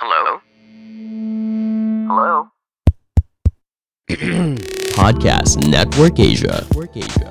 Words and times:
Hello? 0.00 0.40
Hello? 2.08 2.48
Podcast 4.96 5.68
Network 5.68 6.18
Asia. 6.18 6.64
Network 6.70 6.96
Asia. 6.96 7.30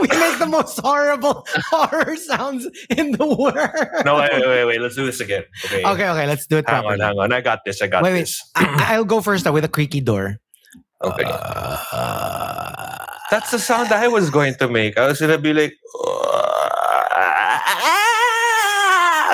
we 0.00 0.08
make 0.08 0.38
the 0.38 0.46
most 0.48 0.78
horrible 0.80 1.46
horror 1.70 2.16
sounds 2.16 2.66
in 2.90 3.12
the 3.12 3.26
world. 3.26 4.04
No, 4.04 4.16
wait, 4.16 4.30
wait, 4.32 4.46
wait, 4.46 4.64
wait. 4.64 4.80
Let's 4.80 4.96
do 4.96 5.06
this 5.06 5.20
again. 5.20 5.44
Okay. 5.66 5.84
Okay, 5.84 6.08
okay, 6.08 6.26
let's 6.26 6.46
do 6.46 6.58
it 6.58 6.68
Hang 6.68 6.82
properly. 6.82 7.02
on, 7.02 7.08
hang 7.08 7.18
on. 7.18 7.32
I 7.32 7.40
got 7.40 7.60
this. 7.64 7.82
I 7.82 7.86
got 7.86 8.02
Wait, 8.02 8.12
wait. 8.12 8.20
this. 8.20 8.40
I, 8.54 8.94
I'll 8.94 9.04
go 9.04 9.20
first 9.20 9.46
uh, 9.46 9.52
with 9.52 9.64
a 9.64 9.68
creaky 9.68 10.00
door. 10.00 10.38
Okay. 11.02 11.24
That's 13.30 13.50
the 13.52 13.58
sound 13.58 13.92
I 13.92 14.08
was 14.08 14.28
going 14.28 14.54
to 14.60 14.68
make. 14.68 14.98
I 14.98 15.06
was 15.06 15.20
gonna 15.20 15.38
be 15.38 15.52
like, 15.54 15.74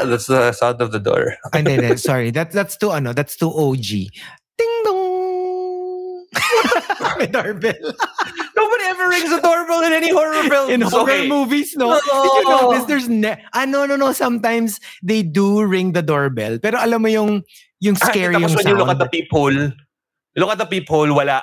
that's 0.05 0.27
the 0.27 0.52
sound 0.52 0.80
of 0.80 0.92
the 0.92 1.01
door. 1.01 1.37
And 1.52 1.66
then, 1.66 1.97
sorry, 1.98 2.30
that, 2.33 2.52
that's 2.52 2.77
too, 2.77 2.91
ano, 2.91 3.12
that's 3.12 3.37
too 3.37 3.51
OG. 3.51 4.12
Ding 4.59 4.75
dong! 4.84 6.27
May 7.19 7.27
doorbell. 7.27 7.75
Nobody 8.56 8.84
ever 8.84 9.09
rings 9.09 9.33
a 9.33 9.41
doorbell 9.41 9.83
in 9.84 9.92
any 9.92 10.12
horror 10.12 10.42
film. 10.48 10.70
In 10.70 10.80
horror 10.83 11.25
movies, 11.25 11.75
no? 11.77 11.95
Did 11.95 12.05
you 12.05 12.45
No. 12.45 12.70
notice 12.70 12.84
there's 12.84 13.09
ne- 13.09 13.42
ah, 13.55 13.64
no, 13.64 13.87
no, 13.87 13.97
no. 13.97 14.12
Sometimes 14.12 14.80
they 15.03 15.23
do 15.23 15.64
ring 15.64 15.92
the 15.92 16.03
doorbell. 16.03 16.59
Pero 16.59 16.78
alam 16.78 17.03
mo 17.03 17.09
yung, 17.09 17.42
yung 17.80 17.97
scary 17.97 18.34
Tapos 18.34 18.53
yung 18.53 18.56
when 18.56 18.67
you 18.69 18.75
look 18.77 18.89
at 18.89 18.98
sound. 18.98 19.01
the 19.01 19.09
peephole, 19.09 19.53
you 19.53 19.73
look 20.37 20.51
at 20.51 20.59
the 20.59 20.67
peephole, 20.67 21.12
wala. 21.14 21.42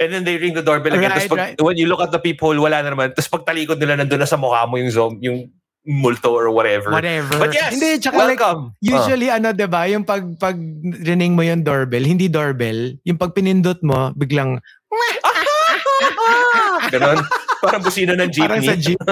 And 0.00 0.08
then 0.08 0.24
they 0.24 0.40
ring 0.40 0.56
the 0.56 0.64
doorbell 0.64 0.96
again. 0.96 1.12
Right, 1.12 1.28
Tapos 1.28 1.36
pag, 1.36 1.38
right. 1.38 1.60
when 1.60 1.76
you 1.76 1.84
look 1.84 2.00
at 2.00 2.08
the 2.08 2.18
people, 2.18 2.56
wala 2.56 2.80
na 2.80 2.96
naman. 2.96 3.12
Tapos 3.12 3.28
pag 3.28 3.44
talikod 3.44 3.76
nila, 3.76 4.00
nandun 4.00 4.24
na 4.24 4.24
sa 4.24 4.40
mukha 4.40 4.64
mo 4.64 4.80
yung 4.80 4.88
zombie, 4.88 5.28
yung 5.28 5.52
multo 5.84 6.32
or 6.32 6.48
whatever. 6.48 6.88
Whatever. 6.88 7.36
But 7.36 7.52
yes, 7.52 7.76
Hindi, 7.76 8.00
tsaka 8.00 8.16
like, 8.16 8.40
welcome. 8.40 8.72
Usually, 8.80 9.28
ah. 9.28 9.36
ano, 9.36 9.52
'di 9.52 9.68
ba 9.68 9.84
yung 9.88 10.04
pag, 10.08 10.24
pag 10.40 10.56
rining 11.04 11.36
mo 11.36 11.44
yung 11.44 11.64
doorbell, 11.64 12.04
hindi 12.04 12.28
doorbell, 12.32 12.96
yung 13.04 13.18
pag 13.20 13.36
pinindot 13.36 13.84
mo, 13.84 14.12
biglang! 14.16 14.60
Ganon. 16.92 17.20
Parang 17.60 17.84
busina 17.84 18.16
ng 18.16 18.32
jeepney. 18.32 18.48
parang 18.48 18.64
sa 18.64 18.76
jeep. 18.76 18.96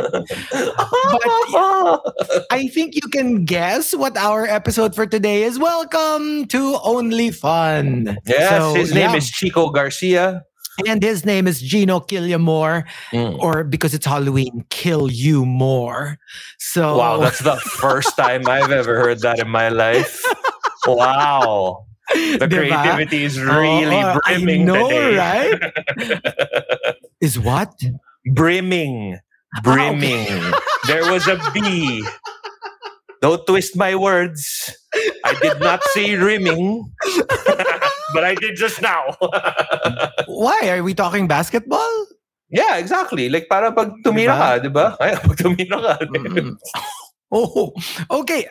But 1.13 1.21
I 2.49 2.65
think 2.73 2.97
you 2.97 3.05
can 3.13 3.45
guess 3.45 3.93
what 3.93 4.17
our 4.17 4.49
episode 4.49 4.97
for 4.97 5.05
today 5.05 5.45
is. 5.45 5.61
Welcome 5.61 6.49
to 6.49 6.81
Only 6.81 7.29
Fun. 7.29 8.17
Yes, 8.25 8.49
So, 8.49 8.73
his 8.73 8.97
name 8.97 9.13
yeah. 9.13 9.21
is 9.21 9.29
Chico 9.29 9.69
Garcia. 9.69 10.48
And 10.87 11.03
his 11.03 11.25
name 11.25 11.47
is 11.47 11.61
Gino 11.61 12.01
Quillamor, 12.01 12.85
Mm. 13.13 13.39
or 13.39 13.65
because 13.65 13.95
it's 13.95 14.07
Halloween, 14.07 14.65
Kill 14.71 15.11
You 15.11 15.45
More. 15.45 16.19
So, 16.59 16.97
Wow, 16.99 17.19
that's 17.19 17.41
the 17.41 17.57
first 17.57 18.17
time 18.17 18.47
I've 18.49 18.71
ever 18.71 18.97
heard 18.97 19.21
that 19.21 19.39
in 19.41 19.49
my 19.49 19.69
life. 19.69 20.23
Wow. 20.87 21.85
The 22.15 22.47
creativity 22.49 23.25
is 23.25 23.39
really 23.39 23.97
I 23.97 24.17
brimming 24.25 24.65
know, 24.65 24.89
today. 24.89 25.17
right? 25.19 26.95
is 27.21 27.39
what? 27.39 27.75
brimming. 28.25 29.19
Ah, 29.57 29.61
Brimming. 29.63 30.29
There 30.87 31.11
was 31.11 31.27
a 31.27 31.37
B. 31.53 32.07
Don't 33.21 33.45
twist 33.47 33.77
my 33.77 33.97
words. 33.97 34.71
I 35.25 35.35
did 35.43 35.61
not 35.61 35.83
say 35.93 36.15
rimming, 36.29 36.91
but 38.15 38.25
I 38.25 38.35
did 38.35 38.57
just 38.57 38.81
now. 38.83 39.17
Why? 40.27 40.69
Are 40.71 40.83
we 40.83 40.95
talking 40.95 41.27
basketball? 41.29 42.07
yeah, 42.51 42.77
exactly. 42.79 43.29
Like 43.29 43.49
para 43.49 43.73
pag 43.73 43.93
tumira 44.05 44.33
Diba? 44.33 44.41
ka, 44.41 44.59
di 44.59 44.69
ba? 44.73 44.87
Ay, 45.01 45.17
pag 45.21 45.37
tumira 45.37 45.79
ka. 45.85 45.93
Mm. 46.09 46.57
oh, 47.33 47.73
okay. 48.11 48.49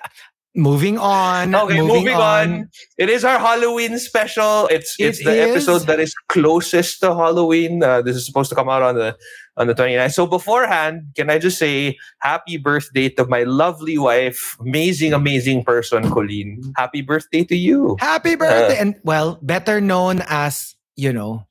Moving 0.57 0.97
on. 0.97 1.53
Okay, 1.53 1.81
moving, 1.81 2.17
on. 2.17 2.69
It 2.97 3.09
is 3.13 3.21
our 3.23 3.37
Halloween 3.37 3.99
special. 4.01 4.65
It's 4.73 4.97
It 4.97 5.05
it's 5.13 5.21
the 5.23 5.33
is. 5.37 5.49
episode 5.53 5.85
that 5.85 5.99
is 6.01 6.13
closest 6.29 6.99
to 7.05 7.13
Halloween. 7.13 7.83
Uh, 7.83 8.01
this 8.01 8.15
is 8.17 8.25
supposed 8.25 8.49
to 8.49 8.55
come 8.57 8.65
out 8.69 8.81
on 8.81 8.95
the 8.95 9.13
on 9.57 9.67
the 9.67 9.73
29th. 9.73 10.13
So 10.13 10.25
beforehand, 10.25 11.09
can 11.15 11.29
I 11.29 11.39
just 11.39 11.57
say 11.57 11.97
happy 12.21 12.57
birthday 12.57 13.09
to 13.17 13.25
my 13.25 13.43
lovely 13.43 13.97
wife, 13.97 14.55
amazing, 14.61 15.13
amazing 15.13 15.63
person, 15.65 16.09
Colleen. 16.09 16.61
Happy 16.77 17.01
birthday 17.01 17.43
to 17.45 17.55
you. 17.57 17.97
Happy 17.99 18.33
Uh. 18.33 18.37
birthday. 18.37 18.77
and 18.77 18.95
well, 19.03 19.39
better 19.41 19.81
known 19.81 20.21
as, 20.29 20.75
you 20.95 21.11
know, 21.11 21.45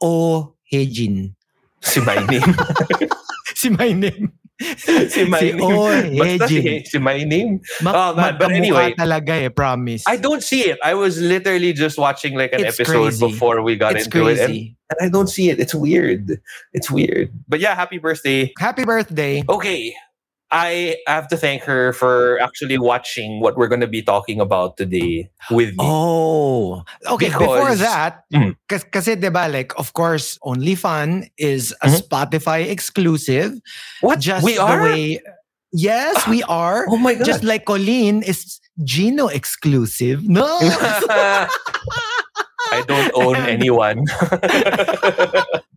Oh 0.00 0.54
Hejin. 0.72 1.34
Si 1.82 2.00
my 2.00 2.16
name. 2.26 2.54
Si 3.54 3.68
my 3.68 3.92
name. 3.92 4.32
si 5.10 5.24
my 5.24 5.38
si 5.40 5.52
name. 5.52 5.60
Oh 5.62 5.88
Basta 6.18 6.48
si, 6.48 6.84
si 6.84 6.98
my 6.98 7.24
name. 7.24 7.60
Ma- 7.82 8.10
Oh, 8.10 8.14
man, 8.14 8.36
but 8.38 8.52
anyway. 8.52 8.92
talaga 8.94 9.40
eh, 9.42 9.48
promise. 9.48 10.04
I 10.06 10.16
don't 10.16 10.42
see 10.42 10.68
it. 10.68 10.78
I 10.84 10.94
was 10.94 11.20
literally 11.20 11.72
just 11.72 11.96
watching 11.98 12.36
like 12.36 12.52
an 12.52 12.64
It's 12.64 12.78
episode 12.78 13.16
crazy. 13.16 13.26
before 13.26 13.62
we 13.62 13.76
got 13.76 13.96
it's 13.96 14.04
into 14.06 14.28
it. 14.28 14.38
And, 14.38 14.52
and 14.90 14.98
I 15.00 15.08
don't 15.08 15.28
see 15.28 15.48
it. 15.50 15.58
It's 15.60 15.74
weird. 15.74 16.40
It's 16.72 16.90
weird. 16.90 17.32
But 17.48 17.60
yeah, 17.60 17.74
happy 17.74 17.98
birthday. 17.98 18.52
Happy 18.58 18.84
birthday. 18.84 19.42
Okay. 19.48 19.94
I 20.52 20.96
have 21.06 21.28
to 21.28 21.36
thank 21.36 21.62
her 21.62 21.92
for 21.92 22.40
actually 22.42 22.76
watching 22.78 23.38
what 23.40 23.56
we're 23.56 23.68
going 23.70 23.80
to 23.86 23.90
be 23.90 24.02
talking 24.02 24.40
about 24.40 24.76
today 24.76 25.30
with 25.50 25.70
me. 25.70 25.78
Oh, 25.78 26.82
okay. 27.06 27.28
Before 27.30 27.70
Because- 27.70 27.78
that, 27.86 28.24
Mm. 28.34 28.56
kasi, 28.68 28.84
kasi 28.90 29.10
diba, 29.16 29.46
like, 29.46 29.70
of 29.78 29.92
course, 29.94 30.38
Only 30.42 30.74
Fun 30.74 31.30
is 31.38 31.70
a 31.82 31.88
Mhm. 31.88 32.02
Spotify 32.02 32.66
exclusive. 32.66 33.54
what? 34.02 34.18
Just 34.18 34.42
we 34.44 34.54
the 34.58 34.62
are? 34.66 34.82
way. 34.82 35.22
Yes, 35.70 36.26
we 36.26 36.42
are. 36.50 36.82
oh 36.90 36.98
my 36.98 37.14
God. 37.14 37.26
Just 37.30 37.44
like 37.46 37.62
Colleen 37.64 38.22
is 38.26 38.58
Gino 38.82 39.28
exclusive. 39.30 40.26
No. 40.26 40.46
I 42.74 42.82
don't 42.90 43.10
own 43.14 43.36
anyone. 43.46 44.02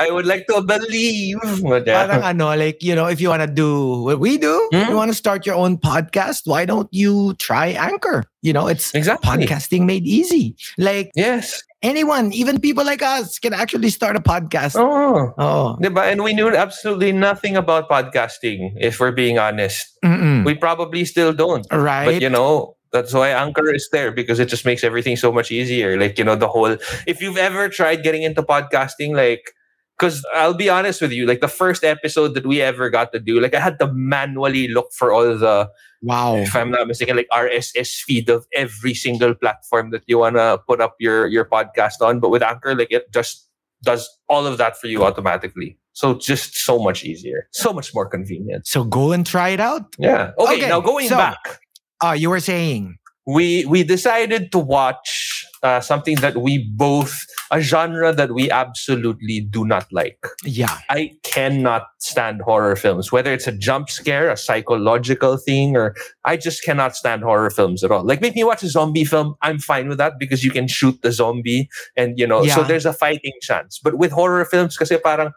I 0.00 0.10
would 0.10 0.26
like 0.26 0.46
to 0.48 0.60
believe. 0.62 1.38
Parang 1.86 2.22
ano, 2.22 2.54
like, 2.56 2.82
you 2.82 2.94
know, 2.94 3.06
if 3.06 3.20
you 3.20 3.28
want 3.28 3.42
to 3.42 3.48
do 3.50 4.02
what 4.02 4.18
we 4.18 4.38
do, 4.38 4.56
Hmm? 4.72 4.90
you 4.90 4.96
want 4.96 5.10
to 5.10 5.16
start 5.16 5.46
your 5.46 5.54
own 5.54 5.78
podcast, 5.78 6.42
why 6.46 6.64
don't 6.64 6.88
you 6.90 7.34
try 7.38 7.68
Anchor? 7.78 8.24
You 8.42 8.52
know, 8.52 8.66
it's 8.68 8.94
exactly. 8.94 9.28
podcasting 9.46 9.84
made 9.86 10.06
easy. 10.06 10.56
Like 10.78 11.12
Yes. 11.14 11.62
anyone, 11.82 12.32
even 12.32 12.58
people 12.60 12.84
like 12.84 13.02
us 13.02 13.38
can 13.38 13.52
actually 13.52 13.90
start 13.90 14.16
a 14.16 14.20
podcast. 14.20 14.74
Oh. 14.76 15.32
Oh. 15.38 15.76
Diba? 15.80 16.10
And 16.10 16.22
we 16.24 16.32
knew 16.34 16.48
absolutely 16.48 17.12
nothing 17.12 17.56
about 17.56 17.88
podcasting, 17.88 18.72
if 18.80 18.98
we're 18.98 19.12
being 19.12 19.38
honest. 19.38 19.86
Mm-mm. 20.04 20.44
We 20.44 20.54
probably 20.54 21.04
still 21.04 21.32
don't. 21.32 21.66
right. 21.70 22.06
But 22.06 22.22
you 22.22 22.30
know, 22.30 22.76
that's 22.92 23.14
why 23.14 23.30
Anchor 23.30 23.72
is 23.72 23.88
there 23.92 24.10
because 24.10 24.40
it 24.40 24.46
just 24.48 24.64
makes 24.66 24.82
everything 24.82 25.14
so 25.16 25.30
much 25.30 25.52
easier. 25.52 25.94
Like, 26.00 26.18
you 26.18 26.24
know, 26.24 26.34
the 26.34 26.48
whole 26.48 26.74
if 27.06 27.20
you've 27.22 27.38
ever 27.38 27.68
tried 27.68 28.02
getting 28.02 28.22
into 28.24 28.42
podcasting, 28.42 29.14
like 29.14 29.52
because 30.00 30.24
I'll 30.34 30.54
be 30.54 30.70
honest 30.70 31.02
with 31.02 31.12
you, 31.12 31.26
like 31.26 31.42
the 31.42 31.48
first 31.48 31.84
episode 31.84 32.32
that 32.32 32.46
we 32.46 32.62
ever 32.62 32.88
got 32.88 33.12
to 33.12 33.20
do, 33.20 33.38
like 33.38 33.54
I 33.54 33.60
had 33.60 33.78
to 33.80 33.92
manually 33.92 34.66
look 34.66 34.92
for 34.94 35.12
all 35.12 35.36
the, 35.36 35.70
wow. 36.00 36.36
if 36.36 36.56
I'm 36.56 36.70
not 36.70 36.86
mistaken, 36.86 37.16
like 37.16 37.28
RSS 37.30 38.00
feed 38.00 38.30
of 38.30 38.46
every 38.54 38.94
single 38.94 39.34
platform 39.34 39.90
that 39.90 40.02
you 40.06 40.16
wanna 40.16 40.56
put 40.66 40.80
up 40.80 40.96
your 40.98 41.26
your 41.26 41.44
podcast 41.44 42.00
on. 42.00 42.18
But 42.18 42.30
with 42.30 42.42
Anchor, 42.42 42.74
like 42.74 42.90
it 42.90 43.12
just 43.12 43.46
does 43.82 44.08
all 44.28 44.46
of 44.46 44.56
that 44.56 44.78
for 44.78 44.86
you 44.86 45.04
automatically. 45.04 45.76
So 45.92 46.14
just 46.14 46.56
so 46.56 46.78
much 46.78 47.04
easier, 47.04 47.48
so 47.52 47.72
much 47.72 47.94
more 47.94 48.08
convenient. 48.08 48.66
So 48.66 48.84
go 48.84 49.12
and 49.12 49.26
try 49.26 49.50
it 49.50 49.60
out. 49.60 49.82
Yeah. 49.98 50.30
Okay. 50.38 50.54
Okay, 50.54 50.68
now 50.68 50.80
going 50.80 51.08
so- 51.08 51.16
back. 51.16 51.60
Uh, 52.02 52.12
you 52.12 52.30
were 52.30 52.40
saying. 52.40 52.96
we 53.26 53.66
we 53.66 53.84
decided 53.84 54.50
to 54.52 54.58
watch 54.58 55.39
uh, 55.62 55.80
something 55.80 56.16
that 56.16 56.38
we 56.38 56.70
both 56.74 57.26
a 57.50 57.60
genre 57.60 58.12
that 58.12 58.32
we 58.32 58.50
absolutely 58.50 59.40
do 59.40 59.64
not 59.64 59.86
like. 59.92 60.24
Yeah. 60.44 60.78
I 60.88 61.12
cannot 61.22 61.86
stand 61.98 62.40
horror 62.42 62.76
films, 62.76 63.12
whether 63.12 63.32
it's 63.32 63.46
a 63.46 63.52
jump 63.52 63.90
scare, 63.90 64.30
a 64.30 64.36
psychological 64.36 65.36
thing, 65.36 65.76
or 65.76 65.94
I 66.24 66.36
just 66.36 66.62
cannot 66.62 66.96
stand 66.96 67.22
horror 67.22 67.50
films 67.50 67.84
at 67.84 67.90
all. 67.90 68.04
Like 68.04 68.20
make 68.20 68.34
me 68.34 68.44
watch 68.44 68.62
a 68.62 68.68
zombie 68.68 69.04
film, 69.04 69.34
I'm 69.42 69.58
fine 69.58 69.88
with 69.88 69.98
that 69.98 70.18
because 70.18 70.44
you 70.44 70.50
can 70.50 70.68
shoot 70.68 71.00
the 71.02 71.12
zombie 71.12 71.68
and 71.96 72.18
you 72.18 72.26
know, 72.26 72.42
yeah. 72.42 72.54
so 72.54 72.62
there's 72.62 72.86
a 72.86 72.92
fighting 72.92 73.32
chance. 73.42 73.78
But 73.82 73.98
with 73.98 74.12
horror 74.12 74.44
films, 74.44 74.76
kasi 74.76 74.96
parang 74.98 75.32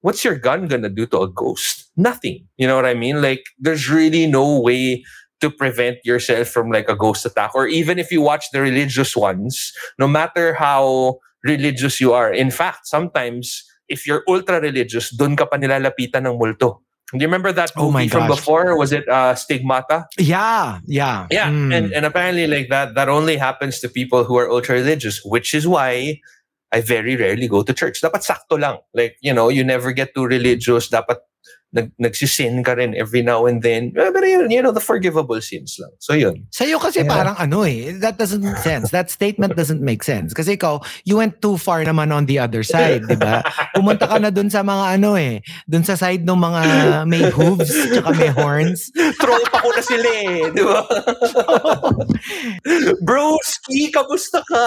what's 0.00 0.24
your 0.24 0.36
gun 0.36 0.68
gonna 0.68 0.88
do 0.88 1.06
to 1.06 1.20
a 1.20 1.28
ghost? 1.28 1.90
Nothing. 1.96 2.46
You 2.56 2.66
know 2.66 2.76
what 2.76 2.86
I 2.86 2.94
mean? 2.94 3.20
Like 3.20 3.44
there's 3.58 3.90
really 3.90 4.26
no 4.26 4.60
way 4.60 5.04
to 5.40 5.50
prevent 5.50 5.98
yourself 6.04 6.48
from 6.48 6.70
like 6.70 6.88
a 6.88 6.96
ghost 6.96 7.24
attack 7.26 7.54
or 7.54 7.66
even 7.66 7.98
if 7.98 8.12
you 8.12 8.20
watch 8.20 8.46
the 8.52 8.60
religious 8.60 9.16
ones 9.16 9.72
no 9.98 10.06
matter 10.08 10.54
how 10.54 11.16
religious 11.44 12.00
you 12.00 12.12
are 12.12 12.32
in 12.32 12.50
fact 12.50 12.86
sometimes 12.86 13.64
if 13.88 14.06
you're 14.06 14.22
ultra 14.28 14.60
religious 14.60 15.10
dun 15.10 15.34
ka 15.36 15.44
pa 15.48 15.56
nilalapitan 15.56 16.28
ng 16.28 16.36
multo 16.38 16.80
do 17.10 17.18
you 17.18 17.26
remember 17.26 17.50
that 17.50 17.74
movie 17.74 17.88
Oh 17.88 17.90
my 17.90 18.06
movie 18.06 18.12
from 18.14 18.28
gosh. 18.28 18.38
before 18.38 18.78
was 18.78 18.92
it 18.92 19.08
uh, 19.08 19.34
stigmata 19.34 20.06
Yeah. 20.20 20.78
Yeah. 20.86 21.26
yeah 21.32 21.48
Mm. 21.50 21.74
and, 21.74 21.86
and 21.90 22.04
apparently 22.06 22.46
like 22.46 22.68
that 22.70 22.94
that 22.94 23.08
only 23.08 23.34
happens 23.40 23.80
to 23.82 23.88
people 23.90 24.22
who 24.22 24.38
are 24.38 24.46
ultra 24.52 24.76
religious 24.78 25.18
which 25.24 25.50
is 25.56 25.66
why 25.66 26.20
I 26.70 26.78
very 26.86 27.18
rarely 27.18 27.50
go 27.50 27.66
to 27.66 27.74
church. 27.74 27.98
Dapat 27.98 28.22
sakto 28.22 28.54
lang. 28.54 28.78
Like, 28.94 29.18
you 29.18 29.34
know, 29.34 29.50
you 29.50 29.66
never 29.66 29.90
get 29.90 30.14
too 30.14 30.22
religious. 30.22 30.86
Dapat 30.86 31.18
nag, 31.72 31.90
nagsisin 32.02 32.64
ka 32.66 32.74
rin 32.74 32.94
every 32.98 33.22
now 33.22 33.46
and 33.46 33.62
then. 33.62 33.94
Pero 33.94 34.26
yun, 34.26 34.50
you 34.50 34.58
know, 34.62 34.74
the 34.74 34.82
forgivable 34.82 35.38
sins 35.40 35.78
lang. 35.78 35.90
So 36.02 36.14
yun. 36.18 36.46
Sa'yo 36.50 36.82
kasi 36.82 37.00
Yeah. 37.00 37.08
parang 37.08 37.36
ano 37.38 37.62
eh, 37.62 37.94
that 38.02 38.18
doesn't 38.18 38.42
make 38.42 38.58
sense. 38.58 38.90
That 38.90 39.08
statement 39.08 39.54
doesn't 39.54 39.80
make 39.80 40.02
sense. 40.02 40.34
Kasi 40.34 40.58
ikaw, 40.58 40.82
you 41.06 41.16
went 41.16 41.38
too 41.40 41.56
far 41.56 41.80
naman 41.86 42.10
on 42.10 42.26
the 42.26 42.38
other 42.42 42.66
side, 42.66 43.06
di 43.06 43.14
ba? 43.16 43.40
Pumunta 43.72 44.10
ka 44.10 44.18
na 44.18 44.28
dun 44.34 44.50
sa 44.50 44.66
mga 44.66 44.98
ano 44.98 45.14
eh, 45.14 45.40
dun 45.64 45.86
sa 45.86 45.94
side 45.94 46.26
ng 46.26 46.36
mga 46.36 46.62
may 47.06 47.24
hooves, 47.30 47.70
tsaka 47.70 48.10
may 48.18 48.28
horns. 48.34 48.90
Troll 49.22 49.46
pa 49.48 49.62
ko 49.62 49.70
na 49.70 49.82
sila 49.82 50.08
eh. 50.26 50.50
Di 50.50 50.62
ba? 50.66 50.80
Broski, 53.06 53.90
kamusta 53.94 54.42
ka? 54.44 54.66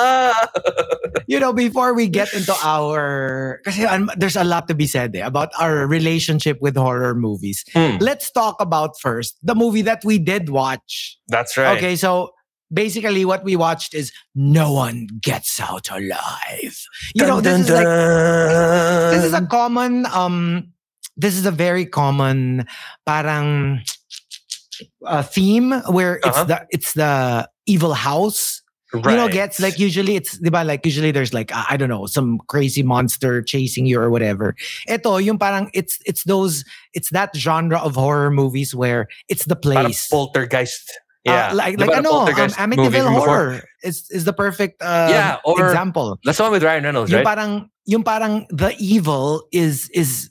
You 1.28 1.40
know, 1.40 1.54
before 1.54 1.94
we 1.94 2.08
get 2.08 2.34
into 2.34 2.54
our, 2.64 3.62
kasi 3.66 3.86
um, 3.86 4.10
there's 4.18 4.36
a 4.36 4.44
lot 4.44 4.68
to 4.68 4.76
be 4.76 4.88
said 4.88 5.16
eh, 5.16 5.26
about 5.26 5.50
our 5.60 5.88
relationship 5.88 6.58
with 6.62 6.76
horror 6.76 7.16
movies. 7.16 7.64
Hmm, 7.74 7.98
Let's 8.00 8.32
talk 8.32 8.60
about 8.60 9.00
first 9.00 9.38
the 9.44 9.56
movie 9.56 9.82
that 9.84 10.04
we 10.04 10.20
did 10.20 10.50
watch. 10.50 11.18
that's 11.28 11.58
right. 11.58 11.78
Okay, 11.78 11.96
so 11.96 12.32
basically 12.74 13.24
what 13.26 13.44
we 13.44 13.56
watched 13.56 13.94
is 13.94 14.12
No 14.34 14.74
One 14.74 15.06
Gets 15.22 15.60
Out 15.62 15.90
Alive. 15.92 16.74
You 17.14 17.26
know, 17.28 17.40
this 17.42 17.62
is 17.62 17.70
like 17.70 17.86
this 19.14 19.24
is 19.26 19.34
a 19.34 19.46
common 19.46 20.06
um 20.10 20.74
this 21.16 21.38
is 21.38 21.46
a 21.46 21.52
very 21.54 21.86
common 21.86 22.66
parang 23.06 23.82
uh, 25.06 25.22
theme 25.22 25.70
where 25.94 26.16
it's 26.18 26.28
Uh-huh. 26.28 26.44
the 26.50 26.58
it's 26.74 26.94
the 26.98 27.48
evil 27.70 27.94
house 27.94 28.63
you 28.94 29.16
know 29.18 29.28
gets 29.28 29.60
like 29.60 29.80
usually 29.80 30.16
it's 30.16 30.38
diba 30.38 30.62
like 30.66 30.86
usually 30.86 31.10
there's 31.10 31.34
like 31.34 31.50
uh, 31.56 31.66
I 31.70 31.78
don't 31.78 31.90
know 31.90 32.06
some 32.06 32.38
crazy 32.48 32.84
monster 32.84 33.42
chasing 33.42 33.86
you 33.86 34.00
or 34.00 34.10
whatever 34.14 34.54
ito 34.88 35.18
yung 35.18 35.38
parang 35.42 35.70
it's 35.74 35.98
it's 36.06 36.24
those 36.30 36.64
it's 36.94 37.10
that 37.10 37.34
genre 37.36 37.80
of 37.82 37.96
horror 37.96 38.30
movies 38.30 38.76
where 38.76 39.08
it's 39.30 39.46
the 39.46 39.56
Parang 39.58 39.90
place 39.90 40.08
poltergeist. 40.10 40.86
Uh, 41.26 41.32
Yeah. 41.32 41.56
like 41.56 41.80
Di 41.80 41.88
like 41.88 41.96
ba 41.96 41.98
ano 42.04 42.28
um, 42.28 42.52
Amityville 42.60 43.08
horror 43.08 43.64
is 43.80 44.12
is 44.12 44.28
the 44.28 44.36
perfect 44.36 44.84
uh, 44.84 45.08
Yeah, 45.08 45.40
or- 45.48 45.56
example 45.64 46.20
That's 46.28 46.36
the 46.36 46.44
one 46.44 46.52
with 46.52 46.68
Ryan 46.68 46.84
Reynolds, 46.84 47.10
yung 47.16 47.24
right? 47.24 47.32
parang 47.32 47.72
yung 47.88 48.04
parang 48.04 48.44
the 48.52 48.76
evil 48.76 49.48
is 49.56 49.88
is 49.96 50.28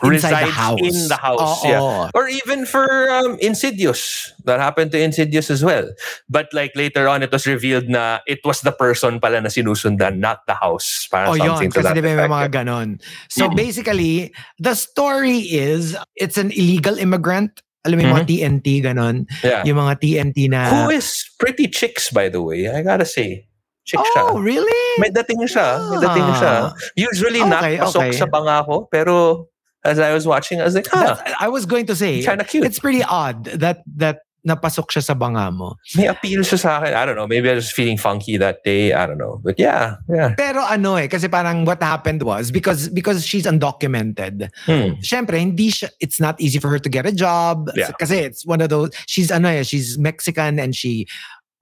inside 0.00 0.48
the 0.48 0.48
Resides 0.48 0.56
house. 0.56 0.80
in 0.80 1.08
the 1.08 1.20
house, 1.20 1.60
Oo. 1.62 1.68
yeah. 1.68 2.10
Or 2.16 2.24
even 2.26 2.64
for 2.66 2.86
um, 3.12 3.36
Insidious. 3.38 4.32
That 4.44 4.58
happened 4.58 4.90
to 4.92 4.98
Insidious 4.98 5.50
as 5.50 5.62
well. 5.62 5.86
But 6.28 6.48
like 6.56 6.72
later 6.74 7.06
on, 7.06 7.22
it 7.22 7.30
was 7.30 7.46
revealed 7.46 7.86
na 7.92 8.18
it 8.26 8.40
was 8.42 8.62
the 8.62 8.72
person 8.72 9.20
pala 9.20 9.40
na 9.44 9.48
sinusundan, 9.52 10.18
not 10.18 10.42
the 10.48 10.54
house. 10.54 11.06
Parang 11.12 11.30
Oh, 11.30 11.34
yun. 11.38 11.54
something 11.54 11.70
to 11.70 11.78
Kasi 11.82 11.88
that 11.92 11.94
di 11.94 12.02
ba 12.02 12.16
may 12.16 12.26
mga 12.26 12.48
ganon. 12.50 12.98
So 13.28 13.46
Mm. 13.46 13.54
basically, 13.54 14.32
the 14.58 14.74
story 14.74 15.44
is, 15.52 15.94
it's 16.16 16.38
an 16.40 16.50
illegal 16.50 16.96
immigrant. 16.98 17.60
Alam 17.84 17.98
mo 17.98 18.02
yung 18.06 18.14
mga 18.22 18.26
TNT, 18.30 18.66
ganon. 18.82 19.26
Yeah. 19.42 19.62
Yung 19.66 19.76
mga 19.76 19.98
TNT 19.98 20.46
na... 20.50 20.70
Who 20.70 20.90
is 20.94 21.26
pretty 21.38 21.66
chicks, 21.68 22.10
by 22.10 22.30
the 22.30 22.40
way. 22.42 22.70
I 22.70 22.82
gotta 22.82 23.04
say. 23.06 23.46
Chick 23.82 23.98
siya. 23.98 24.30
oh, 24.30 24.38
really? 24.38 24.70
May 25.02 25.10
dating 25.10 25.42
siya. 25.50 25.82
May 25.90 25.98
dating 25.98 26.30
siya. 26.38 26.54
Usually 26.94 27.42
not 27.42 27.66
Okay, 27.66 27.82
pasok 27.82 28.02
okay. 28.06 28.14
sa 28.14 28.30
banga 28.30 28.62
ko. 28.62 28.86
Pero 28.86 29.50
as 29.84 29.98
I 29.98 30.12
was 30.14 30.26
watching, 30.26 30.60
I 30.60 30.64
was 30.64 30.74
like, 30.74 30.86
huh, 30.90 31.16
I 31.40 31.48
was 31.48 31.66
going 31.66 31.86
to 31.86 31.96
say, 31.96 32.22
kind 32.22 32.40
of 32.40 32.46
cute. 32.48 32.64
it's 32.64 32.78
pretty 32.78 33.02
odd 33.02 33.44
that 33.46 33.82
that 33.96 34.20
napasok 34.42 34.90
siya 34.90 35.02
sa 35.04 35.14
banga 35.14 35.50
mo. 35.54 35.76
May 35.94 36.06
appeal 36.10 36.40
siya 36.42 36.58
sa 36.58 36.82
akin. 36.82 36.94
I 36.94 37.06
don't 37.06 37.14
know. 37.14 37.28
Maybe 37.28 37.48
I 37.48 37.54
was 37.54 37.70
feeling 37.70 37.96
funky 37.96 38.36
that 38.38 38.64
day. 38.64 38.92
I 38.92 39.06
don't 39.06 39.18
know. 39.18 39.38
But 39.42 39.54
yeah, 39.58 40.02
yeah. 40.10 40.34
Pero 40.36 40.66
ano 40.66 40.96
eh, 40.96 41.06
kasi 41.06 41.28
parang 41.28 41.64
what 41.64 41.80
happened 41.80 42.22
was, 42.26 42.50
because 42.50 42.88
because 42.90 43.24
she's 43.24 43.46
undocumented, 43.46 44.50
Hmm. 44.66 44.98
syempre, 44.98 45.38
hindi 45.38 45.70
siya, 45.70 45.90
it's 46.00 46.18
not 46.18 46.40
easy 46.40 46.58
for 46.58 46.68
her 46.74 46.80
to 46.80 46.88
get 46.90 47.06
a 47.06 47.12
job. 47.12 47.70
Yeah. 47.76 47.92
Kasi 47.94 48.18
it's 48.18 48.44
one 48.44 48.60
of 48.60 48.68
those, 48.68 48.90
she's 49.06 49.30
ano 49.30 49.46
eh, 49.48 49.62
she's 49.62 49.96
Mexican 49.98 50.58
and 50.58 50.74
she 50.74 51.06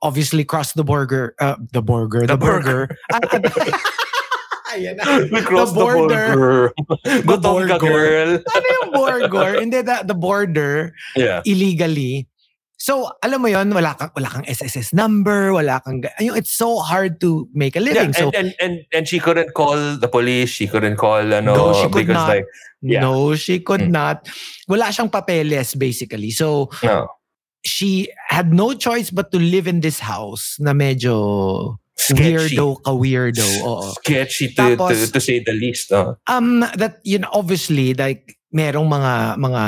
obviously 0.01 0.45
crossed 0.45 0.73
the 0.77 0.85
border, 0.85 1.35
uh, 1.39 1.57
the 1.77 1.83
border, 1.83 2.21
the, 2.25 2.33
The 2.33 2.39
burger. 2.41 2.97
Ayan 4.75 4.95
na. 4.97 5.05
We 5.35 5.41
crossed 5.43 5.75
the 5.75 5.81
border. 5.83 6.35
border. 6.37 6.73
Gutom 7.27 7.67
ka, 7.67 7.77
border. 7.77 7.79
girl. 7.79 8.31
ano 8.55 8.67
yung 8.81 8.91
border? 8.95 9.53
Hindi, 9.61 9.79
the, 9.83 9.97
the 10.07 10.15
border 10.17 10.93
Yeah. 11.17 11.43
illegally. 11.45 12.27
So, 12.81 13.13
alam 13.21 13.45
mo 13.45 13.49
yon 13.53 13.69
wala 13.77 13.93
kang, 13.93 14.09
wala 14.17 14.33
kang 14.33 14.47
SSS 14.49 14.97
number, 14.97 15.53
wala 15.53 15.85
kang, 15.85 16.01
ayun, 16.17 16.33
it's 16.33 16.49
so 16.57 16.81
hard 16.81 17.21
to 17.21 17.45
make 17.53 17.77
a 17.77 17.81
Yeah, 17.85 18.09
living. 18.09 18.17
and, 18.17 18.17
so, 18.17 18.33
and 18.33 18.57
and 18.57 18.75
and 18.89 19.05
she 19.05 19.21
couldn't 19.21 19.53
call 19.53 19.77
the 20.01 20.09
police. 20.09 20.49
She 20.49 20.65
couldn't 20.65 20.97
call 20.97 21.21
ano 21.21 21.53
No, 21.53 21.65
she 21.77 21.93
could 21.93 22.09
because 22.09 22.25
not. 22.25 22.29
like 22.41 22.47
yeah. 22.81 23.05
no, 23.05 23.37
she 23.37 23.61
could 23.61 23.85
Mm. 23.85 23.93
not. 23.93 24.25
Wala 24.65 24.89
siyang 24.97 25.13
papeles, 25.13 25.77
basically. 25.77 26.33
So, 26.33 26.73
no 26.81 27.09
she 27.61 28.09
had 28.33 28.57
no 28.57 28.73
choice 28.73 29.13
but 29.13 29.29
to 29.29 29.37
live 29.37 29.69
in 29.69 29.85
this 29.85 30.01
house 30.01 30.57
na 30.57 30.73
medyo 30.73 31.77
sketchy, 32.01 32.57
weirdo 32.57 32.81
ka 32.85 32.93
weirdo. 32.97 33.47
Oo. 33.65 33.93
sketchy 34.01 34.49
to, 34.49 34.55
to 34.55 34.77
Tapos- 34.77 35.13
to 35.13 35.21
say 35.21 35.39
the 35.45 35.53
least. 35.53 35.93
Uh. 35.93 36.15
Um 36.27 36.61
that 36.81 37.01
you 37.05 37.19
know 37.19 37.29
obviously 37.33 37.93
like 37.95 38.37
merong 38.55 38.89
mga 38.89 39.37
mga 39.39 39.65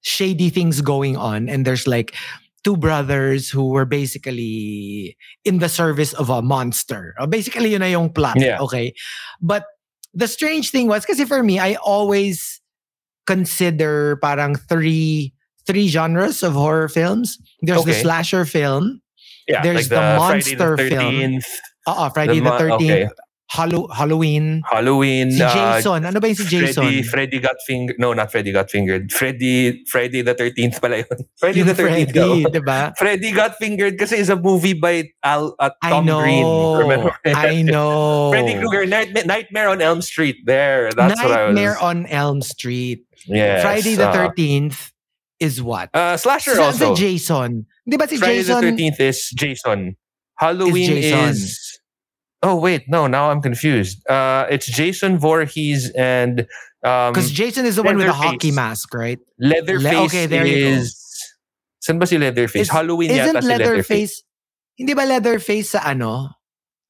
shady 0.00 0.48
things 0.48 0.80
going 0.80 1.16
on 1.18 1.48
and 1.50 1.66
there's 1.66 1.86
like 1.86 2.14
two 2.64 2.76
brothers 2.76 3.50
who 3.50 3.70
were 3.70 3.84
basically 3.84 5.16
in 5.44 5.58
the 5.58 5.68
service 5.68 6.12
of 6.14 6.30
a 6.30 6.42
monster. 6.42 7.14
Uh, 7.18 7.26
Basically 7.26 7.70
yun 7.70 7.80
na 7.80 7.86
yung 7.92 8.10
plot, 8.10 8.38
Yeah. 8.38 8.58
okay? 8.66 8.94
But 9.40 9.64
the 10.14 10.26
strange 10.26 10.70
thing 10.70 10.88
was 10.88 11.04
kasi 11.06 11.24
for 11.24 11.42
me 11.42 11.58
I 11.58 11.74
always 11.82 12.60
consider 13.26 14.16
parang 14.22 14.56
three 14.56 15.34
three 15.66 15.88
genres 15.88 16.42
of 16.42 16.54
horror 16.54 16.88
films. 16.88 17.36
There's 17.60 17.84
the 17.84 17.92
Okay. 17.92 18.02
slasher 18.02 18.44
film, 18.48 19.02
Yeah, 19.48 19.62
There's 19.62 19.88
like 19.88 19.88
the 19.88 19.96
Friday 19.96 20.56
monster 20.56 20.76
the 20.76 20.88
film. 20.92 21.14
13th, 21.40 21.46
Oo, 21.88 22.04
Friday 22.12 22.40
the, 22.40 22.44
mo- 22.44 22.58
13th, 22.58 22.74
okay. 22.76 23.08
Hallow- 23.48 23.88
Halloween, 23.88 24.60
Halloween, 24.68 25.32
si 25.32 25.40
uh, 25.40 25.48
Jason. 25.48 26.04
ano 26.04 26.20
ba 26.20 26.28
yung 26.28 26.36
si 26.36 26.44
Jason? 26.44 26.84
Freddy, 26.84 27.00
Freddy 27.02 27.38
got 27.40 27.56
fingered. 27.64 27.96
No, 27.96 28.12
not 28.12 28.28
Freddy 28.30 28.52
got 28.52 28.68
fingered. 28.68 29.08
Freddy, 29.10 29.88
Friday 29.88 30.20
the 30.20 30.36
13th 30.36 30.76
pala 30.84 31.00
yun. 31.00 31.16
Friday 31.40 31.64
Yung 31.64 31.72
the 31.72 31.72
13th. 31.72 32.12
Freddy, 32.12 32.44
di 32.44 32.60
ba? 32.60 32.92
Freddy 33.00 33.32
got 33.32 33.56
fingered 33.56 33.96
kasi 33.96 34.20
is 34.20 34.28
a 34.28 34.36
movie 34.36 34.76
by 34.76 35.08
Al, 35.24 35.56
uh, 35.58 35.70
I 35.80 35.96
know. 36.04 36.20
Green. 36.20 36.44
Remember? 36.44 37.16
I 37.24 37.62
know. 37.64 38.28
Freddy 38.36 38.60
Krueger, 38.60 38.84
Nightmare, 38.84 39.24
Nightmare 39.24 39.68
on 39.72 39.80
Elm 39.80 40.02
Street. 40.04 40.44
There, 40.44 40.92
that's 40.92 41.16
Nightmare 41.16 41.24
what 41.24 41.32
I 41.40 41.46
was. 41.48 41.54
Nightmare 41.56 41.78
on 41.80 42.04
Elm 42.04 42.42
Street. 42.44 43.08
Yes, 43.24 43.64
Friday 43.64 43.96
the 43.96 44.12
uh, 44.12 44.28
13th 44.28 44.92
is 45.40 45.62
what? 45.62 45.88
Uh, 45.96 46.18
slasher 46.20 46.60
also. 46.60 46.94
Si 46.94 47.00
Jason. 47.00 47.64
Di 47.88 47.96
ba 47.96 48.06
si 48.06 48.16
Friday 48.20 48.44
Jason? 48.44 48.60
the 48.60 48.72
13th 48.84 49.00
is 49.00 49.30
Jason. 49.32 49.96
Halloween 50.36 50.92
is, 50.92 51.08
Jason. 51.08 51.78
Oh 52.42 52.56
wait, 52.60 52.84
no, 52.86 53.06
now 53.08 53.30
I'm 53.30 53.40
confused. 53.42 53.98
Uh 54.06 54.46
it's 54.50 54.66
Jason 54.68 55.18
Voorhees 55.18 55.90
and 55.96 56.46
um 56.84 57.12
Because 57.12 57.32
Jason 57.32 57.64
is 57.66 57.76
the 57.76 57.82
one 57.82 57.96
with 57.96 58.06
the 58.06 58.12
hockey 58.12 58.52
mask, 58.52 58.92
right? 58.94 59.18
Leatherface 59.40 59.82
Le- 59.82 60.04
okay, 60.06 60.26
there 60.26 60.46
you 60.46 60.68
go. 60.68 60.70
is 60.84 60.94
Saan 61.82 61.98
ba 61.98 62.06
si 62.06 62.18
Leatherface? 62.20 62.68
Is- 62.68 62.70
Halloween 62.70 63.10
Isn't 63.10 63.34
yata 63.34 63.42
si 63.42 63.48
Leatherface. 63.48 63.88
Leatherface, 63.88 64.14
hindi 64.76 64.92
ba 64.94 65.02
Leatherface 65.08 65.68
sa 65.72 65.80
ano? 65.88 66.36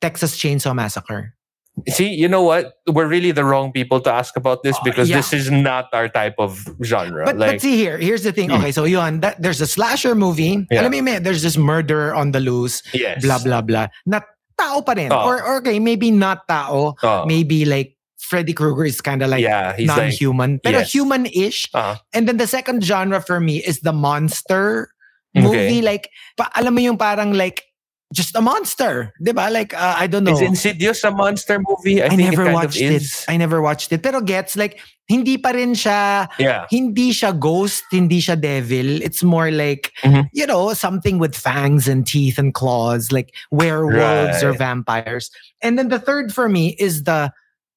Texas 0.02 0.35
Chainsaw 0.37 0.75
Massacre. 0.75 1.38
See, 1.87 2.11
you 2.15 2.29
know 2.29 2.43
what? 2.43 2.75
We're 2.89 3.07
really 3.07 3.31
the 3.31 3.45
wrong 3.45 3.71
people 3.73 4.01
to 4.01 4.11
ask 4.13 4.37
about 4.37 4.63
this 4.63 4.77
Oh, 4.81 4.85
because 4.85 5.09
yeah. 5.09 5.17
this 5.17 5.33
is 5.33 5.51
not 5.51 5.87
our 5.93 6.09
type 6.09 6.35
of 6.39 6.67
genre. 6.83 7.25
But, 7.25 7.37
like 7.37 7.51
but 7.53 7.61
see 7.61 7.77
here, 7.77 7.99
here's 7.99 8.23
the 8.25 8.33
thing. 8.33 8.51
Hmm. 8.51 8.57
Okay, 8.57 8.73
so 8.73 8.85
yun, 8.85 9.21
that, 9.21 9.41
there's 9.41 9.61
a 9.61 9.67
slasher 9.67 10.15
movie. 10.15 10.67
Yeah. 10.71 10.83
Alam 10.83 11.05
mo, 11.05 11.19
there's 11.21 11.43
this 11.43 11.57
murder 11.57 12.15
on 12.15 12.33
the 12.33 12.41
loose, 12.41 12.83
yes. 12.93 13.23
blah, 13.23 13.39
blah, 13.39 13.61
blah. 13.61 13.89
Na 14.07 14.21
tao 14.59 14.81
pa 14.81 14.93
rin. 14.93 15.13
Oh. 15.13 15.27
Or, 15.29 15.43
or 15.43 15.57
okay, 15.59 15.79
maybe 15.79 16.11
not 16.11 16.49
tao. 16.49 16.97
Oh, 17.03 17.27
Maybe 17.27 17.65
like 17.65 17.95
Freddy 18.19 18.53
Krueger 18.53 18.85
is 18.85 19.01
kind 19.01 19.23
of 19.23 19.31
like 19.31 19.43
yeah, 19.43 19.77
he's 19.77 19.87
non-human. 19.87 20.59
pero 20.59 20.79
yes. 20.81 20.93
human-ish. 20.93 21.71
uh, 21.75 21.97
And 22.13 22.27
then 22.27 22.37
the 22.39 22.47
second 22.47 22.83
genre 22.85 23.21
for 23.21 23.39
me 23.41 23.63
is 23.63 23.81
the 23.81 23.93
monster 23.93 24.91
Okay. 25.37 25.45
movie. 25.45 25.83
Like, 25.83 26.09
pa, 26.37 26.49
alam 26.57 26.75
mo 26.75 26.81
yung 26.81 26.97
parang 26.97 27.35
like, 27.37 27.63
just 28.12 28.35
a 28.37 28.41
monster. 28.41 29.12
Di 29.21 29.33
ba? 29.33 29.49
Like, 29.50 29.75
uh, 29.75 29.95
I 29.99 30.07
don't 30.07 30.25
know. 30.25 30.33
Is 30.33 30.41
Insidious 30.41 31.05
a 31.05 31.11
monster 31.11 31.61
movie? 31.61 32.03
I, 32.03 32.09
I 32.09 32.17
never 32.17 32.49
it 32.49 32.53
watched 32.55 32.81
it. 32.81 33.03
I 33.29 33.37
never 33.37 33.61
watched 33.61 33.93
it. 33.93 34.03
Pero 34.03 34.21
gets 34.21 34.57
like, 34.57 34.81
hindi 35.09 35.38
pa 35.38 35.57
rin 35.57 35.73
siya 35.73 36.29
yeah. 36.38 36.67
hindi 36.69 37.12
siya 37.12 37.33
ghost, 37.33 37.85
hindi 37.93 38.21
siya 38.21 38.38
devil. 38.41 39.00
It's 39.00 39.23
more 39.23 39.50
like, 39.50 39.93
Mhm. 40.05 40.29
you 40.33 40.45
know, 40.47 40.73
something 40.75 41.19
with 41.19 41.33
fangs 41.35 41.88
and 41.88 42.05
teeth 42.07 42.37
and 42.38 42.53
claws, 42.53 43.11
like 43.12 43.33
werewolves 43.50 44.43
or 44.45 44.53
vampires. 44.53 45.31
And 45.62 45.79
then 45.79 45.88
the 45.88 45.99
third 45.99 46.33
for 46.33 46.49
me 46.49 46.77
is 46.79 47.05
the 47.05 47.33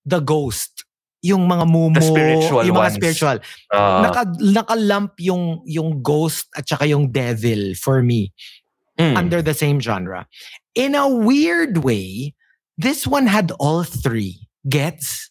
the 0.05 0.19
ghost. 0.19 0.83
Yung 1.23 1.47
mga 1.47 1.69
mumu, 1.69 1.93
The 1.95 2.01
spiritual 2.01 2.65
yung 2.65 2.75
mga 2.75 2.89
ones. 2.91 2.95
spiritual. 2.97 3.37
Uh, 3.71 4.01
Naka, 4.09 4.25
nakalump 4.41 5.13
yung, 5.21 5.61
yung 5.69 6.01
ghost 6.01 6.49
at 6.57 6.67
saka 6.67 6.89
yung 6.89 7.11
devil 7.13 7.75
for 7.77 8.01
me 8.01 8.33
mm. 9.01 9.17
under 9.17 9.41
the 9.41 9.53
same 9.57 9.81
genre. 9.81 10.27
In 10.77 10.93
a 10.93 11.09
weird 11.09 11.81
way, 11.81 12.37
This 12.81 13.05
one 13.05 13.27
had 13.29 13.51
all 13.61 13.83
three. 13.85 14.47
Gets? 14.65 15.29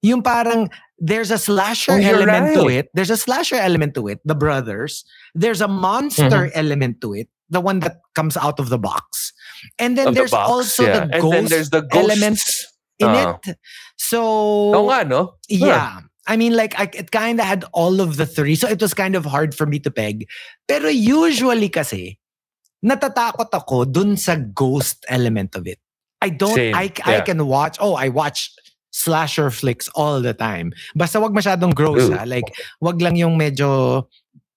Yung 0.00 0.22
parang 0.24 0.72
there's 0.96 1.28
a 1.28 1.36
slasher 1.36 1.92
Oh, 1.92 2.00
element 2.00 2.56
to 2.56 2.64
it. 2.70 2.88
There's 2.96 3.12
a 3.12 3.18
slasher 3.20 3.60
element 3.60 3.92
to 4.00 4.08
it, 4.08 4.24
the 4.24 4.32
brothers. 4.38 5.04
There's 5.36 5.60
a 5.60 5.68
monster 5.68 6.48
Mm-hmm. 6.48 6.56
element 6.56 6.94
to 7.04 7.12
it, 7.12 7.28
the 7.52 7.60
one 7.60 7.84
that 7.84 8.00
comes 8.16 8.40
out 8.40 8.56
of 8.56 8.72
the 8.72 8.78
box. 8.80 9.36
And 9.76 9.98
then 10.00 10.08
Of 10.08 10.14
the 10.16 10.24
there's 10.24 10.30
box, 10.32 10.48
also 10.48 10.82
yeah. 10.88 11.12
the 11.12 11.20
ghost 11.20 11.50
there's 11.52 11.68
the 11.68 11.82
ghosts. 11.84 11.98
element 12.08 12.40
in 13.04 13.08
Ah. 13.12 13.36
it. 13.36 13.58
So 14.00 14.18
Oo 14.72 14.88
nga, 14.88 15.04
no? 15.04 15.36
yeah. 15.50 16.00
I 16.24 16.40
mean, 16.40 16.56
like, 16.56 16.72
I, 16.78 16.88
it 16.94 17.10
kind 17.12 17.36
of 17.36 17.44
had 17.44 17.68
all 17.76 18.00
of 18.00 18.16
the 18.16 18.24
three. 18.24 18.54
So 18.56 18.64
it 18.68 18.80
was 18.80 18.94
kind 18.96 19.12
of 19.16 19.28
hard 19.28 19.52
for 19.52 19.66
me 19.68 19.76
to 19.84 19.90
peg. 19.92 20.24
Pero 20.68 20.88
usually 20.88 21.68
kasi, 21.68 22.16
natatakot 22.84 23.50
ako 23.50 23.84
dun 23.84 24.16
sa 24.16 24.36
ghost 24.36 25.04
element 25.08 25.54
of 25.58 25.66
it. 25.66 25.78
I 26.22 26.30
don't, 26.30 26.54
Same, 26.54 26.74
I, 26.74 26.90
I 27.06 27.22
yeah. 27.22 27.26
can 27.26 27.46
watch, 27.46 27.78
oh, 27.78 27.94
I 27.94 28.08
watch 28.10 28.50
slasher 28.90 29.50
flicks 29.50 29.86
all 29.94 30.20
the 30.20 30.34
time. 30.34 30.72
Basta 30.98 31.20
wag 31.22 31.30
masyadong 31.30 31.74
gross 31.74 32.10
Ooh. 32.10 32.14
ha. 32.14 32.26
Like, 32.26 32.50
wag 32.82 32.98
lang 32.98 33.14
yung 33.14 33.38
medyo, 33.38 34.02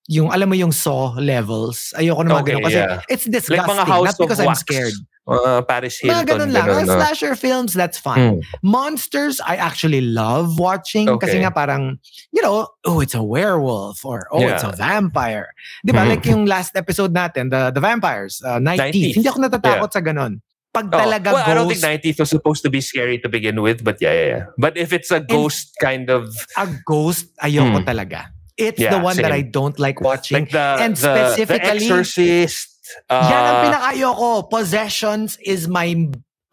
yung, 0.10 0.34
alam 0.34 0.50
mo 0.50 0.56
yung 0.58 0.74
saw 0.74 1.14
levels. 1.22 1.94
Ayoko 1.98 2.26
na 2.26 2.34
mga 2.34 2.42
Okay, 2.42 2.54
ganun. 2.58 2.66
Kasi 2.66 2.82
yeah. 2.82 3.02
it's 3.10 3.26
Like 3.30 3.34
disgusting. 3.38 3.78
mga 3.78 3.86
House 3.86 4.06
not 4.10 4.18
because 4.18 4.40
of 4.42 4.46
I'm 4.50 4.58
Wax. 4.58 4.66
scared. 4.66 4.98
Uh, 5.30 5.62
Paris 5.62 6.00
Hilton. 6.02 6.18
Mga 6.18 6.26
ganun 6.34 6.52
lang. 6.52 6.66
ganun, 6.68 6.88
no? 6.90 6.98
slasher 6.98 7.36
films, 7.38 7.74
that's 7.78 7.98
fine. 7.98 8.42
Mm. 8.42 8.44
Monsters, 8.66 9.40
I 9.40 9.56
actually 9.56 10.02
love 10.02 10.58
watching 10.58 11.06
kasi 11.22 11.38
Okay. 11.38 11.46
nga 11.46 11.52
parang, 11.54 12.00
you 12.34 12.42
know, 12.42 12.68
oh, 12.86 13.00
it's 13.00 13.14
a 13.14 13.22
werewolf 13.24 14.04
or 14.04 14.26
oh, 14.34 14.42
it's 14.42 14.64
a 14.66 14.74
vampire. 14.74 15.54
Di 15.86 15.94
ba? 15.94 16.04
Mhm. 16.04 16.10
Like 16.10 16.26
yung 16.26 16.46
last 16.50 16.74
episode 16.76 17.14
natin, 17.14 17.52
the, 17.54 17.70
the 17.70 17.80
vampires, 17.80 18.42
uh, 18.42 18.58
Night, 18.58 18.80
Night. 18.82 18.94
Teeth. 18.98 19.16
Hindi 19.22 19.30
ako 19.30 19.46
natatakot 19.46 19.94
sa 19.94 20.02
ganun. 20.02 20.42
Pag 20.74 20.88
Oh, 20.90 20.98
talaga 21.04 21.36
well, 21.36 21.44
I 21.46 21.54
don't 21.54 21.68
think 21.70 21.84
ghost, 21.84 21.84
Night 21.86 22.02
Teeth 22.02 22.20
was 22.20 22.30
supposed 22.32 22.64
to 22.64 22.72
be 22.72 22.82
scary 22.82 23.20
to 23.20 23.30
begin 23.30 23.62
with, 23.62 23.84
but 23.84 24.02
yeah, 24.02 24.14
yeah, 24.16 24.28
yeah. 24.28 24.44
But 24.58 24.74
if 24.76 24.92
it's 24.92 25.12
a 25.12 25.20
ghost 25.20 25.76
kind 25.80 26.10
of 26.10 26.32
a 26.58 26.66
ghost, 26.88 27.28
ayoko 27.44 27.84
Hmm. 27.84 27.88
talaga. 27.88 28.32
It's 28.58 28.80
Yeah, 28.80 28.96
the 28.96 29.04
one 29.04 29.16
that 29.20 29.32
I 29.32 29.42
don't 29.44 29.78
like 29.80 30.00
watching. 30.02 30.48
like 30.48 30.52
the 30.52 30.78
and 30.80 30.96
the, 30.96 31.36
specifically- 31.36 31.78
the 31.80 31.92
Exorcist. 31.92 32.71
Uh, 33.10 33.28
Yan 33.30 33.42
ang 33.46 33.58
pinaka-ayoko. 33.68 34.50
Possessions 34.50 35.38
is 35.44 35.68
my 35.68 35.96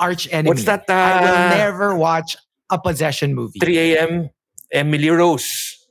arch 0.00 0.28
enemy. 0.30 0.48
what's 0.50 0.64
that? 0.64 0.84
I 0.88 1.20
will 1.22 1.34
Uh, 1.34 1.56
never 1.56 1.94
watch 1.96 2.36
a 2.70 2.78
possession 2.78 3.34
movie. 3.34 3.58
3 3.58 3.78
a.m. 3.78 4.30
Emily 4.72 5.10
Rose. 5.10 5.48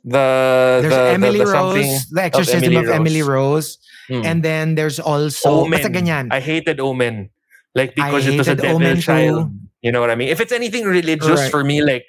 The 0.07 0.79
There's 0.81 0.93
the, 0.93 1.11
Emily 1.19 1.39
the, 1.39 1.45
the 1.45 1.51
Rose, 1.51 2.07
The 2.15 2.23
Exorcism 2.23 2.77
of 2.77 2.87
Emily, 2.87 3.21
Rose. 3.23 3.77
Hmm. 4.07 4.23
And 4.23 4.39
then 4.43 4.75
there's 4.75 4.99
also, 5.03 5.67
Omen. 5.67 5.71
basta 5.75 5.89
ganyan. 5.91 6.31
I 6.31 6.39
hated 6.39 6.79
Omen. 6.79 7.27
Like 7.75 7.91
I 7.99 8.07
because 8.07 8.23
it 8.27 8.37
was 8.37 8.47
a 8.47 8.55
devil 8.55 8.77
Omen 8.79 9.01
child. 9.03 9.51
too. 9.51 9.59
You 9.83 9.91
know 9.91 9.99
what 9.99 10.09
I 10.09 10.15
mean? 10.15 10.29
If 10.29 10.39
it's 10.39 10.53
anything 10.55 10.85
religious 10.87 11.41
Right. 11.43 11.51
for 11.51 11.63
me, 11.63 11.83
like 11.83 12.07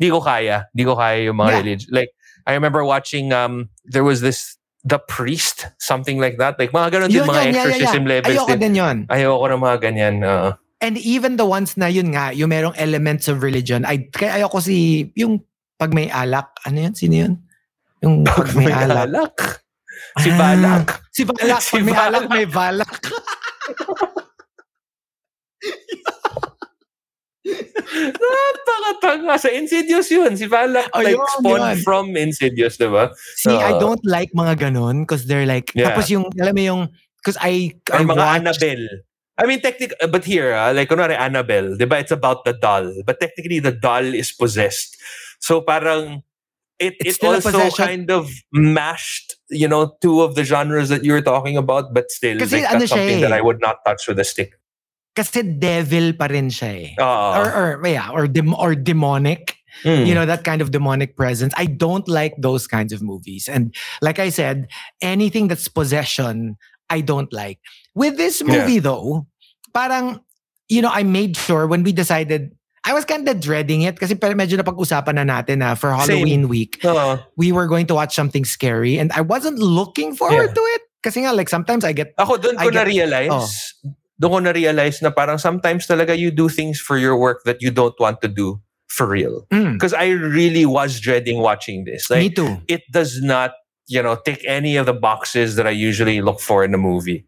di 0.00 0.08
ko 0.08 0.20
kaya. 0.24 0.64
Di 0.74 0.82
ko 0.88 0.96
kaya 0.96 1.28
yung 1.28 1.36
mga 1.36 1.50
Yeah. 1.52 1.58
religion. 1.60 1.88
Like 1.92 2.10
I 2.48 2.54
remember 2.56 2.82
watching 2.88 3.30
um 3.36 3.68
there 3.84 4.02
was 4.02 4.24
this 4.24 4.56
The 4.86 5.02
Priest, 5.02 5.66
something 5.82 6.22
like 6.22 6.38
that. 6.38 6.54
Like 6.56 6.70
mga 6.70 6.88
ganun 6.94 7.08
din, 7.10 7.18
Yun, 7.20 7.26
mga 7.26 7.42
yun, 7.42 7.50
yeah, 7.50 7.50
yeah, 7.50 7.66
exorcism 7.74 8.02
yeah. 8.06 8.12
levels 8.14 8.34
Ayoko 8.38 8.50
din. 8.54 8.60
din 8.62 8.74
yun. 8.78 8.96
Ayoko 9.10 9.44
ng 9.50 9.60
mga 9.60 9.76
ganyan. 9.82 10.14
uh, 10.22 10.54
And 10.78 10.94
even 11.02 11.34
the 11.34 11.48
ones 11.48 11.74
na 11.74 11.90
yun 11.90 12.14
nga, 12.14 12.30
yung 12.30 12.54
merong 12.54 12.76
elements 12.78 13.26
of 13.26 13.42
religion, 13.42 13.82
I, 13.82 14.06
kaya 14.06 14.38
ayoko 14.38 14.62
si, 14.62 15.10
yung 15.18 15.42
pag 15.74 15.90
may 15.90 16.06
alak, 16.06 16.54
ano 16.62 16.86
yun? 16.86 16.94
Sino 16.94 17.14
yun? 17.26 17.32
Yung 17.98 18.22
pag 18.22 18.54
may 18.54 18.70
alak. 18.70 19.10
alak. 19.10 19.36
Si 20.20 20.28
Ah, 20.30 20.36
Balak. 20.38 20.86
Si 21.10 21.22
Balak. 21.24 21.60
Si 21.66 21.72
Pag 21.76 21.84
may 21.84 21.92
Balak. 21.92 22.08
alak, 22.08 22.24
may 22.30 22.46
balak. 22.46 22.92
Napakatanga. 27.46 29.38
Sa 29.38 29.48
Insidious 29.48 30.10
yun. 30.10 30.36
Si 30.36 30.46
Oh, 30.46 31.00
like 31.00 31.16
yun, 31.16 31.26
spawned 31.38 31.76
yun. 31.76 31.84
from 31.84 32.16
Insidious, 32.16 32.76
diba? 32.76 33.14
See, 33.36 33.54
I 33.54 33.72
Uh, 33.72 33.78
don't 33.78 34.04
like 34.04 34.30
mga 34.34 34.58
ganon 34.58 35.02
because 35.06 35.26
they're 35.26 35.46
like, 35.46 35.72
Yeah. 35.74 35.92
tapos 35.94 36.10
yung, 36.10 36.26
alam 36.40 36.54
mo 36.54 36.62
yung, 36.62 36.82
because 37.22 37.38
I, 37.40 37.72
Or 37.92 38.00
I 38.00 38.04
mga 38.04 38.16
watched, 38.16 38.62
Annabelle. 38.62 38.88
I 39.38 39.44
mean, 39.44 39.60
technically, 39.60 39.96
but 40.08 40.24
here, 40.24 40.54
ah, 40.56 40.72
like, 40.72 40.88
kunwari 40.88 41.12
Annabelle, 41.12 41.76
di 41.76 41.84
ba, 41.84 41.98
it's 42.00 42.10
about 42.14 42.44
the 42.48 42.54
doll. 42.56 42.88
But 43.04 43.20
technically, 43.20 43.60
the 43.60 43.72
doll 43.72 44.04
is 44.04 44.32
possessed. 44.32 44.96
So 45.40 45.60
parang, 45.60 46.22
it, 46.78 46.96
It's 47.00 47.18
it 47.20 47.24
also 47.24 47.68
kind 47.76 48.10
of 48.10 48.30
mashed, 48.52 49.36
you 49.50 49.68
know, 49.68 49.96
two 50.00 50.20
of 50.22 50.34
the 50.36 50.44
genres 50.44 50.88
that 50.88 51.04
you 51.04 51.12
were 51.12 51.20
talking 51.24 51.56
about, 51.56 51.92
but 51.92 52.10
still, 52.10 52.38
like, 52.38 52.48
that's 52.50 52.88
something 52.88 53.18
eh. 53.18 53.20
that 53.20 53.32
I 53.32 53.40
would 53.40 53.60
not 53.60 53.84
touch 53.84 54.08
with 54.08 54.18
a 54.18 54.24
stick. 54.24 54.52
Kasi 55.16 55.40
devil 55.42 56.12
pa 56.12 56.28
rin 56.28 56.52
siya 56.52 56.70
eh. 56.76 56.90
Oo. 57.00 57.28
or, 57.40 57.46
or, 57.48 57.68
yeah, 57.88 58.12
or, 58.12 58.28
dem- 58.28 58.54
or 58.54 58.76
demonic. 58.76 59.56
Mm. 59.84 60.08
you 60.08 60.16
know 60.16 60.24
that 60.24 60.40
kind 60.40 60.64
of 60.64 60.72
demonic 60.72 61.20
presence 61.20 61.52
i 61.60 61.68
don't 61.68 62.08
like 62.08 62.32
those 62.40 62.64
kinds 62.64 62.96
of 62.96 63.04
movies 63.04 63.44
and 63.44 63.76
like 64.00 64.16
i 64.16 64.32
said 64.32 64.72
anything 65.04 65.52
that's 65.52 65.68
possession 65.68 66.56
i 66.88 67.04
don't 67.04 67.28
like 67.28 67.60
with 67.92 68.16
this 68.16 68.40
Yeah. 68.40 68.64
movie 68.64 68.80
though 68.80 69.28
parang 69.76 70.24
you 70.72 70.80
know 70.80 70.88
i 70.88 71.04
made 71.04 71.36
sure 71.36 71.68
when 71.68 71.84
we 71.84 71.92
decided 71.92 72.56
I 72.88 72.96
was 72.96 73.04
kind 73.04 73.28
of 73.28 73.36
dreading 73.36 73.84
it 73.84 74.00
kasi 74.00 74.16
medyo 74.16 74.56
napag-usapan 74.56 75.20
na 75.20 75.28
natin 75.28 75.60
na 75.60 75.76
for 75.76 75.92
Halloween 75.92 76.48
week 76.48 76.80
Oo. 76.80 77.20
we 77.36 77.52
were 77.52 77.68
going 77.68 77.84
to 77.92 77.94
watch 78.00 78.16
something 78.16 78.48
scary 78.48 78.96
and 78.96 79.12
I 79.12 79.20
wasn't 79.20 79.60
looking 79.60 80.16
forward 80.16 80.54
Yeah. 80.54 80.56
to 80.56 80.62
it 80.72 80.82
kasi 81.04 81.20
nga 81.28 81.36
like 81.36 81.52
sometimes 81.52 81.84
I 81.84 81.92
get 81.92 82.16
Ako, 82.16 82.40
doon 82.40 82.56
I 82.56 82.64
ko 82.64 82.70
na-realize, 82.72 83.28
oh. 83.28 83.44
Doon 84.20 84.30
ko 84.30 84.38
na-realize 84.40 85.02
na 85.02 85.10
parang 85.10 85.36
sometimes 85.38 85.86
talaga 85.86 86.16
you 86.16 86.30
do 86.30 86.48
things 86.48 86.80
for 86.80 86.96
your 86.96 87.16
work 87.16 87.44
that 87.44 87.60
you 87.60 87.70
don't 87.70 87.96
want 88.00 88.20
to 88.24 88.28
do 88.28 88.60
for 88.88 89.04
real. 89.06 89.44
mm, 89.52 89.74
Because 89.76 89.92
I 89.92 90.08
really 90.16 90.64
was 90.64 91.00
dreading 91.00 91.40
watching 91.44 91.84
this. 91.84 92.08
me 92.08 92.30
too 92.30 92.56
it 92.68 92.80
does 92.92 93.20
not, 93.20 93.52
you 93.88 94.00
know, 94.02 94.16
tick 94.24 94.40
any 94.48 94.76
of 94.80 94.86
the 94.86 94.94
boxes 94.96 95.56
that 95.56 95.66
I 95.66 95.74
usually 95.74 96.22
look 96.22 96.40
for 96.40 96.64
in 96.64 96.72
a 96.72 96.78
movie. 96.80 97.26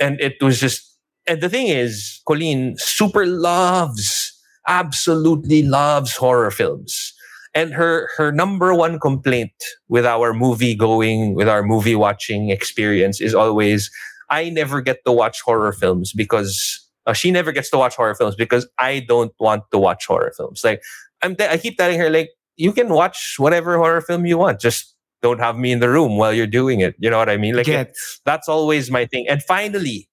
And 0.00 0.16
it 0.20 0.40
was 0.40 0.56
just, 0.58 0.80
and 1.28 1.42
the 1.44 1.48
thing 1.52 1.68
is, 1.68 2.22
Colleen 2.26 2.74
super 2.80 3.26
loves, 3.28 4.32
absolutely 4.66 5.62
loves 5.62 6.16
horror 6.16 6.50
films. 6.50 7.12
And 7.52 7.74
her 7.74 8.08
her 8.16 8.30
number 8.32 8.72
one 8.72 8.98
complaint 9.02 9.52
with 9.90 10.06
our 10.06 10.32
movie 10.32 10.74
going, 10.78 11.34
with 11.34 11.48
our 11.50 11.62
movie 11.66 11.98
watching 11.98 12.48
experience 12.50 13.20
is 13.20 13.34
always, 13.34 13.90
I 14.30 14.48
never 14.50 14.80
get 14.80 15.04
to 15.06 15.12
watch 15.12 15.40
horror 15.42 15.72
films 15.72 16.12
because 16.12 16.80
uh, 17.06 17.12
she 17.12 17.30
never 17.30 17.52
gets 17.52 17.70
to 17.70 17.78
watch 17.78 17.96
horror 17.96 18.14
films 18.14 18.36
because 18.36 18.68
I 18.78 19.00
don't 19.00 19.32
want 19.40 19.64
to 19.72 19.78
watch 19.78 20.06
horror 20.06 20.32
films. 20.36 20.62
Like 20.64 20.82
I'm, 21.22 21.36
te- 21.36 21.46
I 21.48 21.58
keep 21.58 21.76
telling 21.76 21.98
her 21.98 22.08
like 22.10 22.30
you 22.56 22.72
can 22.72 22.88
watch 22.90 23.36
whatever 23.38 23.76
horror 23.78 24.00
film 24.00 24.24
you 24.26 24.38
want, 24.38 24.60
just 24.60 24.94
don't 25.22 25.40
have 25.40 25.58
me 25.58 25.72
in 25.72 25.80
the 25.80 25.88
room 25.90 26.16
while 26.16 26.32
you're 26.32 26.46
doing 26.46 26.80
it. 26.80 26.94
You 26.98 27.10
know 27.10 27.18
what 27.18 27.28
I 27.28 27.36
mean? 27.36 27.54
Like 27.56 27.66
it- 27.68 27.96
that's 28.24 28.48
always 28.48 28.90
my 28.90 29.04
thing. 29.06 29.26
And 29.28 29.42
finally, 29.42 30.08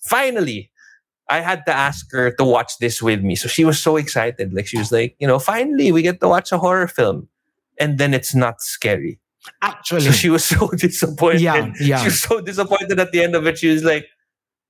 finally, 0.00 0.70
I 1.28 1.40
had 1.40 1.64
to 1.66 1.72
ask 1.72 2.10
her 2.12 2.32
to 2.32 2.44
watch 2.44 2.78
this 2.80 3.00
with 3.00 3.22
me. 3.22 3.36
So 3.36 3.48
she 3.48 3.64
was 3.64 3.80
so 3.80 3.96
excited. 3.96 4.52
Like 4.52 4.66
she 4.66 4.78
was 4.78 4.90
like, 4.90 5.14
you 5.20 5.26
know, 5.28 5.38
finally 5.38 5.92
we 5.92 6.02
get 6.02 6.20
to 6.20 6.28
watch 6.28 6.50
a 6.52 6.58
horror 6.58 6.88
film. 6.88 7.28
And 7.78 7.98
then 7.98 8.12
it's 8.12 8.34
not 8.34 8.60
scary. 8.60 9.20
Actually 9.62 10.02
So 10.02 10.12
she 10.12 10.30
was 10.30 10.44
so 10.44 10.68
disappointed. 10.76 11.40
yeah 11.42 11.72
yeah 11.80 11.98
She 12.00 12.06
was 12.12 12.20
so 12.22 12.40
disappointed 12.40 12.98
at 13.00 13.12
the 13.12 13.22
end 13.22 13.34
of 13.34 13.46
it. 13.46 13.58
She 13.58 13.68
was 13.72 13.84
like, 13.84 14.06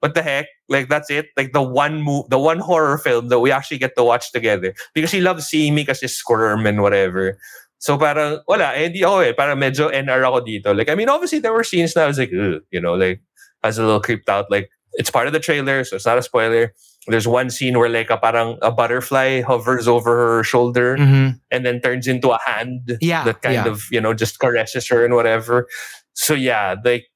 what 0.01 0.15
the 0.15 0.23
heck? 0.23 0.47
Like 0.69 0.89
that's 0.89 1.11
it? 1.11 1.27
Like 1.37 1.53
the 1.53 1.63
one 1.63 2.03
move 2.03 2.29
the 2.31 2.39
one 2.39 2.59
horror 2.59 2.97
film 2.99 3.29
that 3.29 3.41
we 3.41 3.51
actually 3.53 3.79
get 3.79 3.97
to 3.97 4.05
watch 4.05 4.33
together. 4.33 4.75
Because 4.95 5.11
she 5.11 5.21
loves 5.21 5.47
seeing 5.47 5.75
me 5.75 5.85
kasi 5.85 6.09
squirm 6.09 6.67
and 6.67 6.81
whatever. 6.83 7.39
So 7.81 7.97
parang, 7.97 8.41
wala, 8.47 8.77
eh, 8.77 8.89
di 8.89 9.01
ako 9.05 9.19
eh. 9.21 9.33
Parang 9.33 9.57
medyo 9.57 9.89
NR 9.89 10.21
ako 10.25 10.45
dito. 10.45 10.77
Like, 10.77 10.91
I 10.91 10.95
mean, 10.95 11.09
obviously 11.09 11.39
there 11.41 11.53
were 11.53 11.65
scenes 11.65 11.95
that 11.95 12.05
I 12.05 12.07
was 12.09 12.19
like, 12.19 12.29
Ugh, 12.33 12.61
you 12.71 12.81
know, 12.81 12.93
like, 12.93 13.21
I 13.65 13.69
was 13.69 13.79
a 13.79 13.85
little 13.85 14.01
creeped 14.05 14.29
out. 14.29 14.51
Like, 14.51 14.69
it's 15.01 15.11
part 15.11 15.27
of 15.27 15.33
the 15.33 15.41
trailer, 15.41 15.85
so 15.85 15.97
it's 15.97 16.05
not 16.05 16.19
a 16.19 16.23
spoiler. 16.23 16.75
There's 17.11 17.29
one 17.29 17.51
scene 17.51 17.79
where 17.79 17.89
like 17.91 18.11
a 18.11 18.17
parang 18.17 18.57
a 18.63 18.71
butterfly 18.71 19.43
hovers 19.43 19.87
over 19.89 20.17
her 20.17 20.45
shoulder 20.45 20.97
Mhm. 20.97 21.41
and 21.51 21.67
then 21.67 21.81
turns 21.81 22.07
into 22.07 22.31
a 22.31 22.39
hand 22.47 22.97
Yeah, 23.01 23.25
that 23.25 23.43
kind 23.43 23.55
yeah. 23.55 23.67
of 23.69 23.83
you 23.91 24.01
know 24.01 24.15
just 24.15 24.39
caresses 24.39 24.89
her 24.89 25.05
and 25.05 25.15
whatever 25.15 25.67
so 26.15 26.35
yeah 26.35 26.75
like 26.85 27.07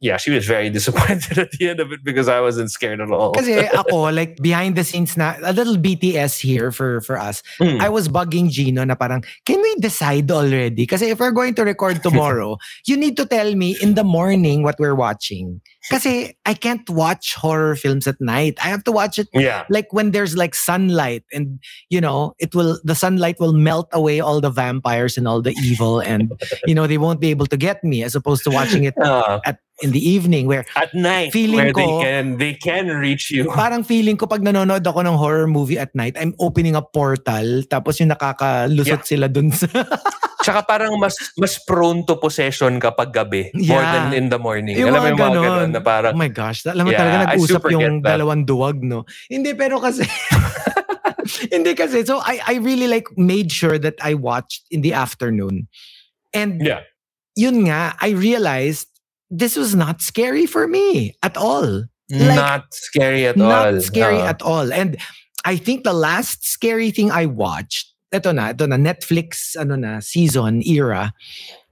yeah 0.00 0.16
she 0.16 0.30
was 0.30 0.46
very 0.46 0.70
disappointed 0.78 1.38
at 1.38 1.50
the 1.52 1.68
end 1.68 1.80
of 1.80 1.92
it 1.92 2.00
because 2.04 2.28
i 2.28 2.40
wasn't 2.40 2.70
scared 2.70 3.00
at 3.00 3.10
all 3.10 3.32
Kasi 3.32 3.66
ako, 3.82 4.10
like, 4.10 4.36
behind 4.42 4.76
the 4.76 4.84
scenes 4.84 5.16
na, 5.16 5.36
a 5.42 5.52
little 5.52 5.76
BTS 5.76 6.40
here 6.40 6.72
for, 6.72 7.00
for 7.00 7.18
us. 7.18 7.42
Mm. 7.60 7.80
I 7.80 7.88
was 7.88 8.08
bugging 8.08 8.50
Gino 8.50 8.84
na 8.84 8.94
parang, 8.94 9.24
can 9.44 9.60
we 9.62 9.74
decide 9.76 10.30
already? 10.30 10.86
Kasi 10.86 11.10
if 11.10 11.20
we're 11.20 11.30
going 11.30 11.54
to 11.54 11.62
record 11.64 12.02
tomorrow, 12.06 12.56
you 12.86 12.96
need 12.96 13.16
to 13.16 13.26
tell 13.26 13.54
me 13.54 13.76
in 13.80 13.94
the 13.94 14.04
morning 14.04 14.62
what 14.62 14.76
we're 14.78 14.94
watching. 14.94 15.60
Kasi 15.90 16.36
I 16.44 16.54
can't 16.54 16.88
watch 16.90 17.34
horror 17.34 17.76
films 17.76 18.06
at 18.06 18.20
night. 18.20 18.58
I 18.62 18.68
have 18.68 18.84
to 18.84 18.92
watch 18.92 19.18
it 19.18 19.28
yeah 19.32 19.64
like 19.70 19.92
when 19.92 20.10
there's 20.10 20.36
like 20.36 20.54
sunlight 20.54 21.24
and 21.32 21.58
you 21.88 22.00
know 22.00 22.34
it 22.38 22.54
will 22.54 22.78
the 22.84 22.94
sunlight 22.94 23.38
will 23.38 23.52
melt 23.52 23.88
away 23.92 24.20
all 24.20 24.40
the 24.40 24.50
vampires 24.50 25.16
and 25.16 25.28
all 25.28 25.40
the 25.40 25.54
evil 25.62 26.00
and 26.00 26.32
you 26.66 26.74
know 26.74 26.86
they 26.86 26.98
won't 26.98 27.20
be 27.20 27.30
able 27.30 27.46
to 27.46 27.56
get 27.56 27.82
me 27.84 28.02
as 28.02 28.14
opposed 28.14 28.44
to 28.44 28.50
watching 28.50 28.84
it 28.84 28.94
Uh, 28.98 29.40
in 29.80 29.94
the 29.94 30.02
evening 30.02 30.46
where 30.46 30.66
At 30.74 30.90
night, 30.94 31.30
Feeling 31.30 31.70
where 31.70 31.72
ko- 31.72 31.80
they 31.80 31.94
can 32.02 32.24
they 32.36 32.54
can 32.54 32.86
reach 32.98 33.30
you. 33.30 33.46
parang 33.54 33.86
feeling 33.86 34.18
ko 34.18 34.26
pag 34.26 34.42
nanonood 34.42 34.82
ako 34.82 35.06
ng 35.06 35.14
horror 35.14 35.46
movie 35.46 35.78
at 35.78 35.94
night, 35.94 36.18
I'm 36.18 36.34
opening 36.42 36.74
a 36.74 36.82
portal 36.82 37.62
tapos 37.66 38.02
yung 38.02 38.10
nakakalusot 38.10 39.02
Yeah. 39.04 39.10
sila 39.10 39.26
dun 39.30 39.54
sa... 39.54 39.66
Tsaka 40.38 40.64
parang 40.64 40.96
mas 40.96 41.12
mas 41.36 41.58
prone 41.60 42.06
to 42.08 42.16
possession 42.16 42.78
kapag 42.78 43.12
gabi 43.12 43.50
more 43.54 43.82
Yeah. 43.82 43.92
than 44.08 44.16
in 44.16 44.26
the 44.30 44.38
morning. 44.38 44.78
Yung 44.78 44.94
Alam 44.94 45.00
mo 45.02 45.08
yung 45.10 45.18
mga 45.20 45.34
ganon 45.44 45.70
na 45.74 45.82
parang 45.82 46.12
oh 46.14 46.18
my 46.18 46.30
gosh, 46.30 46.64
alam 46.64 46.82
mo 46.82 46.90
Yeah, 46.94 47.00
talaga 47.04 47.16
nag-usap 47.30 47.62
yung 47.68 48.00
dalawang 48.00 48.42
duwag, 48.46 48.80
no? 48.80 49.04
Hindi, 49.28 49.52
pero 49.54 49.78
kasi... 49.78 50.02
hindi 51.52 51.74
kasi. 51.74 52.06
So, 52.06 52.18
I, 52.24 52.40
I 52.40 52.54
really 52.58 52.88
like 52.88 53.06
made 53.16 53.52
sure 53.52 53.78
that 53.78 53.94
I 54.00 54.14
watched 54.14 54.64
in 54.70 54.80
the 54.80 54.94
afternoon. 54.94 55.68
And 56.32 56.60
Yeah. 56.62 56.82
yun 57.36 57.68
nga, 57.68 57.92
I 58.00 58.10
realized 58.10 58.88
this 59.30 59.56
was 59.56 59.74
not 59.74 60.00
scary 60.00 60.46
for 60.46 60.66
me 60.66 61.14
at 61.22 61.36
all. 61.36 61.84
Like, 62.10 62.36
not 62.36 62.64
scary 62.72 63.26
at 63.26 63.36
not 63.36 63.66
all. 63.66 63.72
Not 63.74 63.82
scary 63.82 64.16
Oo. 64.16 64.24
at 64.24 64.40
all. 64.42 64.72
And 64.72 64.96
I 65.44 65.56
think 65.56 65.84
the 65.84 65.92
last 65.92 66.46
scary 66.46 66.90
thing 66.90 67.10
I 67.10 67.26
watched, 67.26 67.92
ito 68.12 68.32
na, 68.32 68.50
ito 68.50 68.64
na, 68.66 68.76
Netflix, 68.76 69.56
ano 69.56 69.76
na, 69.76 70.00
season, 70.00 70.62
era, 70.64 71.12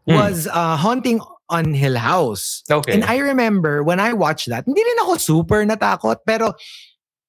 Hmm. 0.07 0.15
was 0.15 0.47
uh, 0.47 0.77
Haunting 0.77 1.21
on 1.51 1.75
Hill 1.75 1.97
House. 1.97 2.63
Okay. 2.71 2.93
And 2.93 3.03
I 3.05 3.19
remember 3.19 3.83
when 3.83 3.99
I 3.99 4.13
watched 4.13 4.49
that, 4.49 4.65
hindi 4.67 4.83
rin 4.85 4.99
ako 5.03 5.17
super 5.17 5.65
natakot, 5.67 6.19
pero 6.27 6.55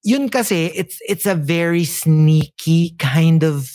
yun 0.04 0.28
kasi, 0.28 0.66
it's, 0.76 0.98
it's 1.08 1.26
a 1.26 1.34
very 1.34 1.84
sneaky 1.84 2.94
kind 2.98 3.42
of 3.42 3.68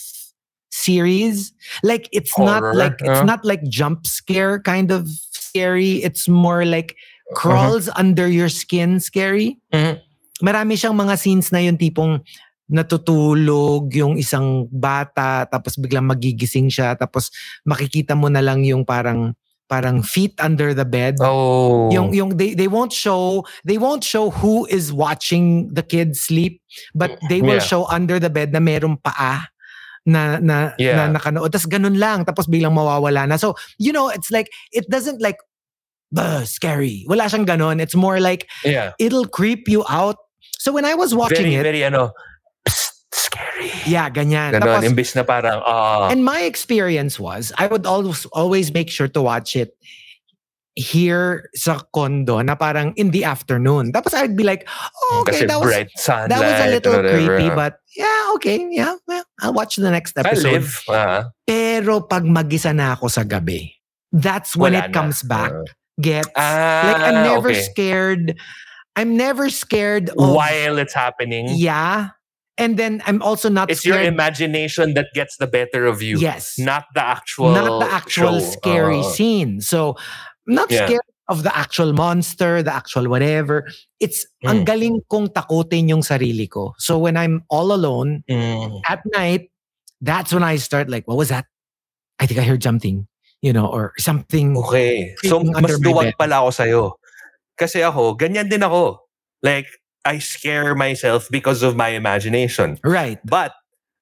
series. 0.71 1.51
Like, 1.83 2.07
it's 2.13 2.37
not 2.39 2.61
Horror, 2.63 2.75
like, 2.75 2.95
it's 3.01 3.25
not 3.25 3.43
like 3.43 3.63
jump 3.67 4.07
scare 4.07 4.59
kind 4.59 4.91
of 4.91 5.09
scary. 5.57 6.01
It's 6.01 6.25
more 6.25 6.65
like 6.65 6.97
crawls 7.37 7.85
under 7.93 8.25
your 8.25 8.49
skin 8.49 8.97
scary. 8.97 9.61
Mhm. 9.69 10.01
Marami 10.41 10.73
siyang 10.73 10.97
mga 10.97 11.13
scenes 11.21 11.53
na 11.53 11.61
yung 11.61 11.77
tipong 11.77 12.25
natutulog 12.65 13.93
yung 13.93 14.17
isang 14.17 14.65
bata 14.73 15.45
tapos 15.45 15.77
biglang 15.77 16.09
magigising 16.09 16.73
siya 16.73 16.97
tapos 16.97 17.29
makikita 17.69 18.17
mo 18.17 18.33
na 18.33 18.41
lang 18.41 18.65
yung 18.65 18.81
parang 18.81 19.37
parang 19.69 20.01
feet 20.01 20.33
under 20.41 20.73
the 20.73 20.85
bed. 20.85 21.21
Oh. 21.21 21.89
Yung 21.93 22.13
yung 22.17 22.33
they 22.33 22.57
they 22.57 22.65
won't 22.65 22.89
show 22.91 23.45
they 23.61 23.77
won't 23.77 24.01
show 24.01 24.33
who 24.33 24.65
is 24.73 24.89
watching 24.89 25.69
the 25.69 25.85
kid 25.85 26.17
sleep 26.17 26.65
but 26.97 27.13
they 27.29 27.45
will 27.45 27.61
Yeah. 27.61 27.69
show 27.69 27.85
under 27.93 28.17
the 28.17 28.33
bed 28.33 28.49
na 28.49 28.59
merong 28.63 28.97
paa 29.05 29.52
na 30.05 30.37
na 30.43 30.75
Yeah. 30.77 30.99
na 31.07 31.15
nakanood. 31.19 31.51
Tapos 31.51 31.67
ganun 31.67 31.95
lang 31.95 32.25
tapos 32.27 32.47
biglang 32.49 32.75
mawawala 32.75 33.27
na. 33.27 33.37
So 33.39 33.55
you 33.79 33.91
know 33.95 34.09
it's 34.09 34.31
like 34.31 34.51
it 34.75 34.87
doesn't 34.91 35.21
like 35.23 35.37
"Bah, 36.13 36.43
scary. 36.45 37.07
Wala 37.09 37.25
siyang 37.31 37.47
ganun. 37.47 37.81
It's 37.81 37.95
more 37.95 38.19
like 38.19 38.45
yeah. 38.67 38.91
it'll 38.99 39.25
creep 39.25 39.65
you 39.71 39.81
out. 39.89 40.17
So 40.59 40.71
when 40.71 40.85
I 40.85 40.93
was 40.93 41.15
watching 41.15 41.49
Very, 41.49 41.55
it 41.55 41.63
very 41.63 41.83
ano, 41.83 42.11
psst, 42.67 42.93
scary. 43.11 43.71
yeah 43.89 44.07
ganyan. 44.11 44.53
Ganon, 44.53 44.79
Tapos- 44.79 44.85
imbis 44.91 45.15
na 45.15 45.23
parang, 45.23 45.59
ah, 45.65 46.07
and 46.11 46.23
my 46.23 46.43
experience 46.45 47.17
was 47.19 47.51
I 47.57 47.65
would 47.67 47.87
always 47.87 48.27
always 48.35 48.69
make 48.71 48.91
sure 48.93 49.07
to 49.09 49.21
watch 49.23 49.55
it 49.57 49.73
here 50.75 51.49
sa 51.53 51.79
condo 51.93 52.41
na 52.41 52.55
parang 52.55 52.93
in 52.97 53.11
the 53.11 53.23
afternoon. 53.23 53.91
Tapos 53.93 54.13
I'd 54.13 54.35
be 54.35 54.43
like, 54.43 54.67
oh, 54.69 55.21
okay, 55.21 55.31
kasi 55.31 55.45
that 55.45 55.59
was 55.61 55.71
that 55.71 56.39
was 56.41 56.57
a 56.65 56.69
little 56.73 56.97
creepy, 57.01 57.49
but 57.53 57.77
yeah, 57.95 58.31
okay, 58.35 58.65
yeah, 58.71 58.95
well, 59.07 59.23
I'll 59.41 59.53
watch 59.53 59.75
the 59.77 59.91
next 59.91 60.17
I 60.17 60.21
episode. 60.25 60.51
live. 60.65 60.69
ah. 60.89 61.29
Pero 61.45 62.01
pag 62.01 62.25
mag-isa 62.25 62.73
na 62.73 62.93
ako 62.97 63.07
sa 63.07 63.21
gabi, 63.23 63.69
that's 64.11 64.55
when 64.57 64.73
Wala 64.73 64.85
it 64.85 64.89
na. 64.89 64.93
comes 64.93 65.21
back. 65.21 65.53
Ah. 65.53 65.71
Gets 66.01 66.29
Ah, 66.33 66.81
like 66.89 67.01
I'm 67.05 67.21
never 67.21 67.53
okay. 67.53 67.61
scared. 67.61 68.33
I'm 68.97 69.13
never 69.13 69.49
scared 69.53 70.09
of 70.09 70.17
While 70.17 70.81
it's 70.81 70.93
happening, 70.97 71.53
yeah, 71.53 72.17
and 72.57 72.77
then 72.81 73.01
I'm 73.05 73.21
also 73.21 73.45
not 73.49 73.69
it's 73.69 73.85
your 73.85 74.01
imagination 74.01 74.93
that 74.97 75.13
gets 75.13 75.37
the 75.37 75.45
better 75.45 75.85
of 75.85 76.01
you. 76.01 76.17
yes, 76.17 76.57
Not 76.57 76.85
the 76.97 77.05
actual 77.05 77.53
not 77.53 77.85
the 77.85 77.89
actual 77.93 78.41
show. 78.41 78.57
scary 78.57 79.01
Ah. 79.05 79.13
scene. 79.13 79.61
So, 79.61 79.93
I'm 80.47 80.55
not 80.55 80.71
Yeah. 80.71 80.85
scared 80.87 81.07
of 81.29 81.43
the 81.43 81.55
actual 81.55 81.93
monster, 81.93 82.61
the 82.61 82.73
actual 82.73 83.07
whatever. 83.07 83.67
It's 83.99 84.27
ang 84.43 84.63
Mm. 84.63 84.65
galing 84.67 84.95
kong 85.07 85.31
takutin 85.31 85.87
yung 85.87 86.03
sarili 86.03 86.49
ko. 86.49 86.75
So 86.77 86.99
when 86.99 87.15
I'm 87.15 87.43
all 87.47 87.71
alone 87.71 88.23
Mm. 88.27 88.81
at 88.87 88.99
night, 89.15 89.47
that's 90.03 90.33
when 90.35 90.43
I 90.43 90.59
start 90.59 90.89
like, 90.89 91.07
what 91.07 91.15
was 91.15 91.29
that? 91.29 91.47
I 92.19 92.27
think 92.27 92.39
I 92.39 92.43
heard 92.43 92.61
something, 92.61 93.07
you 93.41 93.53
know, 93.55 93.67
or 93.67 93.95
something. 93.97 94.57
Okay. 94.67 95.15
So, 95.23 95.39
mas 95.39 95.79
duwag 95.79 96.11
pala 96.19 96.43
ako 96.43 96.49
sa'yo. 96.51 96.83
Kasi 97.55 97.79
ako, 97.79 98.19
ganyan 98.19 98.51
din 98.51 98.63
ako. 98.63 98.99
Like, 99.41 99.67
I 100.03 100.19
scare 100.19 100.75
myself 100.75 101.31
because 101.31 101.63
of 101.63 101.79
my 101.79 101.95
imagination. 101.95 102.79
Right. 102.83 103.23
But 103.23 103.55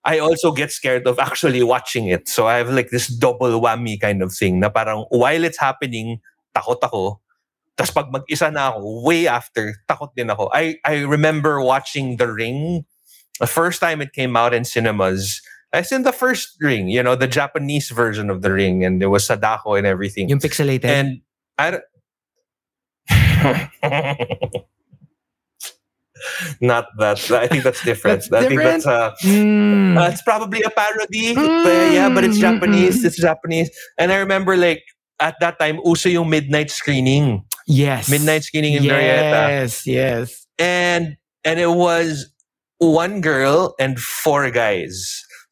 I 0.04 0.17
also 0.17 0.51
get 0.51 0.73
scared 0.73 1.06
of 1.06 1.21
actually 1.21 1.62
watching 1.62 2.10
it. 2.10 2.25
So 2.25 2.49
I 2.49 2.58
have 2.58 2.73
like 2.73 2.89
this 2.89 3.06
double 3.06 3.62
whammy 3.62 4.01
kind 4.01 4.25
of 4.25 4.34
thing 4.34 4.58
na 4.60 4.69
parang 4.73 5.06
while 5.13 5.43
it's 5.45 5.62
happening, 5.62 6.17
takot 6.55 6.79
ako. 6.83 7.21
Tapos 7.77 7.91
pag 7.95 8.11
mag-isa 8.11 8.51
na 8.51 8.71
ako, 8.75 9.03
way 9.07 9.27
after, 9.27 9.73
takot 9.87 10.11
din 10.15 10.29
ako. 10.29 10.49
I, 10.53 10.75
I 10.85 11.01
remember 11.07 11.61
watching 11.61 12.17
The 12.17 12.27
Ring. 12.31 12.85
The 13.39 13.47
first 13.47 13.79
time 13.81 14.01
it 14.01 14.13
came 14.13 14.35
out 14.37 14.53
in 14.53 14.65
cinemas, 14.65 15.41
I 15.73 15.81
seen 15.81 16.03
the 16.03 16.11
first 16.11 16.57
Ring, 16.59 16.89
you 16.89 17.01
know, 17.01 17.15
the 17.15 17.27
Japanese 17.31 17.89
version 17.89 18.29
of 18.29 18.41
The 18.43 18.51
Ring. 18.51 18.83
And 18.85 19.01
there 19.01 19.09
was 19.09 19.25
Sadako 19.25 19.75
and 19.75 19.87
everything. 19.87 20.29
Yung 20.29 20.39
pixelated. 20.39 20.85
And 20.85 21.21
I 21.57 21.71
don't- 21.71 21.83
that. 26.61 27.17
I 27.31 27.47
think 27.47 27.63
that's 27.63 27.83
different. 27.83 28.23
That's 28.29 28.45
I 28.45 28.47
think 28.47 28.61
that's 28.61 28.85
uh, 28.85 29.11
Mm. 29.23 29.97
uh, 29.97 30.09
it's 30.11 30.21
probably 30.21 30.61
a 30.61 30.69
parody. 30.69 31.33
But 31.33 31.91
yeah, 31.93 32.09
but 32.13 32.23
it's 32.23 32.37
Mm, 32.37 32.45
mm, 32.45 32.59
Japanese. 32.59 33.01
mm. 33.01 33.05
It's 33.05 33.17
Japanese. 33.19 33.69
And 33.97 34.11
I 34.11 34.17
remember 34.17 34.55
like 34.57 34.83
at 35.21 35.38
that 35.39 35.62
time, 35.62 35.77
uso 35.86 36.10
yung 36.10 36.27
midnight 36.29 36.73
screening. 36.73 37.45
yes. 37.69 38.10
Midnight 38.10 38.43
screening 38.43 38.73
in 38.73 38.84
Glorietta. 38.84 39.62
Yes, 39.62 39.86
yes. 39.86 40.25
And 40.57 41.15
and 41.45 41.60
it 41.62 41.69
was 41.71 42.27
one 42.81 43.21
girl 43.21 43.77
and 43.79 44.01
four 44.01 44.49
guys. 44.49 44.97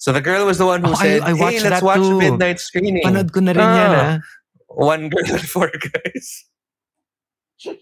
So 0.01 0.11
the 0.11 0.21
girl 0.25 0.45
was 0.49 0.57
the 0.57 0.65
one 0.65 0.81
who 0.81 0.91
Oh, 0.91 0.97
I- 0.97 1.03
said, 1.05 1.21
I 1.21 1.31
"Hey, 1.35 1.41
watched 1.41 1.63
let's 1.63 1.83
watch 1.85 2.01
too. 2.01 2.17
midnight 2.17 2.57
screening." 2.59 3.05
Panood 3.05 3.29
ko 3.31 3.39
na 3.45 3.53
rin 3.53 3.61
yan, 3.61 3.91
Ah. 3.93 4.15
One 4.73 5.07
girl 5.13 5.27
and 5.29 5.45
four 5.45 5.69
guys. 5.69 6.25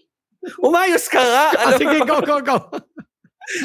Umayos 0.62 1.08
ka 1.10 1.20
nga. 1.20 1.44
Ah, 1.56 1.62
Alam 1.74 1.78
sige, 1.80 1.98
go, 2.06 2.20
go, 2.22 2.40
go. 2.40 2.56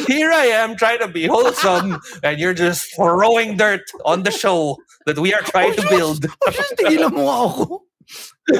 Here 0.08 0.32
I 0.32 0.48
am 0.64 0.76
trying 0.80 1.00
to 1.04 1.08
be 1.12 1.28
wholesome, 1.28 2.00
and 2.24 2.40
you're 2.40 2.56
just 2.56 2.88
throwing 2.96 3.58
dirt 3.60 3.84
on 4.08 4.24
the 4.24 4.32
show 4.32 4.78
that 5.06 5.20
we 5.20 5.34
are 5.36 5.44
trying 5.44 5.76
to 5.76 5.84
build. 5.92 6.24
Oh, 6.48 6.52
tigilan 6.80 7.12
mo 7.12 7.24
ako. 7.28 7.64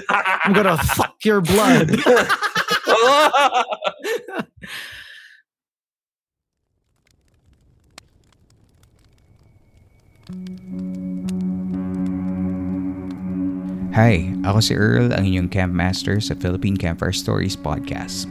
I'm 0.10 0.54
gonna 0.54 0.78
fuck 0.78 1.16
your 1.24 1.42
blood. 1.42 1.92
Hi, 13.94 14.34
ako 14.42 14.58
si 14.58 14.74
Earl, 14.74 15.14
ang 15.14 15.30
inyong 15.30 15.54
camp 15.54 15.70
master 15.70 16.18
sa 16.18 16.34
Philippine 16.34 16.74
Campfire 16.74 17.14
Stories 17.14 17.54
podcast. 17.54 18.26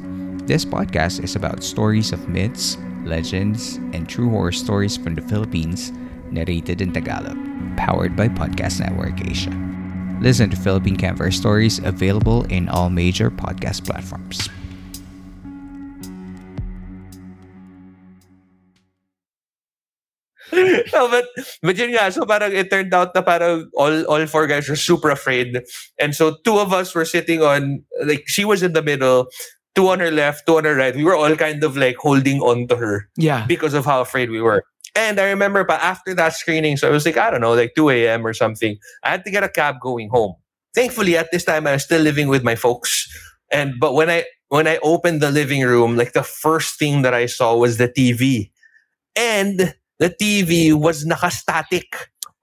This 0.50 0.66
podcast 0.66 1.22
is 1.22 1.38
about 1.38 1.62
stories 1.62 2.10
of 2.10 2.26
myths, 2.26 2.74
legends, 3.06 3.78
and 3.94 4.10
true 4.10 4.26
horror 4.26 4.50
stories 4.50 4.98
from 4.98 5.14
the 5.14 5.22
Philippines, 5.22 5.94
narrated 6.34 6.82
in 6.82 6.90
Tagalog, 6.90 7.38
powered 7.78 8.18
by 8.18 8.26
Podcast 8.26 8.82
Network 8.82 9.22
Asia. 9.22 9.54
Listen 10.22 10.48
to 10.50 10.56
Philippine 10.56 10.94
Campfire 10.94 11.34
Stories 11.34 11.82
available 11.82 12.46
in 12.46 12.70
all 12.70 12.88
major 12.88 13.26
podcast 13.28 13.84
platforms. 13.84 14.46
no, 20.94 21.10
but 21.10 21.26
but 21.62 21.74
yun 21.74 21.90
nga, 21.90 22.12
so 22.14 22.22
parang 22.22 22.54
it 22.54 22.70
turned 22.70 22.94
out 22.94 23.10
na 23.18 23.22
parang 23.26 23.66
all 23.74 24.06
all 24.06 24.22
four 24.30 24.46
guys 24.46 24.68
were 24.70 24.78
super 24.78 25.10
afraid. 25.10 25.58
And 25.98 26.14
so 26.14 26.38
two 26.46 26.62
of 26.62 26.70
us 26.70 26.94
were 26.94 27.08
sitting 27.08 27.42
on 27.42 27.82
like 28.06 28.22
she 28.30 28.44
was 28.44 28.62
in 28.62 28.78
the 28.78 28.82
middle, 28.82 29.26
two 29.74 29.88
on 29.88 29.98
her 29.98 30.14
left, 30.14 30.46
two 30.46 30.62
on 30.62 30.64
her 30.70 30.78
right. 30.78 30.94
We 30.94 31.02
were 31.02 31.18
all 31.18 31.34
kind 31.34 31.64
of 31.64 31.74
like 31.74 31.96
holding 31.98 32.38
on 32.38 32.68
to 32.68 32.76
her 32.76 33.10
yeah. 33.18 33.42
because 33.50 33.74
of 33.74 33.84
how 33.84 34.00
afraid 34.00 34.30
we 34.30 34.38
were. 34.38 34.62
And 34.94 35.18
I 35.18 35.24
remember 35.30 35.64
but 35.64 35.80
after 35.80 36.14
that 36.14 36.34
screening, 36.34 36.76
so 36.76 36.88
it 36.88 36.92
was 36.92 37.06
like, 37.06 37.16
I 37.16 37.30
don't 37.30 37.40
know, 37.40 37.54
like 37.54 37.74
2 37.74 37.90
a.m. 37.90 38.26
or 38.26 38.34
something. 38.34 38.76
I 39.02 39.10
had 39.10 39.24
to 39.24 39.30
get 39.30 39.42
a 39.42 39.48
cab 39.48 39.76
going 39.80 40.10
home. 40.10 40.34
Thankfully, 40.74 41.16
at 41.16 41.28
this 41.32 41.44
time 41.44 41.66
I 41.66 41.72
was 41.72 41.84
still 41.84 42.00
living 42.00 42.28
with 42.28 42.44
my 42.44 42.54
folks. 42.54 43.08
And 43.50 43.74
but 43.80 43.94
when 43.94 44.10
I 44.10 44.24
when 44.48 44.66
I 44.66 44.78
opened 44.82 45.20
the 45.22 45.30
living 45.30 45.62
room, 45.62 45.96
like 45.96 46.12
the 46.12 46.22
first 46.22 46.78
thing 46.78 47.02
that 47.02 47.14
I 47.14 47.26
saw 47.26 47.56
was 47.56 47.78
the 47.78 47.88
TV. 47.88 48.50
And 49.16 49.74
the 49.98 50.10
TV 50.10 50.72
was 50.72 51.04
nakastatic. 51.04 51.88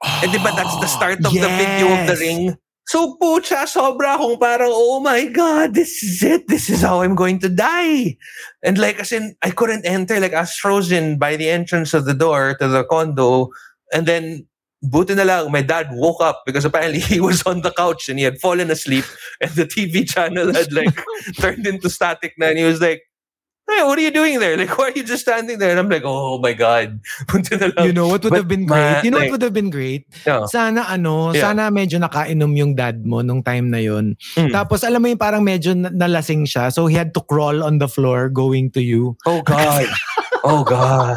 And 0.01 0.31
diba 0.31 0.55
that's 0.55 0.79
the 0.79 0.88
start 0.88 1.19
of 1.25 1.33
the 1.33 1.49
video 1.49 1.93
of 1.93 2.07
the 2.07 2.15
ring. 2.19 2.57
So 2.89 3.21
pucha, 3.21 3.69
sobra 3.69 4.17
akong 4.17 4.41
parang, 4.41 4.73
oh 4.73 4.99
my 4.99 5.30
God, 5.30 5.75
this 5.75 6.02
is 6.02 6.23
it. 6.23 6.47
This 6.47 6.71
is 6.73 6.82
how 6.82 7.06
I'm 7.06 7.13
going 7.13 7.38
to 7.45 7.47
die. 7.47 8.17
And 8.63 8.80
like, 8.80 8.97
as 8.97 9.12
in, 9.12 9.36
I 9.43 9.52
couldn't 9.52 9.86
enter. 9.86 10.19
Like, 10.19 10.34
I 10.34 10.41
was 10.41 10.58
frozen 10.58 11.19
by 11.19 11.36
the 11.36 11.52
entrance 11.54 11.93
of 11.93 12.06
the 12.06 12.15
door 12.15 12.58
to 12.58 12.67
the 12.67 12.84
condo. 12.86 13.49
And 13.93 14.08
then, 14.08 14.47
buti 14.82 15.13
na 15.13 15.21
lang, 15.21 15.52
my 15.52 15.62
dad 15.62 15.89
woke 15.91 16.19
up 16.19 16.41
because 16.47 16.65
apparently 16.65 16.99
he 17.13 17.19
was 17.19 17.43
on 17.43 17.62
the 17.62 17.69
couch 17.69 18.10
and 18.10 18.17
he 18.17 18.25
had 18.25 18.41
fallen 18.41 18.71
asleep 18.71 19.06
and 19.39 19.52
the 19.52 19.65
TV 19.65 20.10
channel 20.10 20.52
had 20.52 20.73
like 20.73 20.97
turned 21.39 21.67
into 21.67 21.91
static 21.91 22.34
na 22.39 22.47
and 22.47 22.58
he 22.58 22.63
was 22.63 22.82
like, 22.82 23.04
hey, 23.71 23.84
what 23.84 23.97
are 23.97 24.05
you 24.05 24.12
doing 24.12 24.39
there? 24.39 24.58
Like, 24.60 24.75
why 24.77 24.89
are 24.91 24.95
you 24.95 25.03
just 25.03 25.23
standing 25.23 25.60
there? 25.60 25.71
And 25.71 25.79
I'm 25.79 25.89
like, 25.89 26.03
oh 26.05 26.38
my 26.39 26.53
God. 26.53 26.99
Punta 27.27 27.55
na 27.55 27.71
lang. 27.71 27.86
You 27.86 27.93
know 27.93 28.08
what 28.08 28.23
would 28.23 28.32
But 28.36 28.43
have 28.43 28.51
been 28.51 28.65
great? 28.65 29.03
You 29.03 29.12
know 29.12 29.17
like- 29.19 29.32
what 29.32 29.39
would 29.39 29.45
have 29.47 29.55
been 29.55 29.69
great? 29.71 30.03
Yeah. 30.25 30.45
Sana 30.47 30.86
ano, 30.89 31.32
Yeah. 31.32 31.49
sana 31.51 31.71
medyo 31.71 32.01
nakainom 32.01 32.55
yung 32.58 32.75
dad 32.75 33.05
mo 33.05 33.21
nung 33.21 33.43
time 33.43 33.69
na 33.71 33.79
yun. 33.79 34.17
Mm. 34.36 34.51
Tapos 34.51 34.84
alam 34.84 34.99
mo 35.01 35.08
yung 35.08 35.21
parang 35.21 35.45
medyo 35.45 35.71
nalasing 35.77 36.43
siya. 36.49 36.73
So 36.73 36.88
he 36.88 36.95
had 36.95 37.13
to 37.15 37.21
crawl 37.21 37.63
on 37.63 37.79
the 37.79 37.88
floor 37.88 38.27
going 38.29 38.71
to 38.75 38.82
you. 38.82 39.15
Oh 39.25 39.41
God. 39.41 39.88
oh 40.43 40.63
God. 40.63 41.15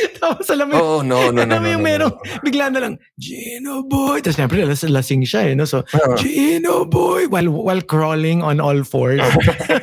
Tapos 0.20 0.46
alam 0.50 0.70
mo, 0.70 0.76
Oh 0.80 1.00
no, 1.02 1.28
no, 1.30 1.42
no, 1.42 1.42
alam 1.44 1.60
mo 1.60 1.68
no, 1.68 1.74
yung 1.74 1.84
no, 1.84 1.88
merong 1.90 2.14
no. 2.16 2.40
bigla 2.42 2.66
na 2.72 2.78
lang, 2.80 2.94
Gino 3.18 3.84
boy. 3.84 4.20
Tapos 4.24 4.36
syempre 4.40 4.64
las- 4.64 4.84
lasing 4.86 5.22
siya 5.24 5.50
eh. 5.50 5.54
No? 5.54 5.64
So, 5.68 5.82
Ah. 5.92 6.16
Gino 6.16 6.84
boy. 6.84 7.26
While, 7.28 7.50
while 7.50 7.82
crawling 7.82 8.40
on 8.42 8.60
all 8.60 8.82
fours. 8.84 9.20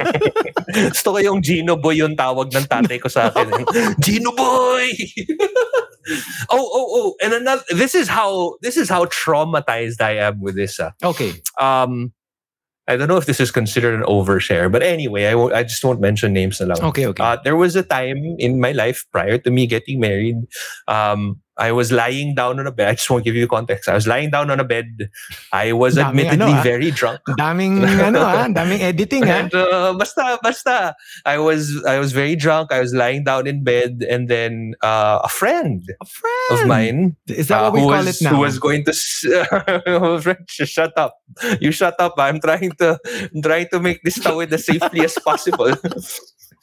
Gusto 0.91 1.15
ko 1.15 1.19
yung 1.23 1.39
Gino 1.41 1.79
Boy 1.79 2.03
yung 2.03 2.13
tawag 2.19 2.51
ng 2.51 2.67
tatay 2.67 2.99
ko 2.99 3.07
sa 3.07 3.31
akin. 3.31 3.49
Gino 4.03 4.35
Boy! 4.35 4.91
oh, 6.51 6.59
oh, 6.59 6.87
oh. 6.91 7.07
And 7.23 7.33
another, 7.33 7.63
this 7.71 7.95
is 7.95 8.07
how, 8.07 8.55
this 8.61 8.77
is 8.77 8.89
how 8.89 9.05
traumatized 9.05 10.01
I 10.01 10.19
am 10.27 10.41
with 10.41 10.55
this. 10.55 10.79
ah. 10.79 10.91
okay. 11.03 11.33
Um, 11.59 12.11
I 12.87 12.95
don't 12.95 13.07
know 13.07 13.17
if 13.17 13.25
this 13.25 13.39
is 13.39 13.51
considered 13.51 13.95
an 13.95 14.03
overshare, 14.07 14.71
but 14.71 14.81
anyway, 14.81 15.25
I 15.27 15.35
won't- 15.35 15.53
I 15.53 15.63
just 15.63 15.83
won't 15.83 15.99
mention 15.99 16.31
names 16.31 16.59
na 16.61 16.71
lang. 16.73 16.79
Okay, 16.91 17.05
okay. 17.07 17.21
Uh, 17.23 17.35
there 17.43 17.55
was 17.59 17.75
a 17.75 17.83
time 17.83 18.35
in 18.39 18.59
my 18.63 18.71
life 18.71 19.03
prior 19.11 19.37
to 19.37 19.51
me 19.51 19.67
getting 19.67 19.99
married. 19.99 20.37
Um, 20.87 21.41
I 21.57 21.71
was 21.71 21.91
lying 21.91 22.35
down 22.35 22.59
on 22.59 22.67
a 22.67 22.71
bed. 22.71 22.87
I 22.91 22.93
just 22.93 23.09
won't 23.09 23.23
give 23.23 23.35
you 23.35 23.47
context. 23.47 23.89
I 23.89 23.93
was 23.93 24.07
lying 24.07 24.29
down 24.29 24.49
on 24.51 24.59
a 24.59 24.63
bed. 24.63 25.09
I 25.51 25.73
was 25.73 25.95
Daming 25.95 26.07
admittedly 26.07 26.53
ano, 26.53 26.59
ah. 26.59 26.63
very 26.63 26.91
drunk. 26.91 27.21
daming 27.39 27.83
ano 28.07 28.21
ah, 28.21 28.47
daming 28.47 28.81
editing 28.81 29.23
ah. 29.25 29.37
And 29.37 29.53
uh, 29.53 29.93
basta, 29.97 30.39
basta. 30.43 30.95
I 31.25 31.37
was 31.37 31.83
I 31.85 31.99
was 31.99 32.11
very 32.11 32.35
drunk. 32.35 32.71
I 32.71 32.79
was 32.79 32.93
lying 32.93 33.23
down 33.23 33.47
in 33.47 33.63
bed, 33.63 34.05
and 34.09 34.29
then 34.29 34.75
uh, 34.83 35.19
a 35.23 35.29
friend 35.29 35.83
A 36.01 36.05
friend. 36.05 36.51
of 36.51 36.67
mine 36.67 37.15
Is 37.27 37.47
that 37.49 37.59
uh, 37.59 37.63
what 37.69 37.73
we 37.73 37.79
who 37.81 37.89
call 37.89 38.05
was, 38.05 38.21
it 38.21 38.23
now? 38.23 38.35
Who 38.35 38.41
was 38.41 38.59
going 38.59 38.85
to 38.85 38.93
shut 40.47 40.93
up? 40.97 41.17
You 41.59 41.71
shut 41.71 41.95
up! 41.99 42.15
I'm 42.17 42.39
trying 42.39 42.71
to 42.79 42.99
I'm 43.33 43.41
trying 43.41 43.67
to 43.73 43.79
make 43.79 44.01
this 44.03 44.15
story 44.15 44.47
as 44.51 44.65
safely 44.65 45.03
as 45.03 45.17
possible. 45.19 45.73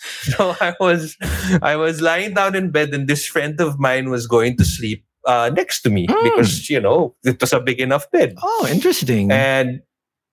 so 0.37 0.55
I 0.61 0.75
was 0.81 1.17
I 1.63 1.77
was 1.77 2.01
lying 2.01 2.35
down 2.35 2.55
in 2.55 2.71
bed, 2.71 2.93
and 2.95 3.09
this 3.09 3.27
friend 3.27 3.61
of 3.61 3.79
mine 3.79 4.11
was 4.11 4.27
going 4.27 4.57
to 4.59 4.65
sleep 4.65 5.05
uh, 5.27 5.51
next 5.55 5.83
to 5.83 5.91
me 5.91 6.07
Mm. 6.07 6.23
because 6.25 6.69
you 6.71 6.81
know 6.81 7.15
it 7.25 7.41
was 7.41 7.53
a 7.53 7.61
big 7.61 7.81
enough 7.81 8.11
bed, 8.11 8.35
oh, 8.43 8.69
interesting. 8.71 9.31
and 9.33 9.81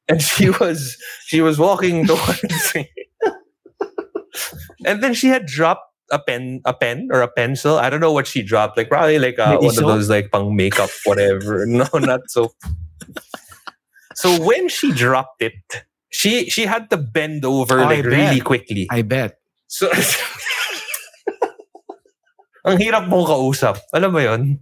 and 0.08 0.22
she 0.22 0.50
was 0.60 0.98
she 1.26 1.42
was 1.42 1.58
walking 1.60 2.06
towards 2.10 2.76
me, 2.76 2.90
and 4.86 5.02
then 5.04 5.14
she 5.14 5.28
had 5.28 5.46
dropped. 5.46 5.88
A 6.14 6.20
pen, 6.20 6.60
a 6.66 6.74
pen 6.74 7.08
or 7.14 7.22
a 7.22 7.28
pencil. 7.30 7.80
I 7.80 7.90
don't 7.90 8.02
know 8.02 8.12
what 8.12 8.28
she 8.28 8.42
dropped. 8.44 8.76
Like 8.76 8.90
probably 8.90 9.18
like 9.18 9.40
uh, 9.40 9.52
Maybe 9.56 9.68
one 9.68 9.76
soap? 9.76 9.84
of 9.86 9.96
those 9.96 10.10
like 10.10 10.30
pang 10.30 10.54
makeup, 10.58 10.90
whatever. 11.06 11.66
No, 11.66 11.88
not 11.94 12.20
so. 12.28 12.52
So 14.16 14.44
when 14.44 14.68
she 14.68 14.92
dropped 14.92 15.42
it, 15.42 15.54
she 16.12 16.50
she 16.50 16.66
had 16.66 16.90
to 16.90 16.98
bend 16.98 17.46
over 17.46 17.80
Oh, 17.80 17.86
like 17.86 18.04
really 18.04 18.42
quickly. 18.42 18.88
I 18.92 19.04
bet. 19.04 19.38
So 19.72 19.88
ang 22.68 22.76
hirap 22.76 23.08
mong 23.08 23.32
kausap. 23.32 23.80
Alam 23.96 24.12
mo 24.12 24.20
yon? 24.20 24.60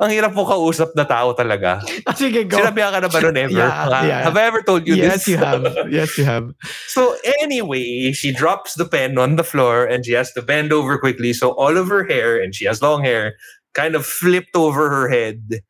Ang 0.00 0.10
hirap 0.14 0.32
mong 0.32 0.48
kausap 0.48 0.96
na 0.96 1.04
tao 1.04 1.36
talaga. 1.36 1.84
Ah, 2.08 2.16
sige, 2.16 2.48
go. 2.48 2.56
Sinabihan 2.56 2.94
ka 2.94 3.00
na 3.04 3.12
ba 3.12 3.20
nun 3.20 3.36
ever? 3.36 3.52
Yeah, 3.52 3.68
Ha? 3.68 4.00
yeah. 4.06 4.20
Have 4.24 4.38
I 4.38 4.48
ever 4.48 4.62
told 4.64 4.88
you 4.88 4.96
yes, 4.96 5.26
this? 5.26 5.34
you 5.34 5.36
have. 5.36 5.66
Yes, 5.92 6.16
you 6.16 6.24
have. 6.24 6.54
So 6.88 7.18
anyway, 7.42 8.12
she 8.16 8.32
drops 8.32 8.74
the 8.74 8.88
pen 8.88 9.18
on 9.18 9.36
the 9.36 9.44
floor 9.44 9.84
and 9.84 10.06
she 10.06 10.16
has 10.16 10.32
to 10.32 10.42
bend 10.42 10.72
over 10.72 10.96
quickly. 10.96 11.34
So 11.36 11.52
all 11.58 11.76
of 11.76 11.92
her 11.92 12.08
hair, 12.08 12.40
and 12.40 12.54
she 12.54 12.64
has 12.64 12.80
long 12.80 13.04
hair, 13.04 13.36
kind 13.74 13.94
of 13.94 14.06
flipped 14.06 14.56
over 14.56 14.88
her 14.88 15.10
head. 15.10 15.60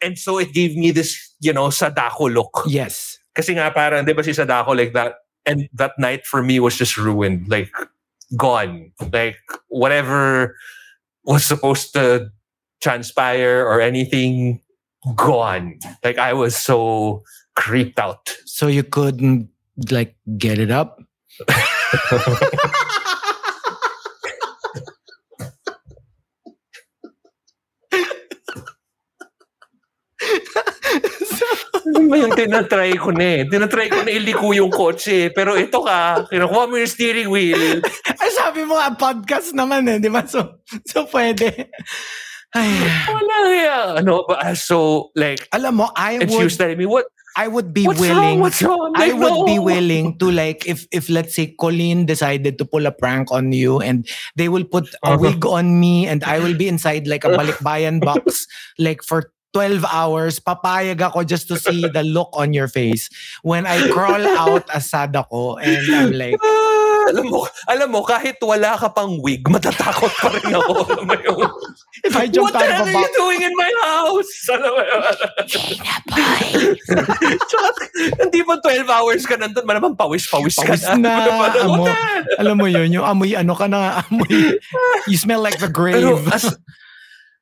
And 0.00 0.18
so 0.18 0.38
it 0.38 0.56
gave 0.56 0.74
me 0.74 0.90
this, 0.90 1.14
you 1.38 1.52
know, 1.52 1.68
Sadako 1.68 2.32
look. 2.32 2.64
Yes. 2.66 3.18
Kasi 3.36 3.54
nga 3.54 3.70
parang, 3.70 4.08
di 4.08 4.16
ba 4.16 4.24
si 4.24 4.32
Sadako 4.32 4.72
like 4.72 4.96
that? 4.96 5.20
And 5.44 5.68
that 5.74 5.98
night 5.98 6.24
for 6.24 6.42
me 6.42 6.58
was 6.62 6.78
just 6.78 6.96
ruined. 6.96 7.50
Like, 7.50 7.70
gone. 8.36 8.92
Like, 9.12 9.38
whatever 9.68 10.56
was 11.24 11.44
supposed 11.44 11.92
to 11.94 12.30
transpire 12.80 13.64
or 13.66 13.80
anything, 13.80 14.60
gone. 15.14 15.78
Like, 16.04 16.18
I 16.18 16.32
was 16.32 16.56
so 16.56 17.22
creeped 17.54 17.98
out. 17.98 18.34
So 18.46 18.66
you 18.66 18.82
couldn't 18.82 19.48
like 19.90 20.16
get 20.36 20.58
it 20.58 20.70
up? 20.70 21.00
ba 32.12 32.20
yung 32.20 32.36
tinatry 32.36 32.92
ko 33.00 33.08
na 33.16 33.24
eh? 33.24 33.40
Tinatry 33.48 33.88
ko 33.88 34.04
na 34.04 34.12
iliko 34.12 34.52
yung 34.52 34.68
kotse 34.68 35.26
eh. 35.26 35.28
Pero 35.32 35.56
ito 35.56 35.80
ka, 35.80 36.28
kinukuha 36.28 36.68
mo 36.68 36.76
yung 36.76 36.92
steering 36.92 37.32
wheel. 37.32 37.80
Ay, 38.20 38.30
sabi 38.36 38.68
mo 38.68 38.76
nga, 38.76 38.92
podcast 38.92 39.56
naman 39.56 39.88
eh, 39.88 39.96
di 39.96 40.12
ba? 40.12 40.20
So, 40.28 40.60
so 40.84 41.08
pwede. 41.08 41.72
Ay, 42.52 42.68
Wala 43.08 43.34
kaya. 43.48 43.76
Ano 44.04 44.28
ba? 44.28 44.52
So, 44.52 45.08
like, 45.16 45.48
alam 45.50 45.80
mo, 45.80 45.88
I 45.96 46.20
and 46.20 46.28
she 46.28 46.36
was 46.36 46.52
would, 46.52 46.60
telling 46.60 46.76
me, 46.76 46.84
what? 46.84 47.08
I 47.32 47.48
would 47.48 47.72
be 47.72 47.88
What's 47.88 47.96
willing. 47.96 48.36
wrong? 48.36 48.40
What's 48.44 48.60
wrong? 48.60 48.92
I'm 48.92 49.00
I 49.00 49.08
like, 49.08 49.16
would 49.16 49.48
be 49.48 49.56
"No." 49.56 49.64
willing 49.64 50.20
to 50.20 50.28
like 50.28 50.68
if 50.68 50.84
if 50.92 51.08
let's 51.08 51.32
say 51.32 51.56
Colleen 51.56 52.04
decided 52.04 52.60
to 52.60 52.68
pull 52.68 52.84
a 52.84 52.92
prank 52.92 53.32
on 53.32 53.56
you 53.56 53.80
and 53.80 54.04
they 54.36 54.52
will 54.52 54.68
put 54.68 54.84
a 55.00 55.16
Uh-huh. 55.16 55.32
wig 55.32 55.40
on 55.48 55.80
me 55.80 56.04
and 56.04 56.20
I 56.28 56.44
will 56.44 56.52
be 56.52 56.68
inside 56.68 57.08
like 57.08 57.24
a 57.24 57.32
balikbayan 57.32 58.04
box 58.04 58.44
like 58.76 59.00
for 59.00 59.32
12 59.52 59.84
hours 59.84 60.40
papayag 60.40 60.96
ako 60.98 61.22
just 61.22 61.44
to 61.46 61.56
see 61.56 61.84
the 61.86 62.02
look 62.02 62.32
on 62.32 62.52
your 62.52 62.66
face 62.66 63.12
when 63.40 63.64
I 63.64 63.84
crawl 63.88 64.20
out 64.36 64.64
as 64.72 64.88
Sadako 64.88 65.60
and 65.60 65.84
I'm 65.88 66.12
like 66.12 66.40
Ah, 66.40 67.08
alam 67.12 67.26
mo, 67.28 67.44
alam 67.66 67.88
mo, 67.90 68.00
kahit 68.06 68.38
wala 68.38 68.78
ka 68.78 68.86
pang 68.88 69.18
wig, 69.18 69.42
matatakot 69.50 70.06
pa 70.22 70.30
rin 70.30 70.54
ako. 70.54 70.72
Alam 70.94 71.04
mo 71.10 71.16
yun? 71.18 71.50
if 72.06 72.14
I 72.14 72.30
jump 72.30 72.54
What 72.54 72.62
the 72.62 72.70
hell 72.70 72.86
are 72.86 72.94
you 72.94 73.10
doing 73.18 73.42
in 73.42 73.54
my 73.58 73.72
house? 73.82 74.30
Alam 74.54 74.70
mo 74.70 74.82
yun? 74.86 75.02
Hindi 78.22 78.40
ba 78.46 78.54
12 78.58 78.86
hours 78.86 79.22
ka 79.26 79.34
nandun, 79.34 79.66
malamang 79.66 79.98
pawis-pawis 79.98 80.56
ka 80.56 80.72
Pawis 80.72 80.86
na. 80.94 81.10
na, 81.26 81.42
What 81.42 81.54
amo. 81.58 81.84
the 81.84 81.92
hell? 81.92 82.22
alam 82.38 82.56
mo 82.56 82.66
yun 82.70 82.88
yung 82.92 83.02
amoy 83.02 83.34
ano 83.34 83.52
ka 83.52 83.66
na 83.66 84.06
amoy 84.06 84.56
you 85.10 85.18
smell 85.18 85.42
like 85.42 85.58
the 85.58 85.66
grave 85.68 85.98
Pero 85.98 86.22
as, 86.30 86.54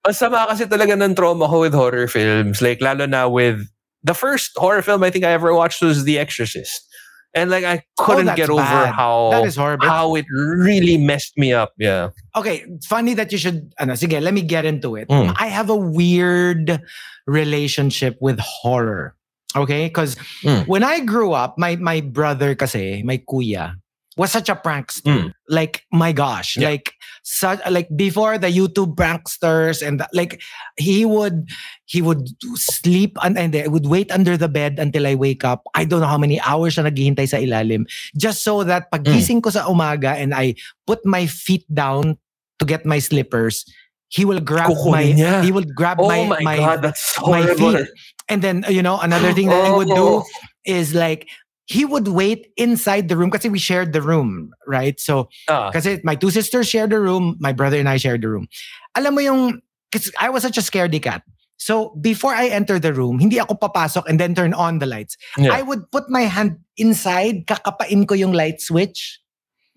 ang 0.06 0.14
sama 0.14 0.46
kasi 0.48 0.64
talaga 0.66 0.96
ng 0.96 1.14
trauma 1.14 1.48
ko 1.48 1.60
with 1.60 1.74
horror 1.74 2.08
films. 2.08 2.62
Like, 2.62 2.80
lalo 2.80 3.06
na 3.06 3.28
with, 3.28 3.68
the 4.02 4.14
first 4.14 4.52
horror 4.56 4.80
film 4.82 5.04
I 5.04 5.10
think 5.10 5.24
I 5.24 5.32
ever 5.32 5.52
watched 5.54 5.82
was 5.82 6.04
The 6.04 6.18
Exorcist. 6.18 6.86
And 7.34 7.50
like, 7.50 7.62
I 7.64 7.84
couldn't 7.98 8.28
Oh, 8.28 8.34
get 8.34 8.50
over 8.50 8.62
bad. 8.64 8.94
how, 8.94 9.30
that 9.30 9.46
is 9.46 9.54
horrible 9.54 9.86
how 9.86 10.16
it 10.16 10.24
really 10.32 10.96
messed 10.98 11.36
me 11.38 11.52
up. 11.52 11.72
Yeah. 11.78 12.10
Okay, 12.34 12.64
funny 12.88 13.14
that 13.14 13.30
you 13.30 13.38
should 13.38 13.70
ano, 13.78 13.92
sige, 13.94 14.20
let 14.20 14.34
me 14.34 14.42
get 14.42 14.64
into 14.64 14.96
it. 14.96 15.06
Mm. 15.08 15.36
I 15.38 15.46
have 15.46 15.70
a 15.70 15.76
weird 15.76 16.82
relationship 17.26 18.16
with 18.20 18.40
horror. 18.40 19.14
Okay? 19.54 19.86
Because 19.86 20.16
Mm. 20.42 20.66
when 20.66 20.82
I 20.82 21.00
grew 21.00 21.32
up, 21.32 21.54
my 21.58 21.76
my 21.76 22.00
brother 22.00 22.54
kasi, 22.54 23.02
my 23.06 23.18
kuya, 23.22 23.74
was 24.16 24.32
such 24.32 24.48
a 24.48 24.56
prankster. 24.58 25.06
Mm. 25.06 25.32
Like, 25.48 25.86
my 25.92 26.10
gosh. 26.10 26.56
Yeah. 26.56 26.70
Like 26.74 26.94
such 27.30 27.62
like 27.70 27.86
before 27.94 28.38
the 28.38 28.50
YouTube 28.50 28.98
pranksters 28.98 29.86
and 29.86 30.02
the- 30.02 30.10
like 30.12 30.42
he 30.74 31.06
would 31.06 31.46
he 31.86 32.02
would 32.02 32.26
sleep 32.58 33.14
and, 33.22 33.38
and 33.38 33.54
I 33.54 33.70
would 33.70 33.86
wait 33.86 34.10
under 34.10 34.36
the 34.36 34.48
bed 34.50 34.82
until 34.82 35.06
I 35.06 35.14
wake 35.14 35.44
up. 35.46 35.62
I 35.78 35.86
don't 35.86 36.02
know 36.02 36.10
how 36.10 36.18
many 36.18 36.42
hours 36.42 36.74
siya 36.74 36.90
naghihintay 36.90 37.30
sa 37.30 37.38
ilalim 37.38 37.86
just 38.18 38.42
so 38.42 38.66
that 38.66 38.90
pagising 38.90 39.38
hmm. 39.38 39.46
ko 39.46 39.50
sa 39.54 39.70
umaga 39.70 40.18
and 40.18 40.34
I 40.34 40.58
put 40.90 41.06
my 41.06 41.30
feet 41.30 41.62
down 41.70 42.18
to 42.58 42.64
get 42.66 42.84
my 42.84 42.98
slippers, 42.98 43.64
he 44.10 44.26
will 44.26 44.42
grab 44.42 44.74
my 44.90 45.06
niya. 45.14 45.46
he 45.46 45.54
will 45.54 45.64
grab 45.70 46.02
Oh 46.02 46.10
my 46.10 46.42
my, 46.42 46.58
God, 46.58 46.82
my 47.30 47.46
feet. 47.54 47.88
And 48.28 48.42
then 48.42 48.66
you 48.68 48.82
know 48.82 48.98
another 48.98 49.32
thing 49.32 49.48
that 49.48 49.64
he 49.66 49.72
would 49.72 49.88
do 49.88 50.22
Oh. 50.22 50.26
is 50.66 50.94
like 50.94 51.30
he 51.70 51.86
would 51.86 52.10
wait 52.10 52.50
inside 52.58 53.06
the 53.06 53.14
room 53.14 53.30
because 53.30 53.46
we 53.46 53.62
shared 53.62 53.94
the 53.94 54.02
room, 54.02 54.50
right? 54.66 54.98
So 54.98 55.30
Ah. 55.46 55.70
kasi 55.70 56.02
my 56.02 56.18
two 56.18 56.34
sisters 56.34 56.66
shared 56.66 56.90
the 56.90 56.98
room, 56.98 57.38
my 57.38 57.54
brother 57.54 57.78
and 57.78 57.86
I 57.86 57.94
shared 57.94 58.26
the 58.26 58.28
room. 58.28 58.50
Alam 58.98 59.14
mo 59.14 59.20
yung, 59.22 59.62
because 59.86 60.10
I 60.18 60.34
was 60.34 60.42
such 60.42 60.58
a 60.58 60.66
scaredy 60.66 60.98
cat. 60.98 61.22
So 61.62 61.94
before 62.02 62.34
I 62.34 62.50
enter 62.50 62.82
the 62.82 62.90
room, 62.90 63.22
hindi 63.22 63.38
ako 63.38 63.54
papasok 63.54 64.10
and 64.10 64.18
then 64.18 64.34
turn 64.34 64.50
on 64.50 64.82
the 64.82 64.88
lights. 64.90 65.14
Yeah. 65.38 65.54
I 65.54 65.62
would 65.62 65.86
put 65.94 66.10
my 66.10 66.26
hand 66.26 66.58
inside, 66.74 67.46
kakapain 67.46 68.02
ko 68.08 68.18
yung 68.18 68.34
light 68.34 68.58
switch, 68.58 69.20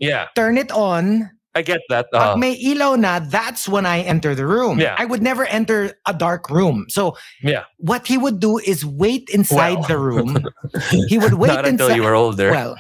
yeah, 0.02 0.34
turn 0.34 0.58
it 0.58 0.74
on. 0.74 1.30
I 1.56 1.62
get 1.62 1.82
that. 1.90 2.12
Pag 2.12 2.22
Uh, 2.22 2.36
may 2.38 2.58
ilaw 2.58 2.98
na, 2.98 3.20
that's 3.20 3.70
when 3.70 3.86
I 3.86 4.02
enter 4.02 4.34
the 4.34 4.46
room. 4.46 4.80
Yeah. 4.80 4.96
I 4.98 5.06
would 5.06 5.22
never 5.22 5.46
enter 5.46 5.94
a 6.08 6.14
dark 6.14 6.50
room. 6.50 6.86
So 6.90 7.16
yeah. 7.42 7.64
what 7.78 8.08
he 8.08 8.18
would 8.18 8.40
do 8.40 8.58
is 8.58 8.86
wait 8.86 9.30
inside 9.30 9.80
Well. 9.86 9.88
the 9.88 10.00
room. 10.00 10.38
He 11.08 11.18
would 11.18 11.36
wait 11.36 11.54
Not 11.54 11.66
until 11.66 11.96
you 11.96 12.04
were 12.04 12.16
older. 12.16 12.52
Well, 12.52 12.76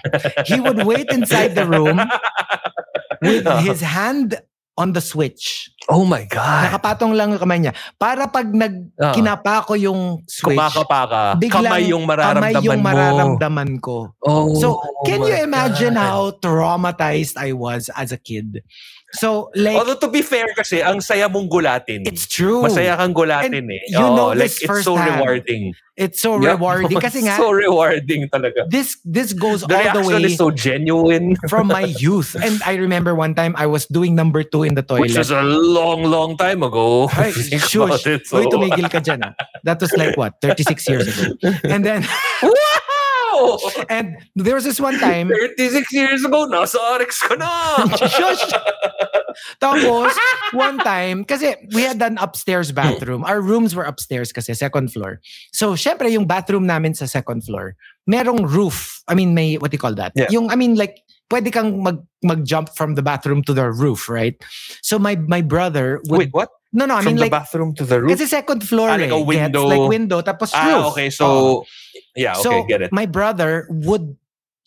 he 0.45 0.59
would 0.59 0.85
wait 0.85 1.07
inside 1.09 1.53
the 1.55 1.65
room 1.65 2.01
with 3.21 3.45
his 3.61 3.81
hand 3.81 4.41
on 4.73 4.89
the 4.91 5.01
switch. 5.01 5.69
oh 5.91 6.01
my 6.01 6.25
God. 6.25 6.71
Nakapatong 6.71 7.13
lang 7.13 7.35
yung 7.35 7.41
kamay 7.41 7.59
niya. 7.61 7.73
Para 7.99 8.25
pag 8.25 8.47
nag 8.47 8.89
kinapa 9.13 9.61
ko 9.67 9.75
yung 9.75 10.23
switch, 10.25 10.55
Kumakapa 10.57 11.01
ka. 11.05 11.21
biglang 11.37 11.67
kamay 11.69 11.83
yung 11.91 12.03
mararamdaman 12.07 12.41
kamay 12.49 12.65
yung 12.65 12.79
mo. 12.81 12.87
mararamdaman 12.89 13.71
ko. 13.77 13.97
Oh, 14.23 14.49
So, 14.57 14.79
can 15.03 15.21
you 15.21 15.35
my 15.35 15.45
imagine 15.45 15.93
God. 15.93 16.01
how 16.01 16.19
traumatized 16.39 17.37
I 17.37 17.53
was 17.53 17.91
as 17.93 18.09
a 18.09 18.17
kid? 18.17 18.63
So, 19.13 19.53
like, 19.53 19.77
Although 19.77 20.01
to 20.01 20.09
be 20.09 20.21
fair 20.25 20.49
kasi, 20.57 20.81
ang 20.81 20.97
saya 20.99 21.29
mong 21.29 21.45
gulatin. 21.45 22.01
it's 22.09 22.25
true. 22.25 22.65
Masaya 22.65 22.97
kang 22.97 23.13
gulatin 23.13 23.53
And 23.61 23.69
eh. 23.69 23.81
you 23.93 24.01
know 24.01 24.33
Oo, 24.33 24.33
like, 24.33 24.49
this 24.49 24.65
it's 24.65 24.83
so 24.83 24.97
rewarding. 24.97 25.73
It's 25.93 26.17
so 26.25 26.41
Yep. 26.41 26.57
rewarding. 26.57 26.97
Kasi 26.97 27.21
nga, 27.29 27.37
so 27.37 27.53
rewarding 27.53 28.25
talaga. 28.33 28.65
this 28.73 28.97
this 29.05 29.29
goes 29.37 29.61
The 29.61 29.77
all 29.77 30.01
the 30.01 30.01
reaction 30.01 30.25
way 30.25 30.33
is 30.33 30.41
so 30.41 30.49
genuine. 30.49 31.37
from 31.53 31.69
my 31.69 31.85
youth. 32.01 32.33
And 32.33 32.57
I 32.65 32.81
remember 32.81 33.13
one 33.13 33.37
time 33.37 33.53
I 33.53 33.69
was 33.69 33.85
doing 33.85 34.17
number 34.17 34.41
two 34.41 34.65
in 34.65 34.73
the 34.73 34.81
toilet. 34.81 35.13
Which 35.13 35.17
was 35.21 35.29
a 35.29 35.45
long, 35.45 36.09
long 36.09 36.33
time 36.33 36.65
ago. 36.65 37.05
Ay, 37.13 37.29
shush. 37.37 38.09
it, 38.09 38.25
so- 38.25 38.41
Uy, 38.41 38.49
tumigil 38.49 38.89
ka 38.89 38.97
dyan 38.97 39.21
ah. 39.21 39.37
That 39.61 39.77
was 39.77 39.93
like 39.93 40.17
what, 40.17 40.41
36 40.41 40.89
years 40.89 41.05
ago. 41.05 41.37
And 41.69 41.85
then, 41.85 42.01
Wow! 43.33 43.59
and 43.89 44.17
there 44.35 44.55
was 44.55 44.63
this 44.63 44.79
one 44.79 44.99
time, 44.99 45.29
36 45.29 45.93
years 45.93 46.23
ago, 46.23 46.47
nasa 46.47 46.77
Orex 46.77 47.19
ka 47.21 47.35
na! 47.35 47.49
shush! 48.07 48.45
Tapos, 49.59 50.13
one 50.53 50.77
time, 50.79 51.25
kasi 51.25 51.55
we 51.73 51.81
had 51.81 52.01
an 52.01 52.17
upstairs 52.21 52.71
bathroom. 52.71 53.25
Our 53.25 53.41
rooms 53.41 53.73
were 53.73 53.83
upstairs 53.83 54.31
kasi, 54.31 54.53
second 54.53 54.93
floor. 54.93 55.19
So, 55.51 55.73
syempre, 55.73 56.11
yung 56.11 56.25
bathroom 56.25 56.67
namin 56.67 56.93
sa 56.93 57.05
second 57.05 57.43
floor, 57.43 57.75
merong 58.07 58.45
roof. 58.45 59.01
I 59.07 59.15
mean, 59.15 59.33
may, 59.33 59.57
what 59.57 59.71
do 59.71 59.75
you 59.75 59.81
call 59.81 59.95
that? 59.95 60.13
Yeah. 60.15 60.29
Yung, 60.29 60.51
I 60.51 60.55
mean, 60.55 60.75
like, 60.75 61.01
pwede 61.31 61.51
kang 61.51 61.81
mag, 61.81 61.97
mag-jump 62.21 62.69
from 62.77 62.93
the 62.93 63.01
bathroom 63.01 63.41
to 63.43 63.53
the 63.53 63.71
roof, 63.71 64.07
right? 64.07 64.37
So, 64.81 64.99
my 64.99 65.15
my 65.15 65.41
brother 65.41 65.99
would... 66.07 66.29
Wait, 66.29 66.33
what? 66.33 66.49
No, 66.73 66.85
no, 66.85 66.95
I 66.95 67.01
From 67.05 67.13
mean, 67.13 67.15
the 67.17 67.21
like, 67.29 67.31
bathroom 67.31 67.73
to 67.75 67.85
the 67.85 68.01
roof? 68.01 68.11
Kasi 68.17 68.25
second 68.25 68.65
floor 68.67 68.89
Ah, 68.89 68.97
like 68.97 69.09
eh, 69.09 69.13
a 69.13 69.17
gets, 69.21 69.27
window. 69.29 69.67
like 69.69 69.85
window, 69.89 70.19
tapos 70.21 70.49
roof. 70.53 70.83
ah, 70.83 70.89
okay. 70.91 71.09
So, 71.09 71.25
Oo. 71.29 71.63
yeah, 72.17 72.33
okay, 72.33 72.43
so 72.43 72.63
get 72.65 72.81
it. 72.81 72.91
my 72.91 73.05
brother 73.05 73.67
would, 73.69 74.17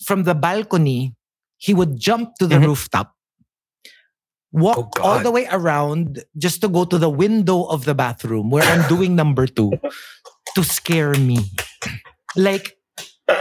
from 0.07 0.23
the 0.23 0.35
balcony, 0.35 1.15
he 1.59 1.75
would 1.75 1.99
jump 1.99 2.37
to 2.39 2.47
the 2.47 2.57
Mhm. 2.63 2.67
rooftop, 2.71 3.13
walk 4.53 4.79
Oh, 5.01 5.03
all 5.03 5.17
God. 5.19 5.25
the 5.27 5.33
way 5.33 5.47
around 5.51 6.23
just 6.39 6.61
to 6.63 6.69
go 6.69 6.85
to 6.85 6.97
the 6.99 7.11
window 7.11 7.65
of 7.67 7.85
the 7.85 7.95
bathroom 7.95 8.51
where 8.51 8.65
I'm 8.65 8.87
doing 8.89 9.17
number 9.17 9.47
two 9.47 9.73
to 10.55 10.63
scare 10.65 11.15
me. 11.19 11.41
Like, 12.37 12.76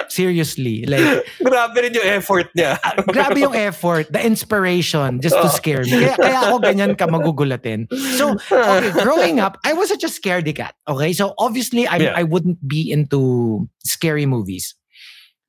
seriously, 0.09 0.85
like, 0.85 1.25
Grabe 1.45 1.77
rin 1.81 1.93
yung 1.93 2.07
effort 2.09 2.49
niya. 2.57 2.77
grabe 3.09 3.37
yung 3.41 3.53
effort, 3.53 4.09
the 4.11 4.21
inspiration 4.21 5.21
just 5.21 5.37
to 5.37 5.49
scare 5.49 5.83
me. 5.85 5.91
Kaya, 6.09 6.15
kaya 6.17 6.39
ako 6.49 6.55
ganyan 6.61 6.93
ka 6.97 7.05
magugulatin. 7.05 7.85
So, 8.17 8.33
okay, 8.49 8.91
growing 9.01 9.39
up, 9.39 9.57
I 9.65 9.73
was 9.73 9.89
such 9.89 10.03
a 10.03 10.11
scaredy 10.11 10.55
cat. 10.55 10.73
Okay, 10.87 11.13
so 11.13 11.33
obviously, 11.37 11.85
I, 11.87 11.97
Yeah. 11.97 12.13
I 12.15 12.23
wouldn't 12.23 12.61
be 12.65 12.91
into 12.91 13.65
scary 13.85 14.25
movies. 14.25 14.73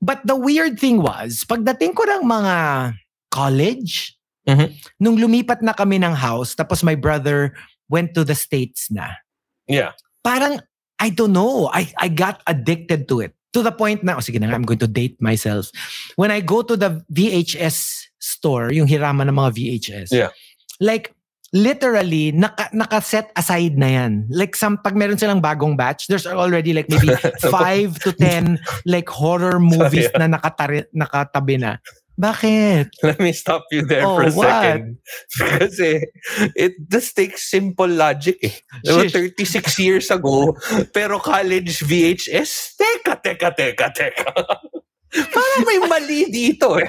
But 0.01 0.25
the 0.25 0.37
weird 0.37 0.77
thing 0.79 1.01
was, 1.01 1.45
pagdating 1.49 1.97
ko 1.97 2.05
ng 2.05 2.25
mga 2.29 2.55
college, 3.33 4.17
Mhm. 4.49 4.73
nung 5.03 5.17
lumipat 5.19 5.61
na 5.61 5.73
kami 5.75 5.99
ng 6.01 6.15
house, 6.15 6.55
tapos 6.55 6.81
my 6.87 6.95
brother 6.95 7.53
went 7.91 8.15
to 8.15 8.23
the 8.25 8.35
States 8.37 8.89
na, 8.95 9.17
Yeah. 9.69 9.93
parang, 10.23 10.61
I 10.97 11.11
don't 11.13 11.33
know, 11.37 11.69
I, 11.69 11.93
I 12.01 12.09
got 12.09 12.41
addicted 12.49 13.05
to 13.13 13.21
it. 13.21 13.36
To 13.57 13.65
the 13.65 13.73
point 13.73 14.05
na, 14.05 14.21
oh, 14.21 14.23
sige 14.23 14.37
na 14.37 14.53
nga, 14.53 14.57
I'm 14.61 14.69
going 14.69 14.83
to 14.85 14.91
date 14.91 15.17
myself. 15.17 15.73
When 16.21 16.29
I 16.29 16.45
go 16.45 16.61
to 16.61 16.77
the 16.77 17.01
VHS 17.09 18.05
store, 18.21 18.69
yung 18.69 18.85
hiraman 18.85 19.33
ng 19.33 19.37
mga 19.41 19.51
VHS, 19.57 20.09
Yeah. 20.13 20.29
like, 20.77 21.17
literally, 21.57 22.37
naka, 22.37 22.69
naka-set 22.77 23.33
aside 23.33 23.79
na 23.81 23.87
yan. 23.89 24.13
Like, 24.29 24.53
some, 24.53 24.77
pag 24.77 24.93
meron 24.93 25.17
silang 25.17 25.41
bagong 25.41 25.73
batch, 25.73 26.05
there's 26.07 26.27
already 26.29 26.77
like 26.77 26.91
maybe 26.93 27.09
five 27.49 27.97
to 28.05 28.13
ten 28.13 28.61
like 28.85 29.09
horror 29.09 29.57
movies 29.57 30.13
Yeah. 30.13 30.29
na 30.29 30.37
nakatari, 30.37 30.85
nakatabi 30.93 31.57
na. 31.57 31.81
Bakit? 32.17 32.97
Let 33.07 33.21
me 33.21 33.33
stop 33.37 33.69
you 33.71 33.85
there 33.85 34.09
Oh, 34.09 34.17
for 34.17 34.25
a 34.25 34.33
what? 34.33 34.49
second. 34.49 34.97
Kasi 35.37 36.01
it 36.57 36.73
just 36.89 37.13
takes 37.15 37.45
simple 37.49 37.89
logic 37.89 38.41
eh. 38.41 38.57
Diba, 38.81 39.05
Shish. 39.05 39.13
36 39.37 39.79
years 39.79 40.09
ago, 40.11 40.57
pero 40.97 41.21
college 41.21 41.85
VHS, 41.85 42.73
teka, 42.81 43.21
teka, 43.21 43.53
teka, 43.53 43.93
teka. 43.93 44.33
Parang 45.37 45.63
may 45.65 45.79
mali 45.87 46.29
dito 46.29 46.77
eh. 46.81 46.89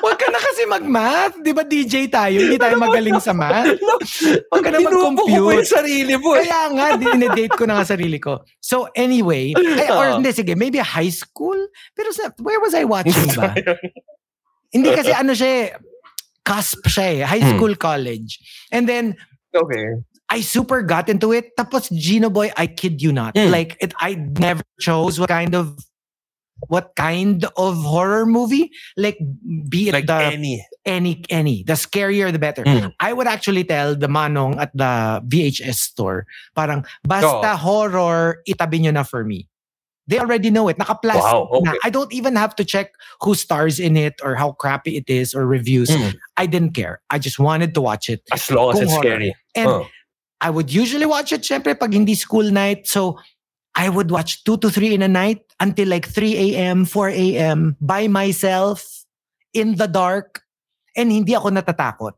Huwag 0.00 0.16
ka 0.16 0.28
na 0.28 0.38
kasi 0.38 0.62
mag-math. 0.64 1.34
Di 1.38 1.52
ba 1.52 1.62
DJ 1.62 2.08
tayo? 2.08 2.36
Hindi 2.38 2.56
tayo 2.56 2.74
magaling 2.76 3.18
sa 3.18 3.30
math. 3.32 3.76
Huwag 4.50 4.62
ka 4.62 4.70
na 4.70 4.78
ko 4.78 4.86
pa 4.86 4.90
yung 4.90 5.14
mag-compute. 5.14 5.66
sarili 5.66 6.14
mo 6.16 6.34
eh. 6.34 6.46
Kaya 6.46 6.60
nga, 6.70 6.86
dinedate 6.96 7.54
ko 7.54 7.64
na 7.64 7.78
nga 7.78 7.86
sarili 7.86 8.18
ko. 8.18 8.42
So 8.58 8.88
anyway, 8.92 9.54
ay, 9.54 9.88
or 9.88 10.18
hindi, 10.18 10.30
sige, 10.30 10.54
maybe 10.54 10.78
high 10.78 11.12
school? 11.12 11.56
Pero 11.92 12.10
sa, 12.10 12.34
where 12.40 12.58
was 12.58 12.74
I 12.74 12.84
watching 12.94 13.30
ba? 13.34 13.54
hindi 14.70 14.90
kasi 14.90 15.14
ano 15.14 15.32
siya 15.32 15.50
eh, 15.50 15.66
cusp 16.42 16.82
siya 16.86 17.06
eh, 17.06 17.20
high 17.22 17.42
Hmm. 17.44 17.56
school, 17.56 17.74
college. 17.78 18.38
And 18.70 18.84
then, 18.84 19.14
okay. 19.54 20.02
I 20.26 20.40
super 20.40 20.82
got 20.82 21.06
into 21.08 21.30
it. 21.30 21.54
Tapos 21.54 21.92
Gino 21.92 22.26
Boy, 22.28 22.50
I 22.56 22.66
kid 22.66 22.98
you 22.98 23.12
not. 23.12 23.36
Mm. 23.36 23.52
Like 23.52 23.76
it 23.78 23.92
I 24.00 24.16
never 24.16 24.64
chose 24.80 25.20
what 25.20 25.28
kind 25.28 25.54
of 25.54 25.76
what 26.68 26.94
kind 26.96 27.44
of 27.56 27.76
horror 27.82 28.26
movie. 28.26 28.70
Like 28.96 29.18
be 29.68 29.88
it 29.88 29.92
Like 29.92 30.06
the 30.06 30.14
any. 30.14 30.66
any 30.84 31.24
any. 31.30 31.62
The 31.62 31.74
scarier 31.74 32.32
the 32.32 32.38
better. 32.38 32.64
Mm. 32.64 32.92
I 33.00 33.12
would 33.12 33.26
actually 33.26 33.64
tell 33.64 33.94
the 33.96 34.06
manong 34.08 34.58
at 34.58 34.70
the 34.74 35.22
VHS 35.26 35.76
store, 35.76 36.26
parang 36.56 36.84
basta 37.06 37.56
horror, 37.56 38.42
itabi 38.48 38.80
nyo 38.80 38.90
na 38.92 39.02
for 39.02 39.24
me. 39.24 39.48
They 40.06 40.18
already 40.20 40.50
know 40.50 40.68
it. 40.68 40.76
Naka-plastic 40.76 41.24
Wow, 41.24 41.60
na. 41.64 41.72
I 41.82 41.88
don't 41.88 42.12
even 42.12 42.36
have 42.36 42.54
to 42.56 42.64
check 42.64 42.92
who 43.22 43.34
stars 43.34 43.80
in 43.80 43.96
it 43.96 44.20
or 44.22 44.34
how 44.36 44.52
crappy 44.52 44.96
it 45.00 45.08
is 45.08 45.34
or 45.34 45.46
reviews. 45.46 45.88
Mm. 45.88 46.12
I 46.36 46.44
didn't 46.44 46.72
care. 46.76 47.00
I 47.08 47.18
just 47.18 47.38
wanted 47.38 47.72
to 47.72 47.80
watch 47.80 48.10
it. 48.10 48.20
As 48.30 48.50
long 48.50 48.72
as 48.76 48.80
it's 48.80 48.92
horror. 48.92 49.02
scary. 49.02 49.34
And 49.56 49.68
Oh. 49.68 49.86
I 50.42 50.50
would 50.50 50.68
usually 50.70 51.06
watch 51.06 51.32
it, 51.32 51.40
syempre, 51.40 51.72
pag 51.78 51.94
hindi 51.94 52.12
school 52.14 52.44
night. 52.50 52.84
So, 52.86 53.16
I 53.74 53.88
would 53.88 54.10
watch 54.10 54.44
2 54.44 54.58
to 54.58 54.68
3 54.68 54.92
in 54.94 55.00
a 55.00 55.08
night 55.08 55.40
until 55.64 55.88
like 55.88 56.04
3 56.04 56.52
a.m., 56.52 56.84
4 56.84 57.08
a.m. 57.08 57.76
by 57.80 58.04
myself 58.06 58.84
in 59.56 59.80
the 59.80 59.88
dark. 59.88 60.44
And 60.94 61.10
hindi 61.10 61.34
ako 61.34 61.56
natatakot. 61.56 62.12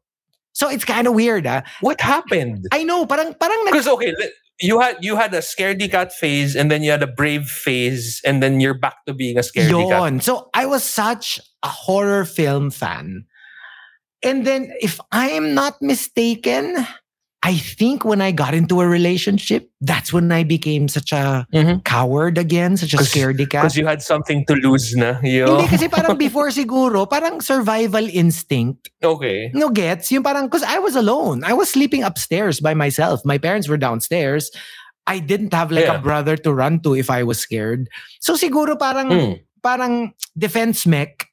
So, 0.52 0.68
it's 0.68 0.84
kind 0.84 1.06
of 1.06 1.14
weird, 1.14 1.46
ah. 1.46 1.62
What 1.80 2.00
happened? 2.00 2.66
I 2.72 2.82
know, 2.82 3.06
parang, 3.06 3.38
parang 3.38 3.70
Because 3.70 3.86
okay, 3.86 4.12
you 4.58 4.80
had 4.80 4.96
you 5.04 5.16
had 5.16 5.32
a 5.32 5.44
scaredy 5.44 5.88
cat 5.88 6.12
phase, 6.12 6.56
and 6.56 6.72
then 6.72 6.82
you 6.82 6.90
had 6.90 7.04
a 7.04 7.08
brave 7.08 7.44
phase, 7.44 8.20
and 8.24 8.42
then 8.42 8.58
you're 8.58 8.76
back 8.76 9.04
to 9.06 9.12
being 9.12 9.36
a 9.36 9.44
scaredy 9.44 9.88
cat. 9.88 10.24
So, 10.24 10.50
I 10.52 10.66
was 10.66 10.82
such 10.82 11.38
a 11.62 11.68
horror 11.68 12.24
film 12.24 12.72
fan. 12.72 13.24
And 14.24 14.48
then, 14.48 14.72
if 14.80 14.96
I 15.12 15.30
am 15.36 15.52
not 15.52 15.80
mistaken, 15.80 16.84
I 17.46 17.54
think 17.54 18.02
when 18.02 18.18
I 18.20 18.34
got 18.34 18.58
into 18.58 18.80
a 18.82 18.88
relationship, 18.90 19.70
that's 19.78 20.10
when 20.12 20.32
I 20.34 20.42
became 20.42 20.90
such 20.90 21.14
a 21.14 21.46
Mhm. 21.54 21.86
coward 21.86 22.42
again, 22.42 22.74
such 22.74 22.90
a 22.90 22.98
scaredy 23.06 23.46
cat. 23.46 23.70
Because 23.70 23.78
you 23.78 23.86
had 23.86 24.02
something 24.02 24.42
to 24.50 24.58
lose 24.58 24.98
na. 24.98 25.22
Yo. 25.22 25.62
Hindi 25.62 25.70
kasi 25.70 25.86
parang 25.86 26.18
before 26.26 26.50
siguro, 26.50 27.06
parang 27.06 27.38
survival 27.38 28.02
instinct. 28.10 28.90
Okay. 28.98 29.54
No 29.54 29.70
gets? 29.70 30.10
Yung 30.10 30.26
parang, 30.26 30.50
because 30.50 30.66
I 30.66 30.82
was 30.82 30.98
alone. 30.98 31.46
I 31.46 31.54
was 31.54 31.70
sleeping 31.70 32.02
upstairs 32.02 32.58
by 32.58 32.74
myself. 32.74 33.22
My 33.22 33.38
parents 33.38 33.70
were 33.70 33.78
downstairs. 33.78 34.50
I 35.06 35.22
didn't 35.22 35.54
have 35.54 35.70
like 35.70 35.86
Yeah. 35.86 36.02
a 36.02 36.02
brother 36.02 36.34
to 36.42 36.50
run 36.50 36.82
to 36.82 36.98
if 36.98 37.14
I 37.14 37.22
was 37.22 37.38
scared. 37.38 37.86
So 38.18 38.34
siguro 38.34 38.74
parang, 38.74 39.06
Mm. 39.14 39.32
parang 39.62 39.94
defense 40.34 40.82
mech. 40.82 41.25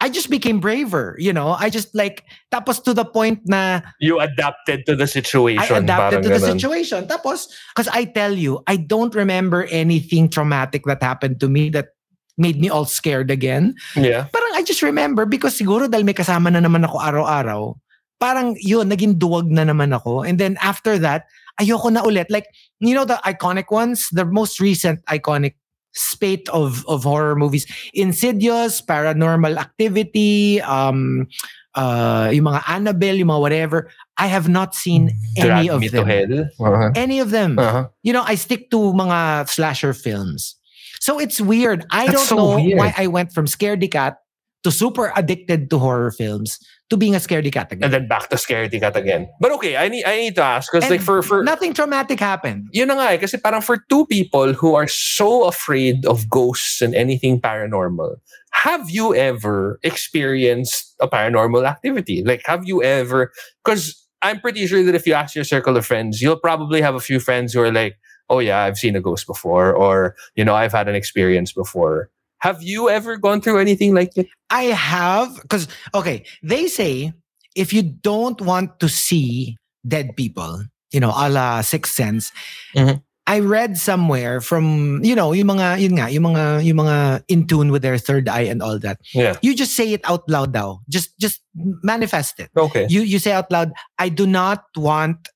I 0.00 0.08
just 0.08 0.30
became 0.30 0.60
braver, 0.60 1.16
you 1.18 1.32
know? 1.32 1.58
I 1.58 1.70
just 1.70 1.94
like, 1.94 2.24
tapos 2.52 2.82
to 2.84 2.94
the 2.94 3.04
point 3.04 3.40
na 3.46 3.80
You 3.98 4.20
adapted 4.20 4.86
to 4.86 4.94
the 4.94 5.06
situation. 5.06 5.74
I 5.74 5.78
adapted 5.78 6.22
to 6.22 6.28
the 6.28 6.38
ganun. 6.38 6.54
situation. 6.54 7.06
Tapos, 7.08 7.50
because 7.74 7.88
I 7.92 8.04
tell 8.04 8.32
you, 8.32 8.62
I 8.66 8.76
don't 8.76 9.14
remember 9.14 9.64
anything 9.70 10.28
traumatic 10.28 10.84
that 10.86 11.02
happened 11.02 11.40
to 11.40 11.48
me 11.48 11.70
that 11.70 11.98
made 12.38 12.60
me 12.60 12.70
all 12.70 12.86
scared 12.86 13.30
again. 13.30 13.74
Yeah. 13.96 14.30
parang 14.30 14.52
I 14.54 14.62
just 14.62 14.82
remember 14.82 15.26
because 15.26 15.58
siguro 15.58 15.90
dahil 15.90 16.06
may 16.06 16.14
kasama 16.14 16.54
na 16.54 16.62
naman 16.62 16.86
ako 16.86 17.02
araw-araw, 17.02 17.74
parang 18.22 18.54
yun, 18.62 18.88
naging 18.88 19.18
duwag 19.18 19.50
na 19.50 19.66
naman 19.66 19.90
ako. 19.90 20.22
And 20.22 20.38
then 20.38 20.56
after 20.62 20.98
that, 21.02 21.26
ayoko 21.60 21.90
na 21.90 22.02
ulit. 22.06 22.30
Like, 22.30 22.46
you 22.78 22.94
know, 22.94 23.04
the 23.04 23.18
iconic 23.26 23.74
ones, 23.74 24.06
the 24.14 24.24
most 24.24 24.60
recent 24.62 25.02
iconic 25.06 25.58
spate 25.92 26.48
of 26.50 26.84
of 26.86 27.04
horror 27.04 27.36
movies. 27.36 27.66
Insidious, 27.94 28.80
Paranormal 28.80 29.56
Activity, 29.56 30.60
um, 30.62 31.26
uh, 31.74 32.30
yung 32.32 32.44
mga 32.44 32.62
Annabelle, 32.68 33.16
yung 33.16 33.28
mga 33.28 33.40
whatever. 33.40 33.90
I 34.16 34.26
have 34.26 34.48
not 34.48 34.74
seen 34.74 35.10
any 35.36 35.68
Drag 35.68 35.70
of 35.70 35.90
them. 35.90 36.50
Uh-huh. 36.60 36.90
Any 36.94 37.20
of 37.20 37.30
them. 37.30 37.58
Uh-huh. 37.58 37.88
You 38.02 38.12
know, 38.12 38.22
I 38.22 38.34
stick 38.34 38.70
to 38.70 38.76
mga 38.76 39.48
slasher 39.48 39.94
films. 39.94 40.56
So 41.00 41.18
it's 41.18 41.40
weird. 41.40 41.86
I 41.90 42.06
That's 42.06 42.18
don't 42.18 42.26
so 42.26 42.36
know 42.36 42.56
weird. 42.56 42.78
why 42.78 42.94
I 42.96 43.06
went 43.06 43.32
from 43.32 43.46
Scaredy 43.46 43.90
Cat 43.90 44.18
to 44.64 44.70
super 44.70 45.12
addicted 45.14 45.70
to 45.70 45.78
horror 45.78 46.10
films 46.10 46.58
to 46.90 46.96
being 46.96 47.14
a 47.14 47.18
Scaredy 47.18 47.52
Cat 47.52 47.70
again. 47.72 47.84
And 47.84 47.92
then 47.92 48.08
back 48.08 48.28
to 48.30 48.36
Scaredy 48.36 48.80
Cat 48.80 48.96
again. 48.96 49.28
But 49.40 49.52
okay, 49.52 49.76
I 49.76 49.88
need 49.88 50.04
I 50.04 50.16
need 50.16 50.34
to 50.36 50.42
ask 50.42 50.72
because 50.72 50.88
like 50.88 51.00
for 51.00 51.22
for 51.22 51.44
nothing 51.44 51.74
traumatic 51.74 52.18
happened. 52.20 52.68
yun 52.72 52.88
na 52.88 52.94
nga 52.94 53.12
eh, 53.12 53.18
kasi 53.18 53.36
parang 53.36 53.60
for 53.60 53.78
two 53.88 54.06
people 54.06 54.52
who 54.52 54.74
are 54.74 54.88
so 54.88 55.44
afraid 55.44 56.06
of 56.06 56.28
ghosts 56.30 56.80
and 56.80 56.94
anything 56.94 57.40
paranormal, 57.40 58.16
have 58.50 58.90
you 58.90 59.14
ever 59.14 59.78
experienced 59.82 60.94
a 61.00 61.08
paranormal 61.08 61.68
activity? 61.68 62.24
Like, 62.24 62.42
have 62.46 62.66
you 62.66 62.82
ever, 62.82 63.32
because 63.64 63.94
I'm 64.22 64.40
pretty 64.40 64.66
sure 64.66 64.82
that 64.82 64.94
if 64.94 65.06
you 65.06 65.14
ask 65.14 65.34
your 65.34 65.44
circle 65.44 65.76
of 65.76 65.86
friends, 65.86 66.20
you'll 66.20 66.40
probably 66.40 66.80
have 66.80 66.94
a 66.94 67.00
few 67.00 67.20
friends 67.20 67.52
who 67.52 67.60
are 67.60 67.72
like, 67.72 67.98
oh 68.30 68.40
yeah, 68.40 68.60
I've 68.64 68.76
seen 68.76 68.96
a 68.96 69.00
ghost 69.00 69.26
before, 69.26 69.72
or, 69.72 70.14
you 70.34 70.44
know, 70.44 70.54
I've 70.54 70.72
had 70.72 70.88
an 70.88 70.94
experience 70.94 71.52
before. 71.52 72.10
Have 72.40 72.62
you 72.62 72.88
ever 72.88 73.16
gone 73.16 73.40
through 73.40 73.58
anything 73.58 73.94
like 73.94 74.14
that? 74.14 74.26
I 74.50 74.70
have 74.70 75.34
because 75.42 75.68
okay, 75.94 76.24
they 76.42 76.68
say 76.68 77.12
if 77.56 77.72
you 77.72 77.82
don't 77.82 78.40
want 78.40 78.78
to 78.80 78.88
see 78.88 79.56
dead 79.86 80.16
people, 80.16 80.62
you 80.92 81.00
know, 81.00 81.12
a 81.14 81.28
la 81.28 81.60
Sixth 81.62 81.94
Sense. 81.94 82.30
Mhm. 82.76 83.02
I 83.28 83.40
read 83.40 83.76
somewhere 83.76 84.40
from 84.40 85.04
you 85.04 85.14
know 85.14 85.36
yung 85.36 85.52
mga 85.52 85.84
yun 85.84 86.00
nga 86.00 86.08
yung 86.08 86.32
mga 86.32 86.64
yung 86.64 86.78
mga 86.80 86.96
in 87.28 87.46
tune 87.46 87.70
with 87.70 87.82
their 87.82 87.98
third 87.98 88.26
eye 88.26 88.48
and 88.48 88.62
all 88.62 88.78
that. 88.80 89.04
Yeah. 89.12 89.36
You 89.42 89.52
just 89.54 89.76
say 89.76 89.92
it 89.92 90.00
out 90.08 90.24
loud 90.32 90.54
now. 90.54 90.80
Just 90.88 91.12
just 91.20 91.44
manifest 91.84 92.40
it. 92.40 92.48
Okay. 92.56 92.86
You 92.88 93.02
you 93.02 93.18
say 93.18 93.32
out 93.36 93.52
loud, 93.52 93.76
I 93.98 94.08
do 94.08 94.24
not 94.26 94.64
want 94.76 95.28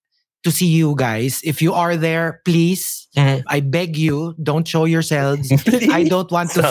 to 0.42 0.50
see 0.50 0.66
you 0.66 0.94
guys. 0.96 1.40
If 1.44 1.62
you 1.62 1.72
are 1.74 1.96
there, 1.96 2.40
please, 2.44 3.06
Mhm. 3.16 3.44
I 3.46 3.60
beg 3.60 3.96
you, 3.96 4.34
don't 4.42 4.66
show 4.66 4.84
yourselves. 4.88 5.52
I 5.92 6.02
don't 6.08 6.30
want 6.32 6.50
to 6.56 6.64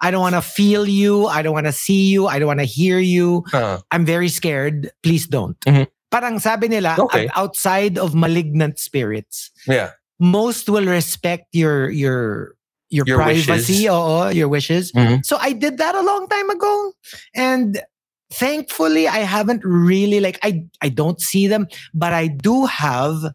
I 0.00 0.10
don't 0.10 0.22
want 0.24 0.34
to 0.34 0.42
feel 0.42 0.88
you. 0.88 1.26
I 1.28 1.42
don't 1.42 1.52
want 1.52 1.66
to 1.68 1.76
see 1.76 2.08
you. 2.10 2.26
I 2.26 2.38
don't 2.40 2.48
want 2.48 2.60
to 2.64 2.68
hear 2.68 2.98
you. 2.98 3.44
Uh, 3.52 3.78
I'm 3.92 4.04
very 4.08 4.28
scared. 4.32 4.90
Please 5.04 5.26
don't. 5.28 5.58
Mhm. 5.68 5.86
Parang 6.10 6.40
sabi 6.40 6.68
nila, 6.68 6.96
Okay. 6.98 7.28
Outside 7.36 7.96
of 8.00 8.12
malignant 8.16 8.78
spirits, 8.80 9.48
yeah. 9.68 9.92
most 10.20 10.68
will 10.68 10.84
respect 10.88 11.48
your 11.52 11.88
your 11.92 12.54
your, 12.92 13.08
Your 13.08 13.16
privacy, 13.24 13.88
wishes. 13.88 13.88
oo, 13.88 14.28
your 14.36 14.48
wishes. 14.52 14.92
Mhm. 14.92 15.24
So 15.24 15.40
I 15.40 15.56
did 15.56 15.80
that 15.80 15.96
a 15.96 16.04
long 16.04 16.28
time 16.28 16.48
ago. 16.52 16.92
And 17.32 17.80
thankfully 18.32 19.06
I 19.08 19.20
haven't 19.28 19.62
really 19.64 20.20
like 20.20 20.38
I 20.42 20.64
I 20.80 20.88
don't 20.88 21.20
see 21.20 21.46
them, 21.46 21.66
but 21.92 22.12
I 22.12 22.26
do 22.28 22.66
have 22.66 23.32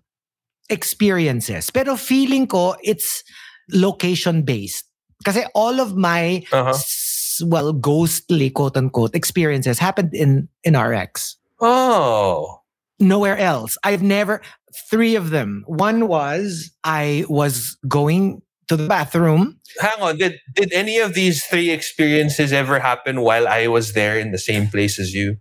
experiences. 0.69 1.69
Pero 1.71 1.95
feeling 1.95 2.47
ko 2.47 2.75
it's 2.83 3.23
location 3.71 4.41
based. 4.43 4.85
Kasi 5.25 5.45
all 5.55 5.79
of 5.79 5.95
my 5.97 6.43
Uh-huh. 6.51 6.69
s- 6.75 7.41
well 7.45 7.73
ghostly 7.73 8.49
quote 8.49 8.77
unquote 8.77 9.13
experiences 9.15 9.77
happened 9.79 10.09
in 10.13 10.49
in 10.65 10.73
RX 10.77 11.37
Oh. 11.61 12.61
nowhere 12.97 13.37
else 13.37 13.77
i've 13.85 14.01
never 14.01 14.41
three 14.89 15.13
of 15.13 15.29
them 15.29 15.61
one 15.69 16.09
was 16.09 16.73
i 16.81 17.21
was 17.29 17.77
going 17.85 18.41
to 18.67 18.75
the 18.75 18.87
bathroom 18.87 19.55
Hang 19.77 19.99
on. 20.01 20.17
Did 20.17 20.41
did 20.57 20.73
any 20.73 20.97
of 20.97 21.13
these 21.13 21.45
three 21.45 21.69
experiences 21.69 22.49
ever 22.51 22.79
happen 22.81 23.21
while 23.21 23.45
I 23.45 23.69
was 23.69 23.93
there 23.93 24.17
in 24.17 24.31
the 24.33 24.41
same 24.41 24.67
place 24.67 24.97
as 24.99 25.13
you? 25.13 25.37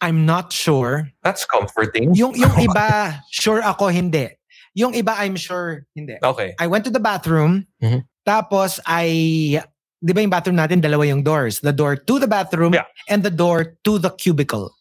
i'm 0.00 0.24
not 0.24 0.48
sure 0.48 1.12
That's 1.20 1.44
comforting. 1.44 2.16
yung 2.16 2.32
yung 2.32 2.56
iba 2.72 3.20
sure 3.28 3.60
ako 3.60 3.92
hindi 3.92 4.32
yung 4.72 4.96
iba 4.96 5.12
i'm 5.20 5.36
sure 5.36 5.84
hindi 5.92 6.16
Okay. 6.24 6.56
i 6.56 6.64
went 6.64 6.88
to 6.88 6.92
the 6.92 7.04
bathroom 7.04 7.68
Mhm. 7.84 8.08
tapos 8.24 8.80
i 8.88 9.60
di 10.00 10.10
ba 10.16 10.24
yung 10.24 10.32
bathroom 10.32 10.56
natin 10.56 10.80
dalawa 10.80 11.04
yung 11.04 11.20
doors 11.20 11.60
the 11.60 11.76
door 11.76 12.00
to 12.00 12.16
the 12.16 12.24
bathroom 12.24 12.72
Yeah. 12.72 12.88
and 13.12 13.20
the 13.20 13.28
door 13.28 13.76
to 13.84 14.00
the 14.00 14.08
cubicle 14.16 14.72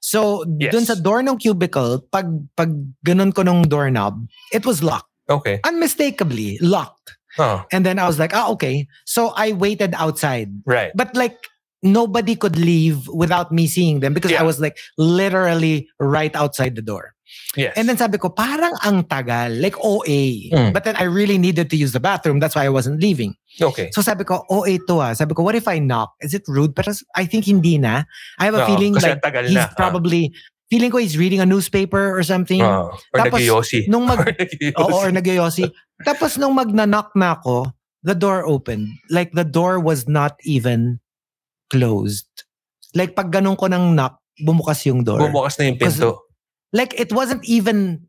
so 0.00 0.40
Yes. 0.56 0.72
dun 0.72 0.88
sa 0.88 0.96
door 0.96 1.20
ng 1.20 1.36
cubicle 1.36 2.00
pag 2.08 2.24
pag 2.56 2.72
ganun 3.04 3.28
ko 3.36 3.44
nung 3.44 3.68
doorknob 3.68 4.24
it 4.56 4.64
was 4.64 4.80
locked 4.80 5.11
Okay. 5.40 5.60
unmistakably 5.64 6.58
locked 6.60 7.16
Oh, 7.40 7.64
And 7.72 7.80
then 7.88 7.96
I 7.98 8.04
was 8.04 8.20
like, 8.20 8.36
ah, 8.36 8.52
okay. 8.52 8.84
So 9.08 9.32
I 9.32 9.52
waited 9.56 9.96
outside. 9.96 10.52
right. 10.68 10.92
But 10.92 11.16
like 11.16 11.40
nobody 11.80 12.36
could 12.36 12.60
leave 12.60 13.08
without 13.08 13.50
me 13.50 13.64
seeing 13.66 14.00
them 14.04 14.12
because 14.12 14.30
Yeah. 14.36 14.44
I 14.44 14.46
was 14.46 14.60
like 14.60 14.76
literally 15.00 15.88
right 15.98 16.34
outside 16.36 16.76
the 16.76 16.84
door. 16.84 17.14
Yes. 17.56 17.72
And 17.80 17.88
then 17.88 17.96
sabi 17.96 18.20
ko, 18.20 18.28
parang 18.28 18.76
ang 18.84 19.08
tagal, 19.08 19.56
like 19.56 19.72
OA. 19.80 20.52
Mm. 20.52 20.76
But 20.76 20.84
then 20.84 20.96
I 21.00 21.08
really 21.08 21.40
needed 21.40 21.72
to 21.72 21.76
use 21.80 21.96
the 21.96 22.00
bathroom. 22.04 22.36
That's 22.40 22.52
why 22.52 22.68
I 22.68 22.68
wasn't 22.68 23.00
leaving. 23.00 23.32
okay. 23.56 23.88
So 23.96 24.04
sabi 24.04 24.24
ko, 24.28 24.44
OA 24.52 24.76
to 24.84 25.00
ah. 25.00 25.12
Sabi 25.16 25.32
ko, 25.32 25.40
what 25.40 25.56
if 25.56 25.64
I 25.64 25.80
knock? 25.80 26.12
Is 26.20 26.36
it 26.36 26.44
rude? 26.44 26.76
Pero 26.76 26.92
I 27.16 27.24
think 27.24 27.48
hindi 27.48 27.80
na. 27.80 28.04
I 28.36 28.44
have 28.44 28.56
a 28.60 28.64
Oo, 28.64 28.68
feeling 28.68 28.92
like 29.00 29.24
he's 29.48 29.56
na, 29.56 29.64
ah. 29.64 29.72
probably, 29.72 30.28
feeling 30.72 30.88
ko 30.88 30.96
he's 30.96 31.20
reading 31.20 31.36
a 31.36 31.44
newspaper 31.44 32.16
or 32.16 32.24
something. 32.24 32.64
Oh, 32.64 32.96
or 33.12 33.18
Tapos, 33.20 33.44
nagyosi. 33.44 33.84
nung 33.92 34.08
mag- 34.08 34.24
Or 34.24 34.32
nagyosi. 34.32 34.72
Oo, 34.80 34.96
or 34.96 35.08
nagyoyosi. 35.12 35.64
Tapos 36.00 36.40
nung 36.40 36.56
magna-knock 36.56 37.12
na 37.12 37.36
ako, 37.36 37.68
the 38.00 38.16
door 38.16 38.40
opened. 38.48 38.88
Like 39.12 39.36
the 39.36 39.44
door 39.44 39.76
was 39.76 40.08
not 40.08 40.40
even 40.48 40.96
closed. 41.68 42.24
Like 42.96 43.12
pag 43.12 43.28
ganun 43.28 43.60
ko 43.60 43.68
ng 43.68 43.92
knock, 43.92 44.16
bumukas 44.40 44.80
yung 44.88 45.04
door. 45.04 45.20
Bumukas 45.20 45.60
na 45.60 45.68
yung 45.68 45.76
pinto. 45.76 46.24
like 46.72 46.96
it 46.96 47.12
wasn't 47.12 47.44
even, 47.44 48.08